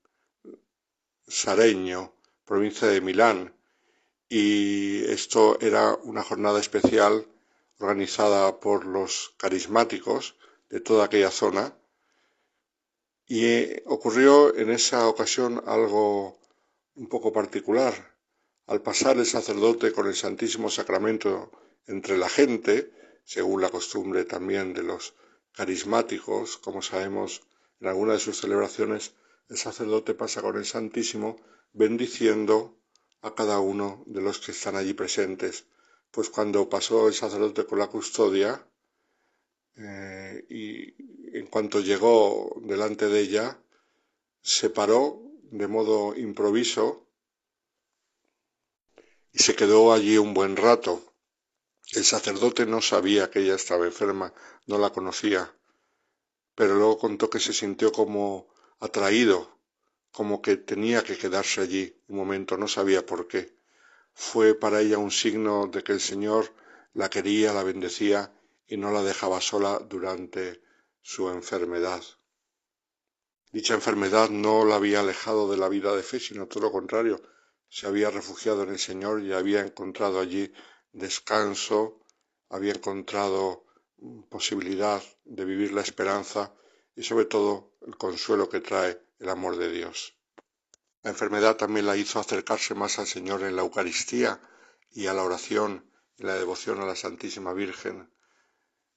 [1.30, 2.14] Sareño,
[2.46, 3.54] provincia de Milán,
[4.28, 7.28] y esto era una jornada especial
[7.80, 10.36] organizada por los carismáticos
[10.70, 11.74] de toda aquella zona
[13.26, 16.40] y eh, ocurrió en esa ocasión algo
[16.96, 18.16] un poco particular.
[18.66, 21.52] Al pasar el sacerdote con el Santísimo Sacramento
[21.88, 22.92] entre la gente,
[23.24, 25.14] según la costumbre también de los
[25.54, 27.44] carismáticos, como sabemos
[27.80, 29.14] en alguna de sus celebraciones,
[29.50, 31.38] el sacerdote pasa con el Santísimo
[31.74, 32.80] bendiciendo
[33.22, 35.66] a cada uno de los que están allí presentes.
[36.12, 38.66] Pues cuando pasó el sacerdote con la custodia,
[39.76, 43.60] eh, y en cuanto llegó delante de ella,
[44.42, 45.22] se paró
[45.52, 47.08] de modo improviso
[49.32, 51.14] y se quedó allí un buen rato.
[51.92, 54.34] El sacerdote no sabía que ella estaba enferma,
[54.68, 55.56] no la conocía,
[56.54, 58.48] pero luego contó que se sintió como
[58.80, 59.60] atraído
[60.12, 63.56] como que tenía que quedarse allí un momento, no sabía por qué.
[64.14, 66.54] Fue para ella un signo de que el Señor
[66.94, 68.34] la quería, la bendecía
[68.68, 70.62] y no la dejaba sola durante
[71.02, 72.04] su enfermedad.
[73.52, 77.22] Dicha enfermedad no la había alejado de la vida de fe, sino todo lo contrario,
[77.68, 80.52] se había refugiado en el Señor y había encontrado allí
[80.92, 82.00] descanso,
[82.50, 83.66] había encontrado
[84.30, 86.54] posibilidad de vivir la esperanza
[86.96, 90.16] y sobre todo el consuelo que trae el amor de Dios.
[91.04, 94.42] La enfermedad también la hizo acercarse más al Señor en la Eucaristía
[94.92, 98.12] y a la oración y la devoción a la Santísima Virgen.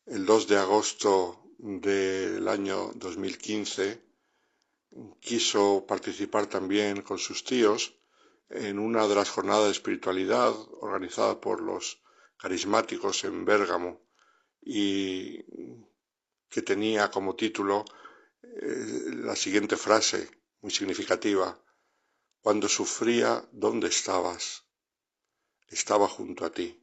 [0.07, 4.03] El 2 de agosto del año 2015
[5.21, 7.95] quiso participar también con sus tíos
[8.51, 12.03] en una de las jornadas de espiritualidad organizadas por los
[12.37, 14.03] carismáticos en Bérgamo
[14.61, 15.45] y
[16.49, 17.85] que tenía como título
[18.55, 20.29] la siguiente frase,
[20.61, 21.59] muy significativa.
[22.41, 24.65] Cuando sufría, ¿dónde estabas?
[25.69, 26.79] Estaba junto a ti.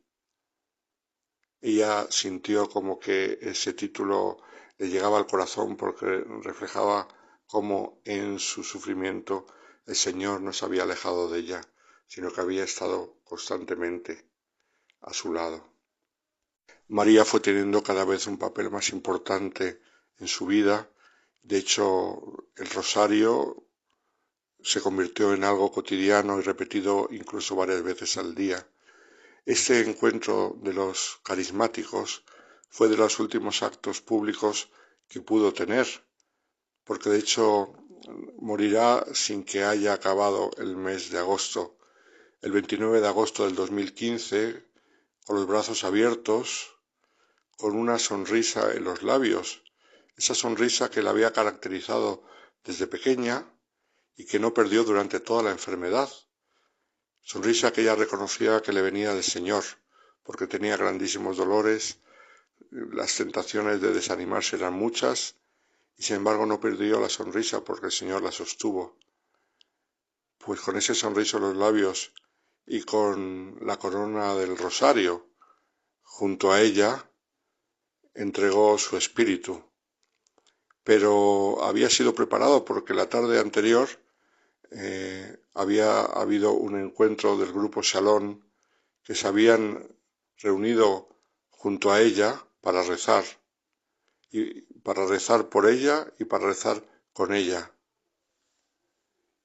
[1.61, 4.37] Ella sintió como que ese título
[4.77, 7.07] le llegaba al corazón porque reflejaba
[7.45, 9.45] cómo en su sufrimiento
[9.85, 11.61] el Señor no se había alejado de ella,
[12.07, 14.25] sino que había estado constantemente
[15.01, 15.73] a su lado.
[16.87, 19.81] María fue teniendo cada vez un papel más importante
[20.17, 20.89] en su vida
[21.43, 22.21] de hecho,
[22.55, 23.63] el rosario
[24.61, 28.67] se convirtió en algo cotidiano y repetido incluso varias veces al día.
[29.45, 32.23] Este encuentro de los carismáticos
[32.69, 34.69] fue de los últimos actos públicos
[35.07, 35.87] que pudo tener,
[36.83, 37.73] porque de hecho
[38.37, 41.77] morirá sin que haya acabado el mes de agosto.
[42.41, 44.65] El 29 de agosto del 2015,
[45.25, 46.75] con los brazos abiertos,
[47.57, 49.63] con una sonrisa en los labios,
[50.19, 52.23] esa sonrisa que la había caracterizado
[52.65, 53.35] desde pequeña
[54.17, 56.09] y que no perdió durante toda la enfermedad.
[57.21, 59.63] Sonrisa que ella reconocía que le venía del Señor,
[60.23, 61.99] porque tenía grandísimos dolores,
[62.69, 65.35] las tentaciones de desanimarse eran muchas,
[65.95, 68.97] y sin embargo no perdió la sonrisa porque el Señor la sostuvo.
[70.37, 72.11] Pues con ese sonriso en los labios
[72.67, 75.29] y con la corona del rosario
[76.01, 77.09] junto a ella,
[78.13, 79.68] entregó su espíritu
[80.89, 83.87] pero había sido preparado porque la tarde anterior
[84.71, 88.43] eh, había habido un encuentro del grupo Salón
[89.03, 89.87] que se habían
[90.39, 91.07] reunido
[91.51, 93.23] junto a ella para rezar,
[94.31, 96.81] y para rezar por ella y para rezar
[97.13, 97.71] con ella.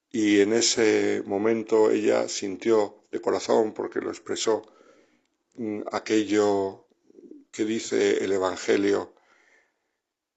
[0.08, 4.62] Y en ese momento ella sintió de corazón, porque lo expresó,
[5.56, 6.86] mm, aquello
[7.50, 9.13] que dice el Evangelio,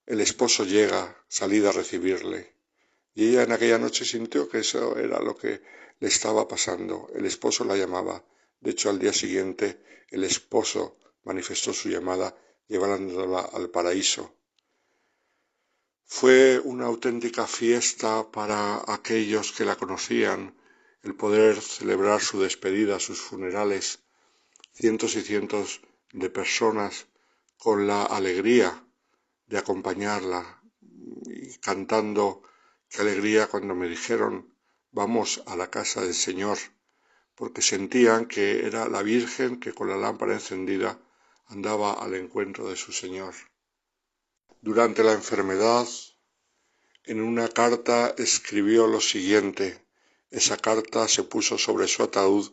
[0.07, 2.53] el esposo llega, salida a recibirle.
[3.13, 5.61] Y ella en aquella noche sintió que eso era lo que
[5.99, 7.09] le estaba pasando.
[7.13, 8.23] El esposo la llamaba.
[8.61, 12.33] De hecho, al día siguiente, el esposo manifestó su llamada
[12.69, 14.33] llevándola al paraíso.
[16.05, 20.55] Fue una auténtica fiesta para aquellos que la conocían,
[21.03, 23.99] el poder celebrar su despedida, sus funerales,
[24.71, 25.81] cientos y cientos
[26.13, 27.07] de personas
[27.57, 28.86] con la alegría
[29.47, 30.61] de acompañarla
[31.25, 32.43] y cantando
[32.89, 34.53] qué alegría cuando me dijeron
[34.91, 36.57] vamos a la casa del Señor,
[37.35, 40.99] porque sentían que era la Virgen que con la lámpara encendida
[41.47, 43.33] andaba al encuentro de su Señor.
[44.61, 45.87] Durante la enfermedad,
[47.03, 49.85] en una carta escribió lo siguiente.
[50.29, 52.49] Esa carta se puso sobre su ataúd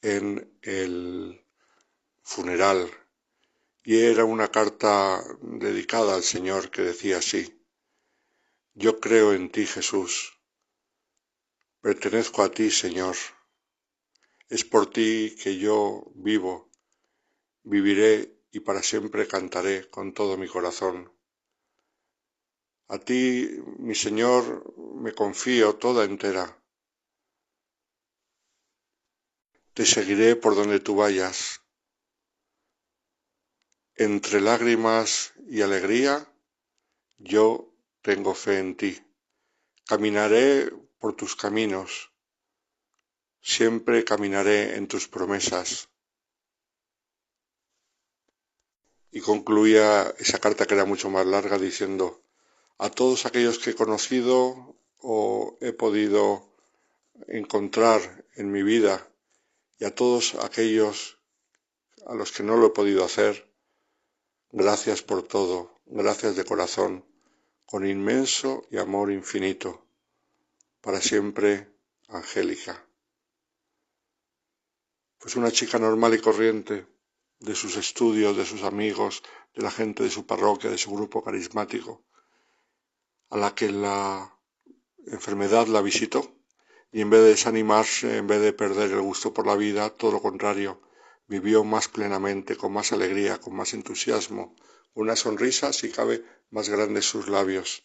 [0.00, 1.44] en el
[2.22, 2.90] funeral
[3.82, 7.64] y era una carta dedicada al Señor que decía así,
[8.74, 10.38] Yo creo en ti Jesús,
[11.80, 13.16] pertenezco a ti Señor,
[14.48, 16.70] Es por ti que yo vivo,
[17.62, 21.12] viviré y para siempre cantaré con todo mi corazón.
[22.88, 23.48] A ti,
[23.78, 24.42] mi Señor,
[24.96, 26.44] me confío toda entera.
[29.74, 31.60] Te seguiré por donde tú vayas.
[34.00, 36.26] Entre lágrimas y alegría,
[37.18, 37.70] yo
[38.00, 38.98] tengo fe en ti.
[39.86, 42.10] Caminaré por tus caminos.
[43.42, 45.90] Siempre caminaré en tus promesas.
[49.10, 52.22] Y concluía esa carta que era mucho más larga diciendo,
[52.78, 56.48] a todos aquellos que he conocido o he podido
[57.28, 59.06] encontrar en mi vida
[59.78, 61.18] y a todos aquellos
[62.06, 63.49] a los que no lo he podido hacer,
[64.52, 67.04] gracias por todo, gracias de corazón,
[67.66, 69.86] con inmenso y amor infinito.
[70.80, 71.68] Para siempre,
[72.08, 72.84] Angélica.
[75.18, 76.86] Pues una chica normal y corriente,
[77.40, 79.22] de sus estudios, de sus amigos,
[79.54, 82.02] de la gente de su parroquia, de su grupo carismático,
[83.30, 84.38] a la que la
[85.06, 86.34] enfermedad la visitó
[86.92, 90.12] y en vez de desanimarse, en vez de perder el gusto por la vida, todo
[90.12, 90.80] lo contrario,
[91.30, 94.56] vivió más plenamente, con más alegría, con más entusiasmo,
[94.94, 97.84] una sonrisa, si cabe, más grande sus labios,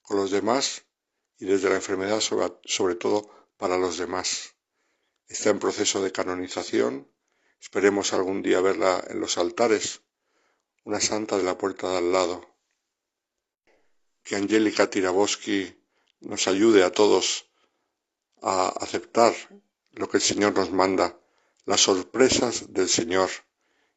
[0.00, 0.86] con los demás
[1.36, 4.56] y desde la enfermedad sobre, sobre todo para los demás.
[5.28, 7.06] Está en proceso de canonización,
[7.60, 10.00] esperemos algún día verla en los altares,
[10.84, 12.56] una santa de la puerta de al lado.
[14.24, 15.84] Que Angélica Tiraboski
[16.20, 17.50] nos ayude a todos
[18.40, 19.34] a aceptar
[19.92, 21.19] lo que el Señor nos manda,
[21.66, 23.30] las sorpresas del Señor,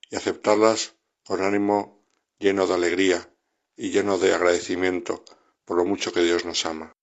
[0.09, 0.95] y aceptarlas
[1.25, 2.05] con ánimo
[2.39, 3.33] lleno de alegría
[3.75, 5.23] y lleno de agradecimiento
[5.65, 6.95] por lo mucho que Dios nos ama.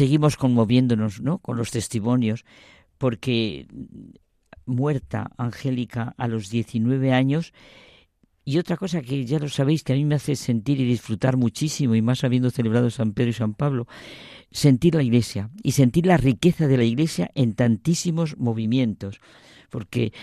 [0.00, 1.40] Seguimos conmoviéndonos ¿no?
[1.40, 2.46] con los testimonios,
[2.96, 3.66] porque
[4.64, 7.52] muerta Angélica a los 19 años,
[8.46, 11.36] y otra cosa que ya lo sabéis que a mí me hace sentir y disfrutar
[11.36, 13.86] muchísimo, y más habiendo celebrado San Pedro y San Pablo,
[14.50, 19.20] sentir la Iglesia y sentir la riqueza de la Iglesia en tantísimos movimientos,
[19.68, 20.14] porque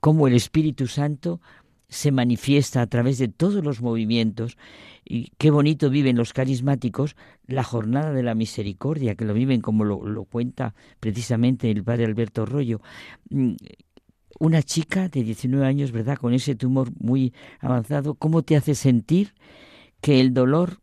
[0.00, 1.40] como el Espíritu Santo
[1.88, 4.56] se manifiesta a través de todos los movimientos
[5.04, 9.84] y qué bonito viven los carismáticos la jornada de la misericordia, que lo viven como
[9.84, 12.80] lo, cuenta precisamente el padre Alberto Rollo.
[13.30, 13.54] Mm,
[14.38, 19.34] una chica de 19 años, ¿verdad?, con ese tumor muy avanzado, ¿cómo te hace sentir
[20.00, 20.80] que el dolor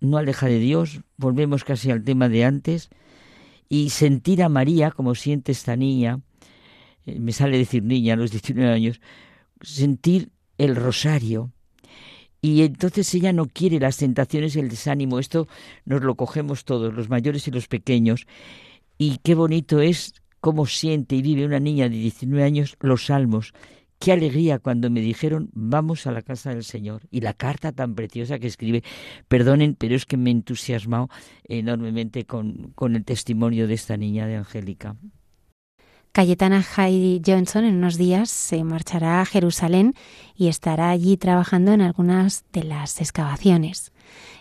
[0.00, 1.02] no aleja de Dios?
[1.16, 2.88] Volvemos casi al tema de antes.
[3.68, 6.22] Y sentir a María, como siente esta niña,
[7.04, 9.00] eh, me sale decir niña a los 19 años,
[9.60, 11.52] sentir el rosario,
[12.40, 15.18] y entonces ella no quiere las tentaciones y el desánimo.
[15.18, 15.48] Esto
[15.84, 18.26] nos lo cogemos todos, los mayores y los pequeños.
[18.96, 23.54] Y qué bonito es cómo siente y vive una niña de 19 años los salmos.
[23.98, 27.02] Qué alegría cuando me dijeron vamos a la casa del Señor.
[27.10, 28.84] Y la carta tan preciosa que escribe,
[29.26, 31.08] perdonen, pero es que me he entusiasmado
[31.44, 34.96] enormemente con, con el testimonio de esta niña de Angélica.
[36.12, 39.94] Cayetana Heidi Johnson en unos días se marchará a Jerusalén
[40.36, 43.92] y estará allí trabajando en algunas de las excavaciones.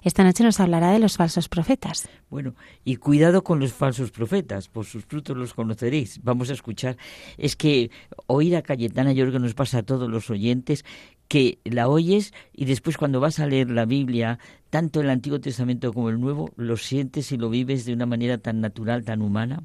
[0.02, 2.08] Esta noche nos hablará de los falsos profetas.
[2.30, 6.24] Bueno, y cuidado con los falsos profetas, por sus frutos los conoceréis.
[6.24, 6.98] Vamos a escuchar.
[7.38, 7.92] Es que
[8.28, 10.86] oír a Cayetana, yo creo que nos pasa a todos los oyentes,
[11.28, 14.40] que la oyes y después cuando vas a leer la Biblia,
[14.70, 18.38] tanto el Antiguo Testamento como el Nuevo, lo sientes y lo vives de una manera
[18.38, 19.64] tan natural, tan humana.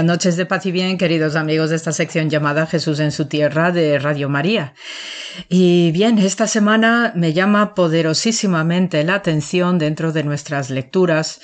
[0.00, 3.26] Buenas noches de paz y bien, queridos amigos de esta sección llamada Jesús en su
[3.26, 4.72] tierra de Radio María.
[5.50, 11.42] Y bien, esta semana me llama poderosísimamente la atención dentro de nuestras lecturas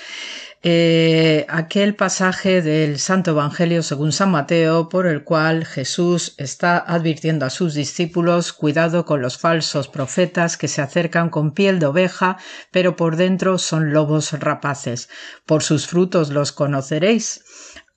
[0.68, 7.46] eh, aquel pasaje del Santo Evangelio según San Mateo por el cual Jesús está advirtiendo
[7.46, 12.38] a sus discípulos cuidado con los falsos profetas que se acercan con piel de oveja,
[12.72, 15.08] pero por dentro son lobos rapaces.
[15.44, 17.44] Por sus frutos los conoceréis.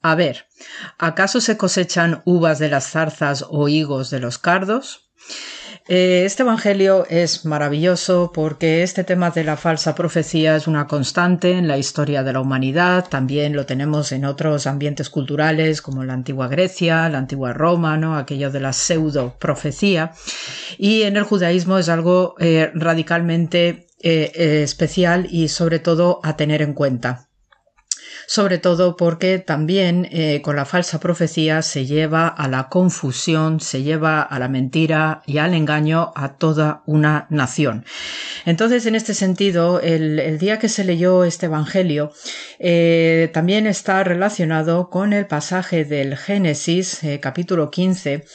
[0.02, 0.48] A ver,
[0.98, 5.12] ¿acaso se cosechan uvas de las zarzas o higos de los cardos?
[5.92, 11.54] Eh, este Evangelio es maravilloso porque este tema de la falsa profecía es una constante
[11.54, 16.14] en la historia de la humanidad, también lo tenemos en otros ambientes culturales como la
[16.14, 18.16] antigua Grecia, la antigua Roma, ¿no?
[18.16, 20.14] aquello de la pseudo profecía,
[20.78, 26.62] y en el judaísmo es algo eh, radicalmente eh, especial y sobre todo a tener
[26.62, 27.29] en cuenta
[28.30, 33.82] sobre todo porque también eh, con la falsa profecía se lleva a la confusión, se
[33.82, 37.86] lleva a la mentira y al engaño a toda una nación.
[38.46, 42.12] Entonces, en este sentido, el, día que se leyó este Evangelio
[42.60, 48.26] eh, también está relacionado con el pasaje del Génesis, eh, capítulo 15,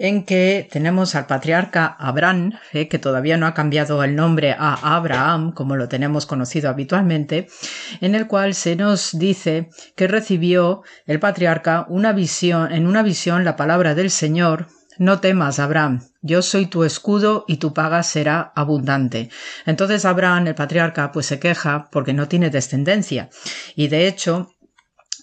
[0.00, 4.96] en que tenemos al patriarca Abraham, eh, que todavía no ha cambiado el nombre a
[4.96, 7.48] Abraham, como lo tenemos conocido habitualmente,
[8.00, 13.44] en el cual se nos dice que recibió el patriarca una visión, en una visión
[13.44, 18.52] la palabra del Señor, no temas, Abraham, yo soy tu escudo y tu paga será
[18.56, 19.28] abundante.
[19.66, 23.28] Entonces Abraham, el patriarca, pues se queja porque no tiene descendencia.
[23.76, 24.54] Y de hecho,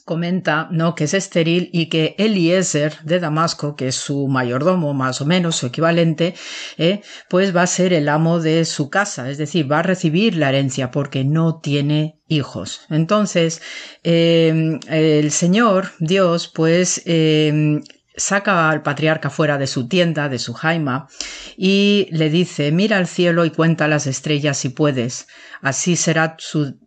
[0.07, 0.95] comenta ¿no?
[0.95, 5.57] que es estéril y que Eliezer de Damasco, que es su mayordomo más o menos,
[5.57, 6.33] su equivalente,
[6.77, 7.01] ¿eh?
[7.29, 10.49] pues va a ser el amo de su casa, es decir, va a recibir la
[10.49, 12.81] herencia porque no tiene hijos.
[12.89, 13.61] Entonces,
[14.03, 17.81] eh, el Señor, Dios, pues eh,
[18.15, 21.07] saca al patriarca fuera de su tienda, de su jaima,
[21.55, 25.27] y le dice, mira al cielo y cuenta las estrellas si puedes,
[25.61, 26.37] así será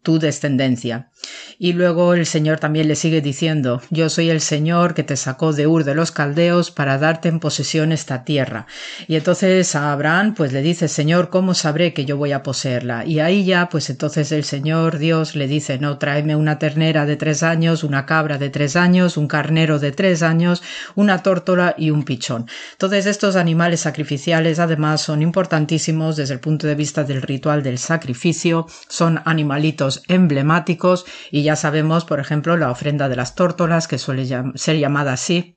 [0.03, 1.10] tu descendencia.
[1.63, 5.53] Y luego el Señor también le sigue diciendo, yo soy el Señor que te sacó
[5.53, 8.67] de Ur de los Caldeos para darte en posesión esta tierra.
[9.09, 13.05] Y entonces a Abraham pues le dice, Señor, ¿cómo sabré que yo voy a poseerla?
[13.05, 17.17] Y ahí ya pues entonces el Señor Dios le dice, no, tráeme una ternera de
[17.17, 20.63] tres años, una cabra de tres años, un carnero de tres años,
[20.95, 22.47] una tórtola y un pichón.
[22.73, 27.77] Entonces estos animales sacrificiales además son importantísimos desde el punto de vista del ritual del
[27.77, 33.99] sacrificio, son animalitos emblemáticos y ya sabemos, por ejemplo, la ofrenda de las tórtolas, que
[33.99, 35.57] suele ser llamada así,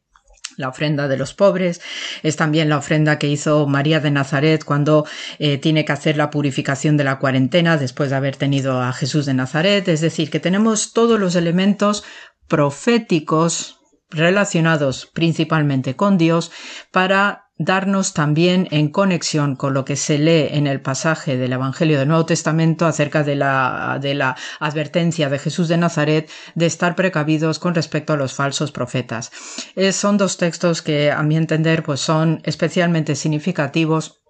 [0.58, 1.82] la ofrenda de los pobres,
[2.22, 5.06] es también la ofrenda que hizo María de Nazaret cuando
[5.40, 9.26] eh, tiene que hacer la purificación de la cuarentena después de haber tenido a Jesús
[9.26, 12.04] de Nazaret, es decir, que tenemos todos los elementos
[12.48, 16.52] proféticos relacionados principalmente con Dios
[16.92, 22.00] para darnos también en conexión con lo que se lee en el pasaje del Evangelio
[22.00, 26.96] del Nuevo Testamento acerca de la, de la advertencia de Jesús de Nazaret de estar
[26.96, 29.32] precavidos con respecto a los falsos profetas.
[29.92, 34.23] son dos textos que, a mi entender, pues son especialmente significativos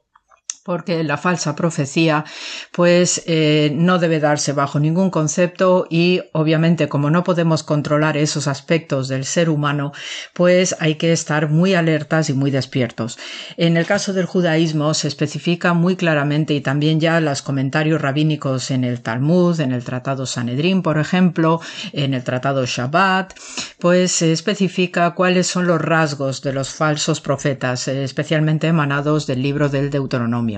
[0.64, 2.24] porque la falsa profecía
[2.72, 8.48] pues eh, no debe darse bajo ningún concepto y obviamente como no podemos controlar esos
[8.48, 9.92] aspectos del ser humano
[10.34, 13.20] pues hay que estar muy alertas y muy despiertos.
[13.58, 18.72] En el caso del judaísmo se especifica muy claramente y también ya los comentarios rabínicos
[18.72, 21.60] en el Talmud, en el Tratado Sanedrín por ejemplo,
[21.92, 23.34] en el Tratado Shabbat
[23.80, 29.68] pues se especifica cuáles son los rasgos de los falsos profetas especialmente emanados del libro
[29.68, 30.53] del Deuteronomio.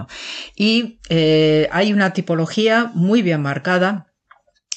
[0.56, 4.08] Y eh, hay una tipología muy bien marcada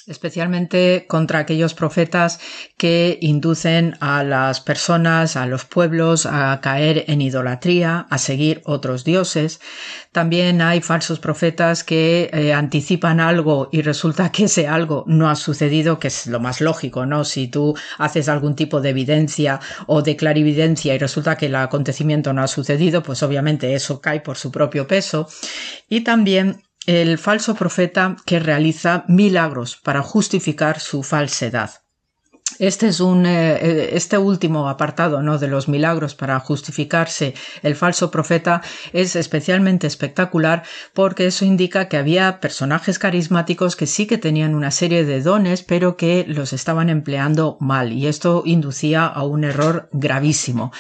[0.09, 2.41] especialmente contra aquellos profetas
[2.77, 9.05] que inducen a las personas, a los pueblos a caer en idolatría, a seguir otros
[9.05, 9.61] dioses.
[10.13, 15.37] También hay falsos profetas que eh, anticipan algo y resulta que ese algo no ha
[15.37, 17.25] sucedido, que es lo más lógico, ¿no?
[17.25, 22.33] Si tú haces algún tipo de evidencia o de clarividencia y resulta que el acontecimiento
[22.33, 25.29] no ha sucedido, pues obviamente eso cae por su propio peso.
[25.89, 31.70] Y también el falso profeta que realiza milagros para justificar su falsedad.
[32.59, 35.36] Este es un, eh, eh, este último apartado, ¿no?
[35.36, 38.62] De los milagros para justificarse el falso profeta
[38.94, 40.62] es especialmente espectacular
[40.94, 45.62] porque eso indica que había personajes carismáticos que sí que tenían una serie de dones,
[45.62, 50.73] pero que los estaban empleando mal y esto inducía a un error gravísimo.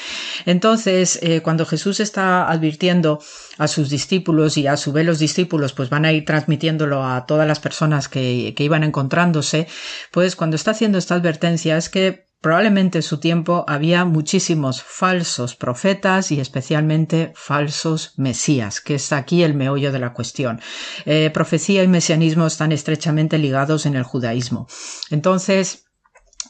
[0.46, 3.20] Entonces, eh, cuando Jesús está advirtiendo
[3.58, 7.26] a sus discípulos y a su vez los discípulos pues van a ir transmitiéndolo a
[7.26, 9.66] todas las personas que, que iban encontrándose,
[10.12, 15.56] pues cuando está haciendo esta advertencia es que probablemente en su tiempo había muchísimos falsos
[15.56, 20.60] profetas y especialmente falsos mesías, que es aquí el meollo de la cuestión.
[21.04, 24.68] Eh, profecía y mesianismo están estrechamente ligados en el judaísmo.
[25.10, 25.86] Entonces,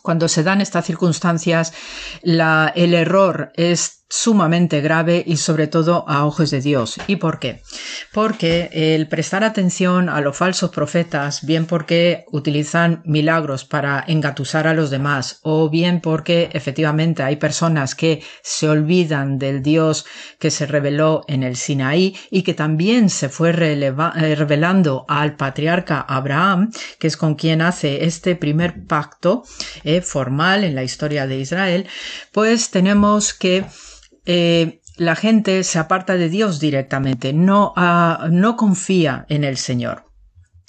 [0.02, 1.72] cuando se dan estas circunstancias,
[2.22, 6.97] el error es sumamente grave y sobre todo a ojos de Dios.
[7.06, 7.62] ¿Y por qué?
[8.12, 14.74] Porque el prestar atención a los falsos profetas, bien porque utilizan milagros para engatusar a
[14.74, 20.06] los demás, o bien porque efectivamente hay personas que se olvidan del Dios
[20.39, 26.01] que se reveló en el Sinaí y que también se fue eh, revelando al patriarca
[26.01, 29.44] Abraham, que es con quien hace este primer pacto
[29.85, 31.86] eh, formal en la historia de Israel,
[32.32, 33.66] pues tenemos que
[34.29, 40.05] eh, la gente se aparta de Dios directamente, no, ah, no confía en el Señor.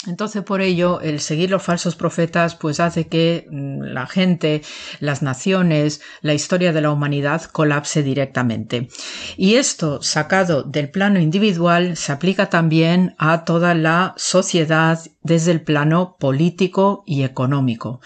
[0.07, 4.61] Entonces, por ello, el seguir los falsos profetas, pues hace que mm, la gente,
[5.02, 8.88] las naciones, la historia de la humanidad colapse directamente.
[9.36, 15.61] Y esto, sacado del plano individual, se aplica también a toda la sociedad desde el
[15.61, 18.01] plano político y económico.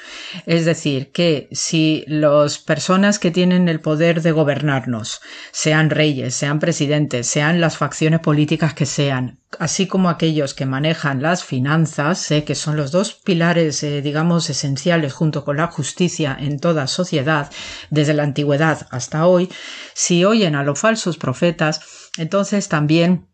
[0.45, 5.21] Es decir, que si las personas que tienen el poder de gobernarnos,
[5.51, 11.21] sean reyes, sean presidentes, sean las facciones políticas que sean, así como aquellos que manejan
[11.21, 16.59] las finanzas, que son los dos pilares, eh, digamos, esenciales junto con la justicia en
[16.59, 17.49] toda sociedad,
[17.89, 19.49] desde la antigüedad hasta hoy,
[19.93, 23.27] si oyen a los falsos profetas, entonces también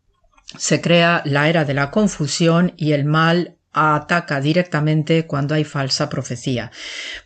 [0.57, 6.10] se crea la era de la confusión y el mal ataca directamente cuando hay falsa
[6.10, 6.72] profecía.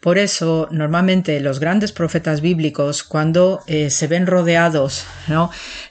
[0.01, 5.05] Por eso, normalmente los grandes profetas bíblicos, cuando eh, se ven rodeados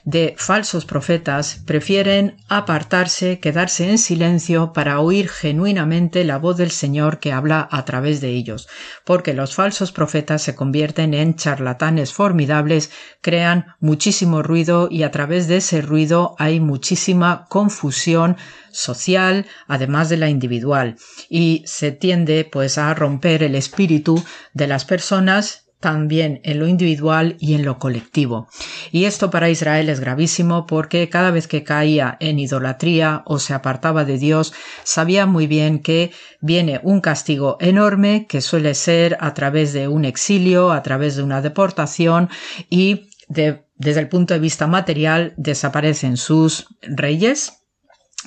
[0.03, 7.19] de falsos profetas, prefieren apartarse, quedarse en silencio para oír genuinamente la voz del Señor
[7.19, 8.67] que habla a través de ellos,
[9.05, 15.47] porque los falsos profetas se convierten en charlatanes formidables, crean muchísimo ruido y a través
[15.47, 18.37] de ese ruido hay muchísima confusión,
[18.73, 20.97] social, además de la individual,
[21.29, 24.23] y se tiende pues a romper el espíritu
[24.53, 28.47] de las personas también en lo individual y en lo colectivo.
[28.93, 33.53] Y esto para Israel es gravísimo porque cada vez que caía en idolatría o se
[33.53, 34.53] apartaba de Dios,
[34.85, 40.05] sabía muy bien que viene un castigo enorme que suele ser a través de un
[40.05, 42.29] exilio, a través de una deportación
[42.69, 47.62] y desde el punto de vista material desaparecen sus reyes,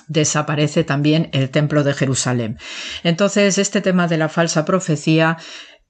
[0.08, 2.58] desaparece también el templo de Jerusalén.
[3.02, 5.36] Entonces, este tema de la falsa profecía,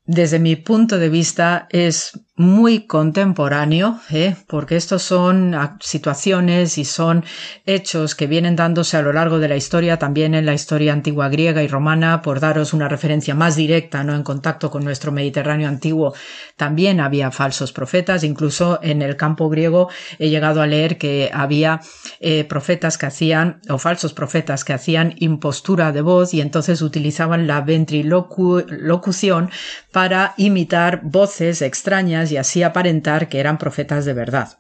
[0.05, 4.37] desde mi punto de vista, es muy contemporáneo, ¿eh?
[4.47, 7.25] porque estos son situaciones y son
[7.65, 11.31] hechos que vienen dándose a lo largo de la historia, también en la historia antigua
[11.31, 15.67] griega y romana, por daros una referencia más directa, no en contacto con nuestro Mediterráneo
[15.67, 16.15] antiguo,
[16.57, 19.89] también había falsos profetas, incluso en el campo griego
[20.19, 21.81] he llegado a leer que había
[22.21, 27.47] eh, profetas que hacían, o falsos profetas que hacían impostura de voz y entonces utilizaban
[27.47, 29.51] la ventrilocución
[29.91, 34.59] para imitar voces extrañas y así aparentar que eran profetas de verdad.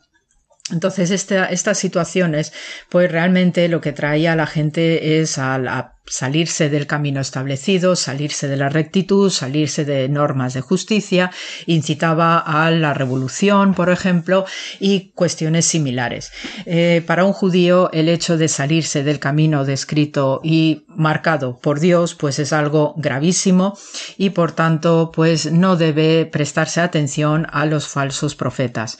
[0.70, 2.52] Entonces, estas situaciones,
[2.88, 7.96] pues realmente lo que traía a la gente es a, a salirse del camino establecido,
[7.96, 11.30] salirse de la rectitud, salirse de normas de justicia,
[11.66, 14.44] incitaba a la revolución, por ejemplo,
[14.80, 16.32] y cuestiones similares.
[16.64, 22.14] Eh, para un judío, el hecho de salirse del camino descrito y marcado por Dios,
[22.14, 23.76] pues es algo gravísimo
[24.16, 28.98] y por tanto, pues no debe prestarse atención a los falsos profetas.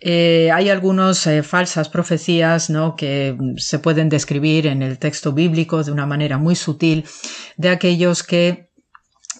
[0.00, 2.96] Eh, hay algunas eh, falsas profecías, ¿no?
[2.96, 7.04] Que se pueden describir en el texto bíblico de una manera muy muy sutil
[7.58, 8.70] de aquellos que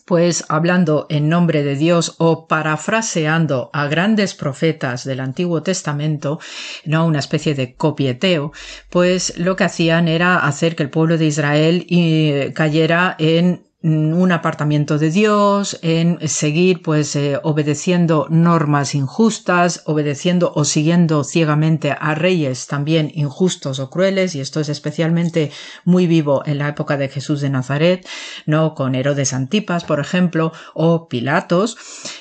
[0.05, 6.39] pues hablando en nombre de Dios o parafraseando a grandes profetas del Antiguo Testamento,
[6.85, 8.52] no una especie de copieteo,
[8.90, 14.32] pues lo que hacían era hacer que el pueblo de Israel eh, cayera en un
[14.32, 22.16] apartamiento de Dios, en seguir pues eh, obedeciendo normas injustas, obedeciendo o siguiendo ciegamente a
[22.16, 25.52] reyes también injustos o crueles, y esto es especialmente
[25.84, 28.05] muy vivo en la época de Jesús de Nazaret,
[28.46, 31.76] no con Herodes Antipas, por ejemplo, o Pilatos.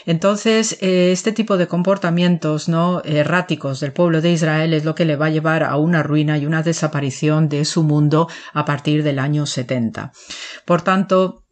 [0.05, 5.05] Entonces, eh, este tipo de comportamientos no erráticos del pueblo de Israel es lo que
[5.05, 9.01] le va a llevar a una ruina y una desaparición de su mundo a partir
[9.01, 10.11] del año 70.
[10.63, 11.46] Por tanto,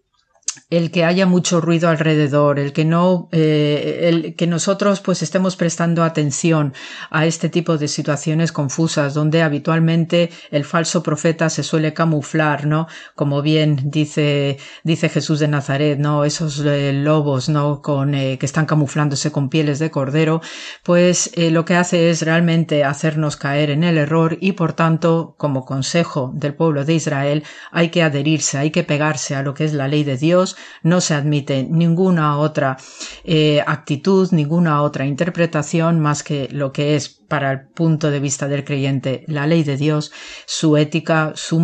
[0.70, 5.56] el que haya mucho ruido alrededor, el que no, eh, el que nosotros pues estemos
[5.56, 6.74] prestando atención
[7.10, 12.88] a este tipo de situaciones confusas donde habitualmente el falso profeta se suele camuflar, ¿no?
[13.16, 16.26] Como bien dice, dice Jesús de Nazaret, ¿no?
[16.26, 17.82] Esos eh, lobos, ¿no?
[17.82, 20.42] Con, eh, que están camuflándose con pieles de cordero,
[20.84, 25.66] pues lo que hace es realmente hacernos caer en el error y por tanto, como
[25.66, 29.74] consejo del pueblo de Israel, hay que adherirse, hay que pegarse a lo que es
[29.74, 30.45] la ley de Dios,
[30.84, 32.78] no se admite ninguna otra
[33.24, 38.48] eh, actitud, ninguna otra interpretación más que lo que es para el punto de vista
[38.48, 40.12] del creyente la ley de Dios,
[40.46, 41.58] su ética, su,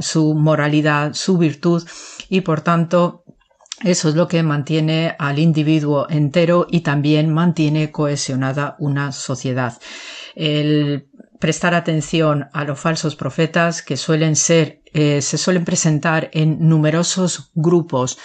[0.00, 1.86] su moralidad, su virtud
[2.28, 3.24] y por tanto
[3.82, 9.78] eso es lo que mantiene al individuo entero y también mantiene cohesionada una sociedad.
[10.34, 16.68] El prestar atención a los falsos profetas que suelen ser eh, se suelen presentar en
[16.68, 18.18] numerosos grupos,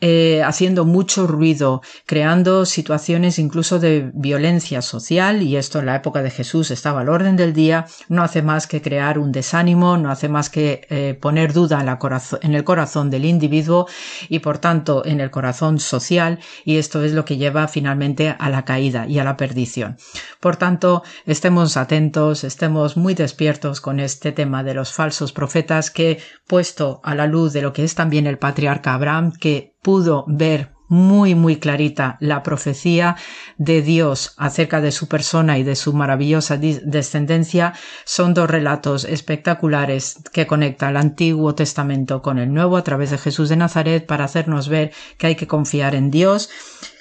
[0.00, 6.22] eh, haciendo mucho ruido, creando situaciones incluso de violencia social, y esto en la época
[6.22, 10.10] de Jesús estaba al orden del día, no hace más que crear un desánimo, no
[10.10, 11.98] hace más que eh, poner duda en, la
[12.42, 13.86] en el corazón del individuo
[14.28, 18.48] y por tanto en el corazón social, y esto es lo que lleva finalmente a
[18.50, 19.96] la caída y a la perdición.
[20.40, 26.03] Por tanto, estemos atentos, estemos muy despiertos con este tema de los falsos profetas que
[26.46, 30.74] puesto a la luz de lo que es también el patriarca Abraham, que pudo ver
[30.88, 33.16] muy, muy clarita la profecía
[33.56, 37.72] de Dios acerca de su persona y de su maravillosa descendencia,
[38.04, 43.18] son dos relatos espectaculares que conectan el Antiguo Testamento con el Nuevo a través de
[43.18, 46.50] Jesús de Nazaret para hacernos ver que hay que confiar en Dios,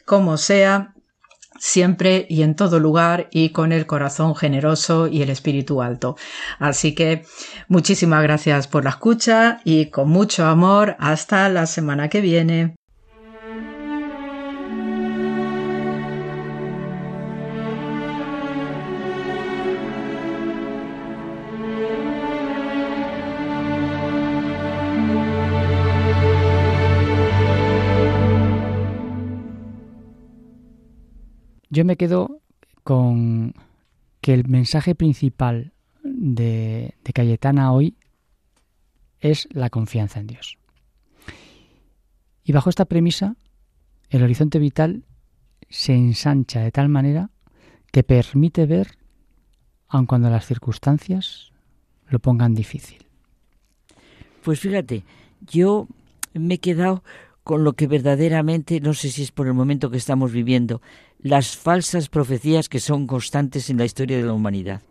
[0.05, 0.93] como sea,
[1.63, 6.17] siempre y en todo lugar y con el corazón generoso y el espíritu alto.
[6.59, 7.25] Así que
[7.69, 12.75] muchísimas gracias por la escucha y con mucho amor hasta la semana que viene.
[31.73, 32.39] Yo me quedo
[32.83, 33.55] con
[34.21, 35.73] que el mensaje principal
[36.03, 37.97] de, Cayetana hoy
[39.21, 40.59] es la confianza en Dios.
[42.43, 43.37] Y bajo esta premisa,
[44.11, 45.03] el horizonte vital
[45.67, 47.31] se ensancha de tal manera
[47.91, 48.99] que permite ver,
[49.87, 51.53] aun cuando las circunstancias
[52.07, 53.03] lo pongan difícil.
[54.43, 55.05] Pues fíjate,
[55.41, 55.87] yo
[56.35, 57.03] me he quedado
[57.43, 60.81] con lo que verdaderamente, no sé si es por el momento que estamos viviendo,
[61.19, 64.81] las falsas profecías que son constantes en la historia de la humanidad.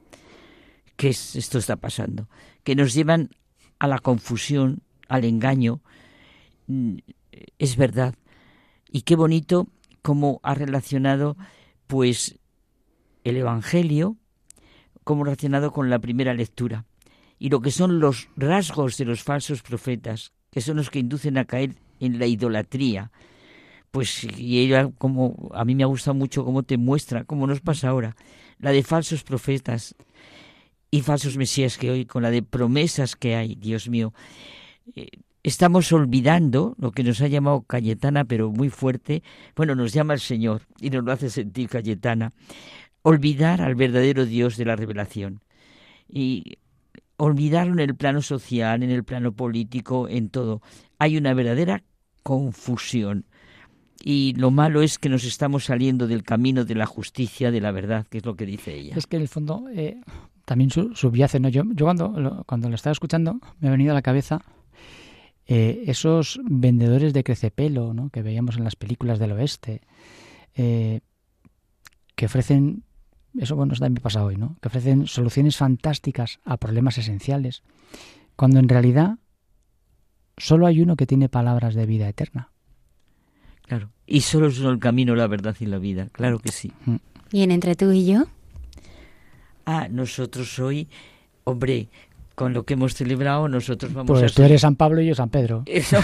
[0.97, 2.29] ¿Qué es, esto está pasando?
[2.63, 3.31] Que nos llevan
[3.79, 5.81] a la confusión, al engaño.
[6.67, 6.99] Mm,
[7.59, 8.15] es verdad.
[8.91, 9.69] Y qué bonito
[10.03, 11.37] cómo ha relacionado
[11.87, 12.39] pues
[13.25, 14.17] el Evangelio,
[15.05, 16.85] cómo ha relacionado con la primera lectura.
[17.39, 21.39] Y lo que son los rasgos de los falsos profetas, que son los que inducen
[21.39, 23.11] a caer en la idolatría.
[23.91, 27.61] Pues y ella como a mí me ha gustado mucho cómo te muestra, cómo nos
[27.61, 28.17] pasa ahora,
[28.59, 29.95] la de falsos profetas
[30.91, 34.13] y falsos mesías que hoy, con la de promesas que hay, Dios mío.
[34.97, 35.09] Eh,
[35.43, 39.23] estamos olvidando lo que nos ha llamado Cayetana, pero muy fuerte.
[39.55, 42.33] Bueno, nos llama el Señor y nos lo hace sentir Cayetana.
[43.03, 45.41] Olvidar al verdadero Dios de la revelación.
[46.09, 46.59] Y
[47.17, 50.61] olvidarlo en el plano social, en el plano político, en todo.
[50.99, 51.85] Hay una verdadera
[52.23, 53.25] confusión.
[54.05, 57.71] Y lo malo es que nos estamos saliendo del camino de la justicia, de la
[57.71, 58.95] verdad, que es lo que dice ella.
[58.97, 60.01] Es que en el fondo eh,
[60.45, 61.49] también subyace, ¿no?
[61.49, 64.43] Yo, yo cuando, lo, cuando lo estaba escuchando me ha venido a la cabeza
[65.47, 68.11] eh, esos vendedores de crecepelo, ¿no?
[68.11, 69.83] Que veíamos en las películas del oeste,
[70.55, 71.01] eh,
[72.15, 72.85] que ofrecen,
[73.39, 74.57] eso bueno, eso también me pasa hoy, ¿no?
[74.61, 77.63] Que ofrecen soluciones fantásticas a problemas esenciales,
[78.37, 79.19] cuando en realidad
[80.43, 82.51] Solo hay uno que tiene palabras de vida eterna.
[83.65, 83.91] Claro.
[84.09, 86.09] Y solo es el camino, la verdad y la vida.
[86.11, 86.73] Claro que sí.
[86.85, 86.97] Mm.
[87.31, 88.25] ¿Y en entre tú y yo?
[89.67, 90.89] Ah, nosotros hoy,
[91.45, 91.91] hombre,
[92.35, 94.35] con lo que hemos celebrado, nosotros vamos pues a...
[94.35, 95.63] tú eres San Pablo y yo San Pedro.
[95.67, 95.99] Eso.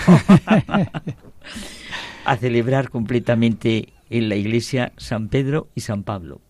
[2.25, 6.41] a celebrar completamente en la iglesia San Pedro y San Pablo.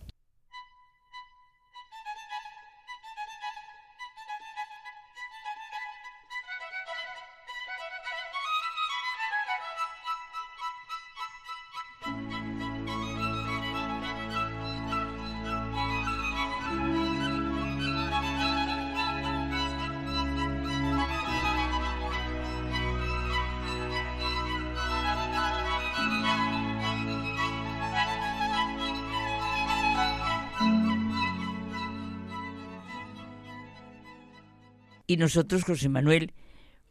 [35.19, 36.32] Nosotros, José Manuel,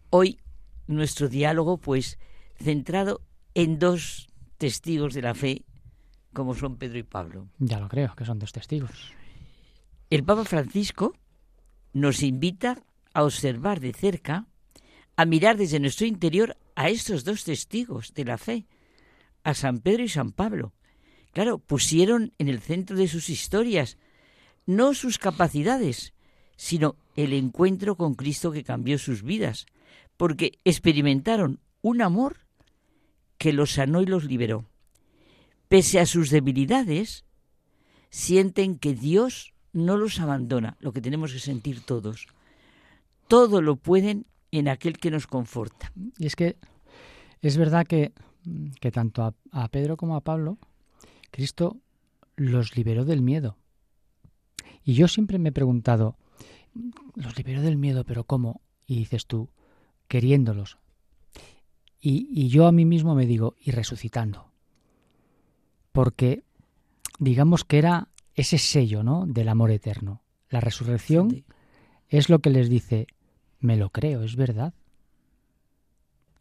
[0.09, 0.39] hoy
[0.85, 2.19] nuestro diálogo, pues,
[2.57, 3.21] centrado
[3.53, 4.27] en dos
[4.57, 5.65] testigos de la fe,
[6.33, 7.47] como son Pedro y Pablo.
[7.57, 9.13] Ya lo creo, que son dos testigos.
[10.09, 11.15] El Papa Francisco
[11.93, 12.83] nos invita
[13.13, 14.45] a observar de cerca,
[15.15, 18.67] a mirar desde nuestro interior a estos dos testigos de la fe,
[19.43, 20.73] a San Pedro y San Pablo.
[21.33, 23.97] Claro, pusieron en el centro de sus historias
[24.65, 26.13] no sus capacidades,
[26.57, 29.65] sino el encuentro con Cristo que cambió sus vidas,
[30.17, 32.37] porque experimentaron un amor
[33.37, 34.65] que los sanó y los liberó.
[35.69, 37.23] Pese a sus debilidades,
[38.09, 42.27] sienten que Dios no los abandona, lo que tenemos que sentir todos.
[43.27, 45.91] Todo lo pueden en aquel que nos conforta.
[46.17, 46.57] Y es que
[47.41, 48.13] es verdad que,
[48.79, 50.57] que tanto a, a Pedro como a Pablo,
[51.31, 51.77] Cristo
[52.35, 53.57] los liberó del miedo.
[54.83, 56.15] Y yo siempre me he preguntado,
[57.15, 58.61] los liberó del miedo, pero ¿cómo?
[58.85, 59.49] Y dices tú,
[60.07, 60.77] queriéndolos.
[61.99, 64.51] Y, y yo a mí mismo me digo, y resucitando.
[65.91, 66.43] Porque
[67.19, 69.25] digamos que era ese sello, ¿no?
[69.25, 70.21] del amor eterno.
[70.49, 71.45] La resurrección Sí.
[72.07, 73.07] es lo que les dice,
[73.59, 74.73] me lo creo, es verdad.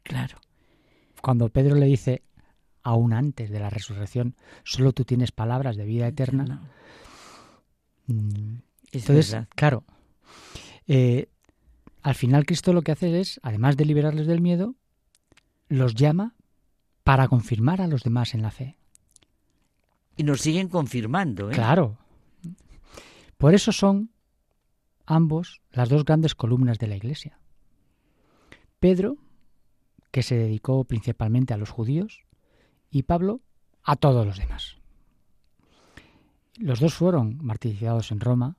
[0.02, 0.38] Claro.
[1.22, 2.22] Cuando Pedro le dice,
[2.82, 6.44] aún antes de la resurrección, solo tú tienes palabras de vida eterna.
[6.44, 6.60] No,
[8.14, 8.58] mm,
[8.92, 9.84] es Entonces, claro,
[10.86, 11.28] eh,
[12.02, 14.74] al final Cristo lo que hace es, además de liberarles del miedo,
[15.68, 16.34] los llama
[17.02, 18.76] para confirmar a los demás en la fe.
[20.16, 21.54] Y nos siguen confirmando, ¿eh?
[21.54, 21.98] Claro.
[23.36, 24.10] Por eso son
[25.04, 27.38] ambos las dos grandes columnas de la Iglesia.
[28.80, 29.16] Pedro,
[30.10, 32.24] que se dedicó principalmente a los judíos,
[32.90, 33.40] y Pablo
[33.82, 34.76] a todos los demás.
[36.58, 38.56] Los dos fueron martirizados en Roma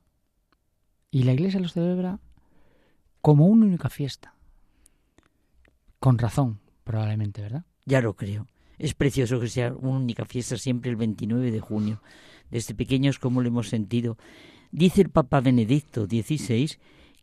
[1.10, 2.20] y la Iglesia los celebra
[3.20, 4.34] como una única fiesta.
[5.98, 7.64] Con razón, probablemente, ¿verdad?
[7.84, 8.46] Ya lo creo.
[8.78, 12.00] Es precioso que sea una única fiesta siempre el 29 de junio.
[12.50, 14.16] Desde pequeños, como lo hemos sentido.
[14.70, 16.76] Dice el Papa Benedicto XVI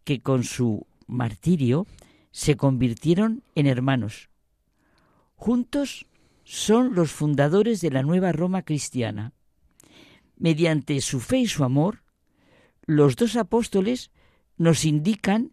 [0.04, 1.88] que con su martirio
[2.32, 4.30] se convirtieron en hermanos.
[5.36, 6.06] Juntos
[6.44, 9.34] son los fundadores de la nueva Roma cristiana.
[10.38, 12.04] Mediante su fe y su amor,
[12.86, 14.12] los dos apóstoles
[14.58, 15.52] nos indican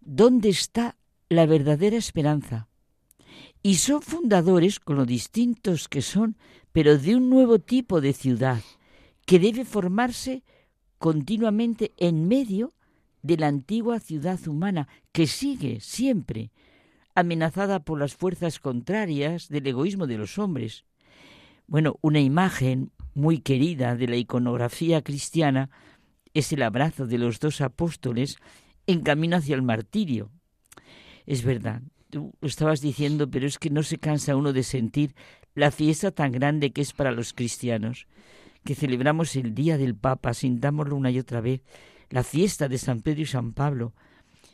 [0.00, 0.96] dónde está
[1.28, 2.68] la verdadera esperanza.
[3.62, 6.36] Y son fundadores, con lo distintos que son,
[6.72, 8.62] pero de un nuevo tipo de ciudad,
[9.26, 10.44] que debe formarse
[10.98, 12.74] continuamente en medio
[13.22, 16.50] de la antigua ciudad humana, que sigue siempre
[17.14, 20.84] amenazada por las fuerzas contrarias del egoísmo de los hombres.
[21.66, 25.70] Bueno, una imagen muy querida de la iconografía cristiana
[26.34, 28.36] es el abrazo de los dos apóstoles
[28.86, 30.30] en camino hacia el martirio.
[31.26, 35.14] Es verdad, tú lo estabas diciendo, pero es que no se cansa uno de sentir
[35.54, 38.06] la fiesta tan grande que es para los cristianos,
[38.64, 41.62] que celebramos el día del Papa, sintámoslo una y otra vez,
[42.10, 43.94] la fiesta de San Pedro y San Pablo.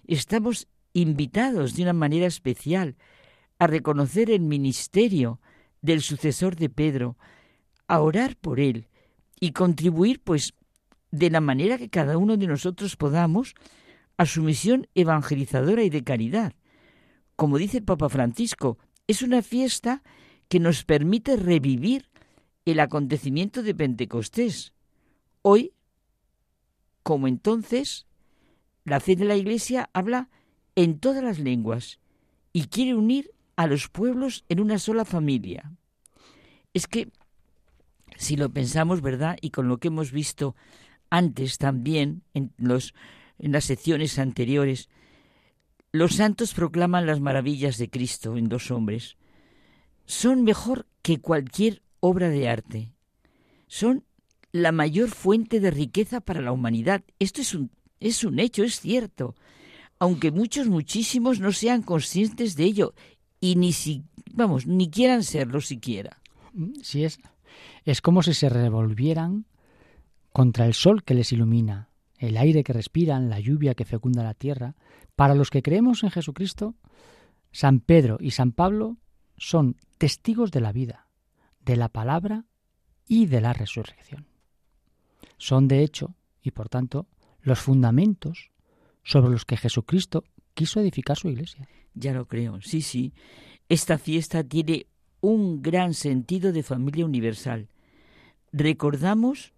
[0.07, 2.97] Estamos invitados de una manera especial
[3.59, 5.41] a reconocer el ministerio
[5.83, 7.17] del sucesor de Pedro,
[7.89, 8.89] a orar por él
[9.41, 10.55] y contribuir, pues,
[11.11, 13.55] de la manera que cada uno de nosotros podamos,
[14.17, 16.55] a su misión evangelizadora y de caridad.
[17.37, 20.03] Como dice el Papa Francisco, es una fiesta
[20.49, 22.09] que nos permite revivir
[22.65, 24.73] el acontecimiento de Pentecostés.
[25.43, 25.73] Hoy,
[27.03, 28.07] como entonces,
[28.85, 30.29] la fe de la Iglesia habla
[30.75, 32.01] en todas las lenguas
[32.53, 35.73] y quiere unir a los pueblos en una sola familia.
[36.75, 37.09] Es que,
[38.17, 39.37] si lo pensamos, ¿verdad?
[39.41, 40.55] Y con lo que hemos visto
[41.11, 42.95] antes también en, los,
[43.39, 44.89] en las secciones anteriores,
[45.93, 49.17] los santos proclaman las maravillas de Cristo en dos hombres.
[50.05, 52.93] Son mejor que cualquier obra de arte.
[53.67, 54.05] Son
[54.53, 57.03] la mayor fuente de riqueza para la humanidad.
[57.19, 57.71] Esto es un,
[58.01, 59.35] es un hecho, es cierto.
[59.99, 62.95] Aunque muchos, muchísimos no sean conscientes de ello
[63.41, 66.21] y ni si, vamos, ni quieran serlo siquiera.
[66.83, 67.19] Sí, es,
[67.85, 69.47] es como si se revolvieran
[70.37, 71.89] contra el sol que les ilumina,
[72.19, 74.75] el aire que respiran, la lluvia que fecunda la tierra.
[75.15, 76.75] Para los que creemos en Jesucristo,
[77.53, 78.99] San Pedro y San Pablo
[79.39, 81.09] son testigos de la vida,
[81.65, 82.45] de la palabra
[83.09, 84.27] y de la resurrección.
[85.39, 87.07] Son, de hecho, y por tanto,
[87.41, 88.51] los fundamentos
[89.05, 90.23] sobre los que Jesucristo
[90.53, 91.67] quiso edificar su iglesia.
[91.95, 93.15] Ya lo creo, sí, sí.
[93.71, 94.87] Esta fiesta tiene
[95.23, 97.71] un gran sentido de familia universal.
[98.53, 99.55] Recordamos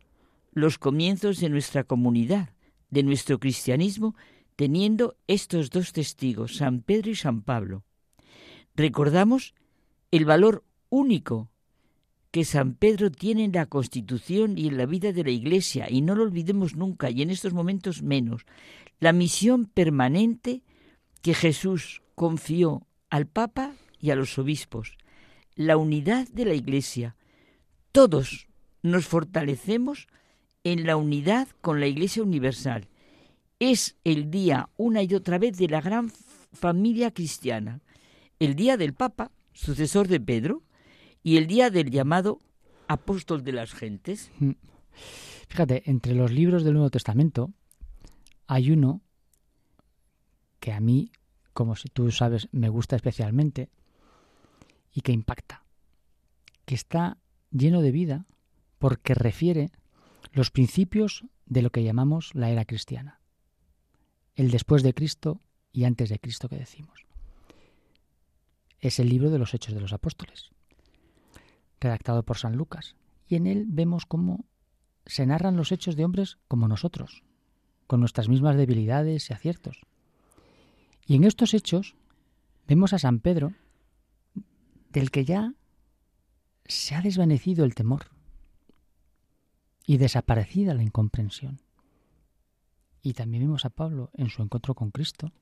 [0.61, 2.51] los comienzos de nuestra comunidad,
[2.91, 4.15] de nuestro cristianismo,
[4.57, 7.85] teniendo estos dos testigos, San Pedro y San Pablo.
[8.75, 9.55] Recordamos
[10.11, 11.51] el valor único
[12.31, 16.03] que San Pedro tiene en la Constitución y en la vida de la Iglesia, y
[16.03, 18.45] no lo olvidemos nunca, y en estos momentos menos,
[19.01, 20.63] la misión permanente
[21.23, 24.99] que Jesús confió al Papa y a los obispos,
[25.55, 27.17] la unidad de la Iglesia.
[27.93, 28.49] Todos
[28.83, 30.09] nos fortalecemos
[30.65, 32.89] en la unidad con la Iglesia Universal.
[33.59, 36.11] Es el día una y otra vez de la gran
[36.53, 37.81] familia cristiana,
[38.39, 40.63] el día del Papa, sucesor de Pedro,
[41.23, 42.39] y el día del llamado
[42.87, 44.31] apóstol de las gentes.
[44.39, 44.53] Mm.
[45.49, 47.53] Fíjate, entre los libros del Nuevo Testamento
[48.47, 49.03] hay uno
[50.61, 51.11] que a mí,
[51.53, 53.71] como tú sabes, me gusta especialmente
[54.93, 55.65] y que impacta,
[56.65, 57.19] que está
[57.51, 58.27] lleno de vida
[58.79, 59.71] porque refiere
[60.33, 63.21] los principios de lo que llamamos la era cristiana,
[64.35, 65.41] el después de Cristo
[65.73, 67.07] y antes de Cristo que decimos.
[68.81, 70.51] Es el libro de los Hechos de los Apóstoles
[71.81, 72.97] redactado por San Lucas,
[73.29, 74.47] y en él vemos cómo
[75.07, 77.23] se narran los hechos de hombres como nosotros,
[77.87, 79.81] con nuestras mismas debilidades y aciertos.
[81.07, 81.95] Y en estos hechos
[82.67, 83.53] vemos a San Pedro,
[84.91, 85.55] del que ya
[86.67, 88.11] se ha desvanecido el temor
[89.89, 91.61] y desaparecida la incomprensión.
[93.03, 95.33] Y también vemos a Pablo en su encuentro con Cristo,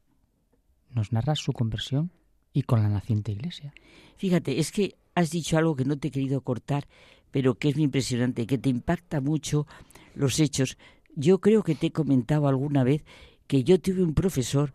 [0.89, 2.13] nos narra su conversión
[2.53, 3.75] y con la naciente iglesia.
[4.17, 6.87] Fíjate, es que has dicho algo que no te he querido cortar,
[7.33, 9.67] pero que es muy impresionante, que te impacta mucho
[10.15, 10.79] los hechos.
[11.17, 13.05] Yo creo que te he comentado alguna vez
[13.49, 14.73] que yo tuve un profesor,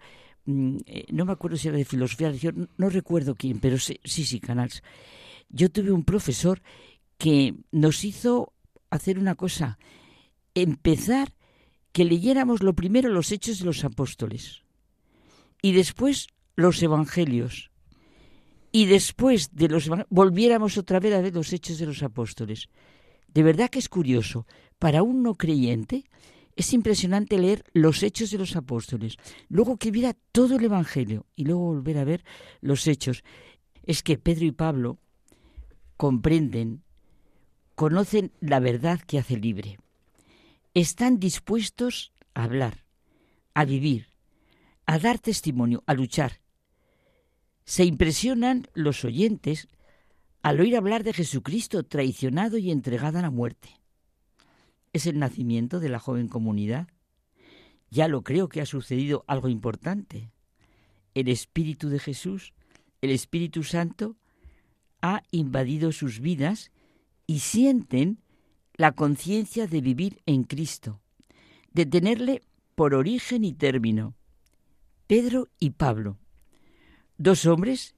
[0.48, 4.02] mm, eh, no me acuerdo si era de filosofía, no, no recuerdo quién, pero sí,
[4.04, 4.84] sí, Canals.
[5.48, 6.62] Yo tuve un profesor
[7.18, 8.52] que nos hizo
[8.92, 9.80] hacer una cosa,
[10.54, 11.34] empezar
[11.92, 14.64] que leyéramos lo primero los hechos de los apóstoles
[15.62, 17.72] y después los evangelios
[18.72, 22.70] y después de los volviéramos otra vez a ver los hechos de los apóstoles.
[23.34, 24.46] De verdad que es curioso.
[24.80, 26.06] Para un no creyente
[26.56, 29.18] es impresionante leer los hechos de los apóstoles,
[29.50, 32.24] luego que viera todo el Evangelio y luego volver a ver
[32.62, 33.24] los hechos.
[33.84, 35.00] Es que Pedro y Pablo
[35.98, 36.84] comprenden,
[37.82, 39.80] conocen la verdad que hace libre.
[40.76, 42.86] Están dispuestos a hablar,
[43.56, 44.06] a vivir,
[44.86, 46.42] a dar testimonio, a luchar.
[47.66, 49.68] Se impresionan los oyentes
[50.44, 53.70] al oír hablar de Jesucristo traicionado y entregado a la muerte.
[54.94, 56.88] ¿Es el nacimiento de la joven comunidad?
[57.90, 60.32] Ya lo creo que ha sucedido algo importante.
[61.16, 62.54] El Espíritu de Jesús,
[63.02, 64.18] el Espíritu Santo,
[65.02, 66.70] ha invadido sus vidas
[67.32, 68.20] y sienten
[68.76, 71.00] la conciencia de vivir en Cristo,
[71.72, 72.42] de tenerle
[72.76, 74.16] por origen y término.
[75.08, 76.18] Pedro y Pablo
[77.22, 77.96] dos hombres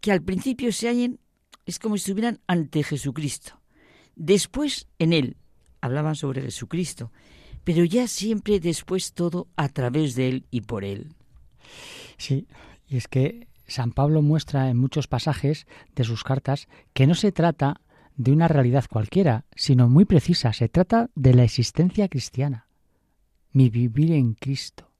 [0.00, 1.20] que al principio se hallen,
[1.66, 3.60] es como si estuvieran ante Jesucristo.
[4.16, 5.36] Después en Él,
[5.80, 7.12] hablaban sobre Jesucristo,
[7.64, 11.14] pero ya siempre después todo a través de Él y por Él.
[12.18, 12.48] Sí,
[12.88, 17.30] y es que San Pablo muestra en muchos pasajes de sus cartas que no se
[17.30, 17.80] trata
[18.20, 22.66] de una realidad cualquiera, sino muy precisa, se trata de la existencia cristiana,
[23.50, 24.90] mi vivir en Cristo.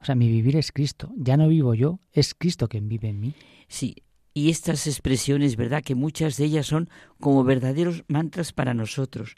[0.00, 1.10] O sea, mi vivir es Cristo.
[1.16, 3.34] Ya no vivo yo, es Cristo quien vive en mí.
[3.66, 3.96] Sí,
[4.32, 5.82] y estas expresiones, ¿verdad?
[5.82, 9.34] Que muchas de ellas son como verdaderos mantras para nosotros.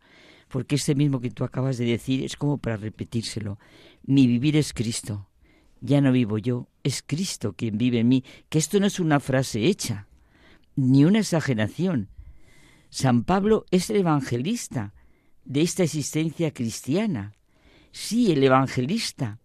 [0.49, 3.59] Porque este mismo que tú acabas de decir es como para repetírselo.
[4.03, 5.31] Mi vivir es Cristo.
[5.81, 8.23] Ya no vivo yo, es Cristo quien vive en mí.
[8.51, 10.09] Que esto no es una frase hecha,
[10.77, 12.09] ni una exageración.
[12.95, 14.95] San Pablo es el evangelista
[15.45, 17.35] de esta existencia cristiana.
[17.91, 19.41] Sí, el evangelista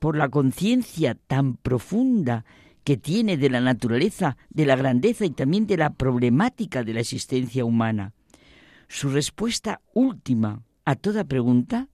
[0.00, 2.44] por la conciencia tan profunda
[2.82, 7.00] que tiene de la naturaleza, de la grandeza y también de la problemática de la
[7.02, 8.12] existencia humana.
[8.88, 11.86] Su respuesta última a toda pregunta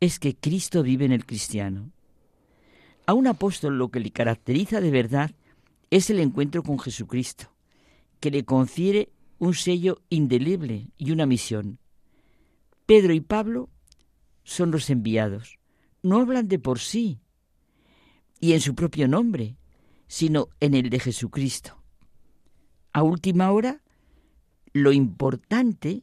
[0.00, 1.90] es que Cristo vive en el cristiano.
[3.04, 5.32] A un apóstol lo que le caracteriza de verdad
[5.90, 7.52] es el encuentro con Jesucristo,
[8.20, 9.10] que le confiere
[9.42, 11.78] un sello indeleble y una misión.
[12.86, 13.70] Pedro y Pablo
[14.44, 15.58] son los enviados
[16.02, 17.20] no hablan de por sí
[18.40, 19.56] y en su propio nombre,
[20.08, 21.82] sino en el de Jesucristo.
[22.92, 23.82] A última hora,
[24.72, 26.02] lo importante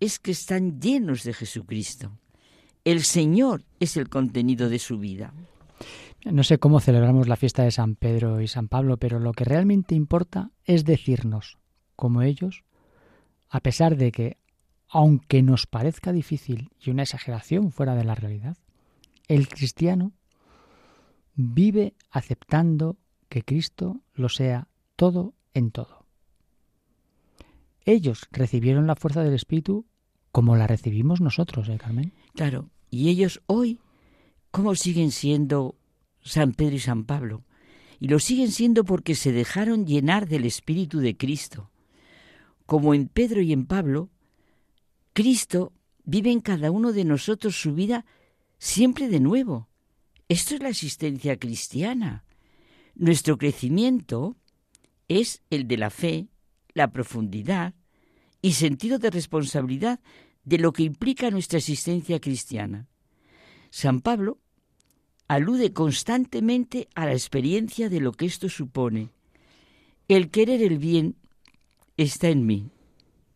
[0.00, 2.18] es que están llenos de Jesucristo.
[2.84, 5.32] El Señor es el contenido de su vida.
[6.24, 9.44] No sé cómo celebramos la fiesta de San Pedro y San Pablo, pero lo que
[9.44, 11.58] realmente importa es decirnos,
[11.94, 12.64] como ellos,
[13.48, 14.38] a pesar de que,
[14.88, 18.56] aunque nos parezca difícil y una exageración fuera de la realidad,
[19.28, 20.12] el cristiano
[21.34, 22.96] vive aceptando
[23.28, 26.06] que Cristo lo sea todo en todo.
[27.84, 29.86] Ellos recibieron la fuerza del Espíritu
[30.32, 32.12] como la recibimos nosotros, ¿eh, Carmen?
[32.34, 33.80] Claro, y ellos hoy,
[34.50, 35.76] ¿cómo siguen siendo
[36.22, 37.44] San Pedro y San Pablo?
[38.00, 41.70] Y lo siguen siendo porque se dejaron llenar del Espíritu de Cristo.
[42.66, 44.10] Como en Pedro y en Pablo,
[45.12, 45.72] Cristo
[46.04, 48.04] vive en cada uno de nosotros su vida
[48.58, 49.68] siempre de nuevo.
[50.28, 52.24] Esto es la existencia cristiana.
[52.96, 54.36] Nuestro crecimiento
[55.08, 56.28] es el de la fe,
[56.74, 57.74] la profundidad
[58.42, 60.00] y sentido de responsabilidad
[60.44, 62.88] de lo que implica nuestra existencia cristiana.
[63.70, 64.38] San Pablo
[65.28, 69.10] alude constantemente a la experiencia de lo que esto supone.
[70.08, 71.16] El querer el bien
[71.96, 72.70] está en mí,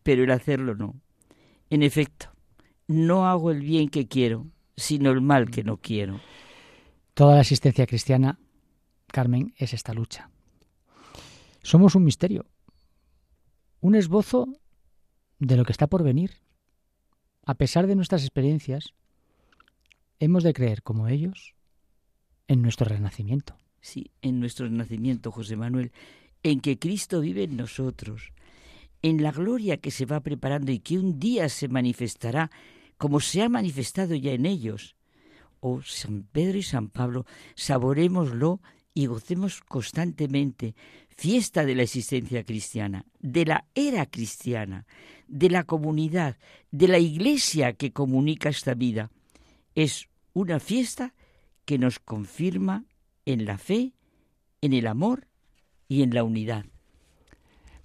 [0.03, 0.95] pero el hacerlo no.
[1.69, 2.31] En efecto,
[2.87, 6.19] no hago el bien que quiero, sino el mal que no quiero.
[7.13, 8.39] Toda la existencia cristiana,
[9.07, 10.29] Carmen, es esta lucha.
[11.61, 12.45] Somos un misterio,
[13.79, 14.47] un esbozo
[15.39, 16.31] de lo que está por venir.
[17.45, 18.93] A pesar de nuestras experiencias,
[20.19, 21.55] hemos de creer, como ellos,
[22.47, 23.57] en nuestro renacimiento.
[23.81, 25.91] Sí, en nuestro renacimiento, José Manuel,
[26.43, 28.31] en que Cristo vive en nosotros,
[29.01, 32.51] en la gloria que se va preparando y que un día se manifestará
[32.97, 34.95] como se ha manifestado ya en ellos.
[35.59, 37.25] Oh San Pedro y San Pablo,
[37.55, 38.61] saborémoslo
[38.93, 40.75] y gocemos constantemente,
[41.09, 44.85] fiesta de la existencia cristiana, de la era cristiana,
[45.27, 46.37] de la comunidad,
[46.71, 49.11] de la iglesia que comunica esta vida.
[49.75, 51.13] Es una fiesta
[51.65, 52.85] que nos confirma
[53.25, 53.93] en la fe,
[54.61, 55.27] en el amor
[55.87, 56.65] y en la unidad.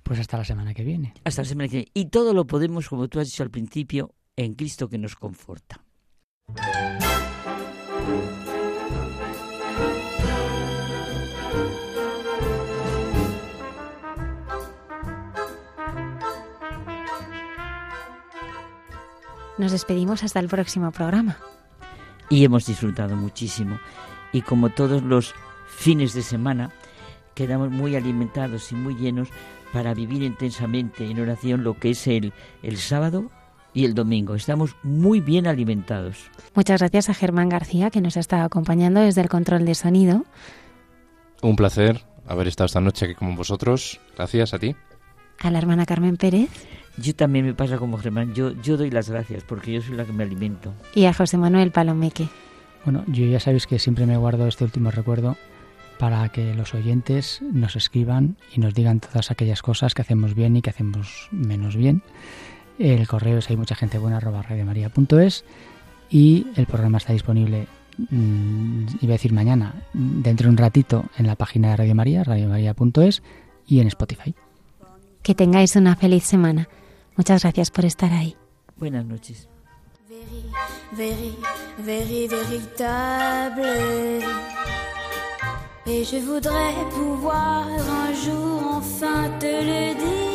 [0.06, 1.14] Pues hasta la semana que viene.
[1.24, 1.90] Hasta la semana que viene.
[1.92, 5.80] Y todo lo podemos, como tú has dicho al principio, en Cristo que nos conforta.
[19.58, 21.36] Nos despedimos hasta el próximo programa.
[22.30, 23.80] Y hemos disfrutado muchísimo.
[24.32, 25.34] Y como todos los
[25.66, 26.70] fines de semana,
[27.34, 29.30] quedamos muy alimentados y muy llenos
[29.72, 32.32] para vivir intensamente en oración lo que es el,
[32.62, 33.30] el sábado
[33.74, 34.34] y el domingo.
[34.34, 36.30] Estamos muy bien alimentados.
[36.54, 40.24] Muchas gracias a Germán García, que nos ha estado acompañando desde el control de sonido.
[41.42, 44.00] Un placer haber estado esta noche aquí con vosotros.
[44.16, 44.74] Gracias a ti.
[45.40, 46.48] A la hermana Carmen Pérez.
[46.96, 48.34] Yo también me pasa como Germán.
[48.34, 50.72] Yo, yo doy las gracias porque yo soy la que me alimento.
[50.94, 52.28] Y a José Manuel Palomeque.
[52.84, 55.36] Bueno, yo ya sabéis que siempre me guardo este último recuerdo
[55.98, 60.56] para que los oyentes nos escriban y nos digan todas aquellas cosas que hacemos bien
[60.56, 62.02] y que hacemos menos bien.
[62.78, 65.44] El correo es hay mucha gente buena arroba radiomaria.es
[66.10, 67.66] y el programa está disponible,
[68.10, 72.24] mmm, iba a decir mañana, dentro de un ratito en la página de Radio María,
[72.24, 73.22] radiomaria.es
[73.66, 74.34] y en Spotify.
[75.22, 76.68] Que tengáis una feliz semana.
[77.16, 78.36] Muchas gracias por estar ahí.
[78.76, 79.48] Buenas noches.
[80.92, 81.36] Very,
[81.84, 84.20] very, véritable.
[85.88, 90.26] Et je voudrais pouvoir un jour enfin te le dire.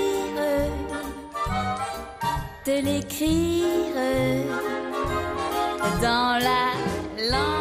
[2.65, 3.95] de l'écrire
[6.01, 6.63] dans la
[7.31, 7.60] langue